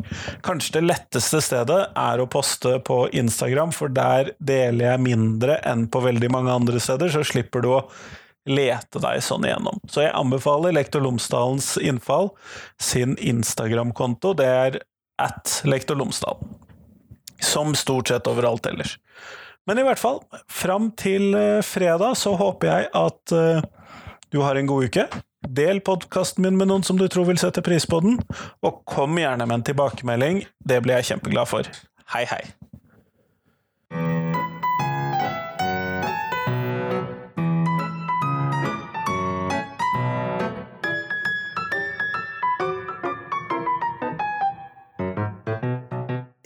Kanskje 0.47 0.79
det 0.79 0.85
letteste 0.87 1.41
stedet 1.45 1.81
er 1.97 2.23
å 2.23 2.29
poste 2.31 2.77
på 2.87 3.05
Instagram, 3.17 3.73
for 3.75 3.93
der 3.93 4.35
deler 4.39 4.93
jeg 4.93 5.05
mindre 5.07 5.61
enn 5.67 5.87
på 5.91 6.05
veldig 6.05 6.31
mange 6.35 6.55
andre 6.55 6.83
steder, 6.83 7.13
så 7.13 7.25
slipper 7.27 7.65
du 7.65 7.73
å 7.77 7.83
lete 8.47 9.01
deg 9.03 9.23
sånn 9.27 9.47
igjennom. 9.47 9.81
Så 9.91 10.05
jeg 10.05 10.15
anbefaler 10.15 10.75
Lektor 10.77 11.03
Lomsdalens 11.03 11.75
innfall 11.83 12.31
sin 12.79 13.17
Instagram-konto. 13.19 14.37
Det 14.39 14.47
er 14.47 14.79
at 15.23 15.61
Lektor 15.67 15.99
Lomsdal. 15.99 16.39
Som 17.43 17.75
stort 17.77 18.09
sett 18.09 18.31
overalt 18.31 18.67
ellers. 18.71 18.97
Men 19.67 19.81
i 19.81 19.85
hvert 19.87 20.01
fall, 20.01 20.21
fram 20.47 20.93
til 20.99 21.35
eh, 21.35 21.63
fredag 21.67 22.15
så 22.21 22.37
håper 22.39 22.71
jeg 22.71 22.91
at 22.95 23.35
uh, 23.35 23.65
du 24.31 24.39
har 24.45 24.59
en 24.59 24.69
god 24.71 24.87
uke. 24.87 25.07
Del 25.47 25.79
podkasten 25.81 26.43
min 26.43 26.57
med 26.59 26.67
noen 26.71 26.83
som 26.83 26.99
du 26.99 27.07
tror 27.13 27.29
vil 27.29 27.39
sette 27.39 27.63
pris 27.63 27.87
på 27.87 28.01
den, 28.03 28.19
og 28.67 28.81
kom 28.89 29.19
gjerne 29.21 29.47
med 29.47 29.61
en 29.61 29.67
tilbakemelding. 29.69 30.43
Det 30.59 30.81
blir 30.83 30.99
jeg 30.99 31.13
kjempeglad 31.13 31.51
for. 31.51 31.69
Hei, 32.15 32.25
hei. 32.27 32.43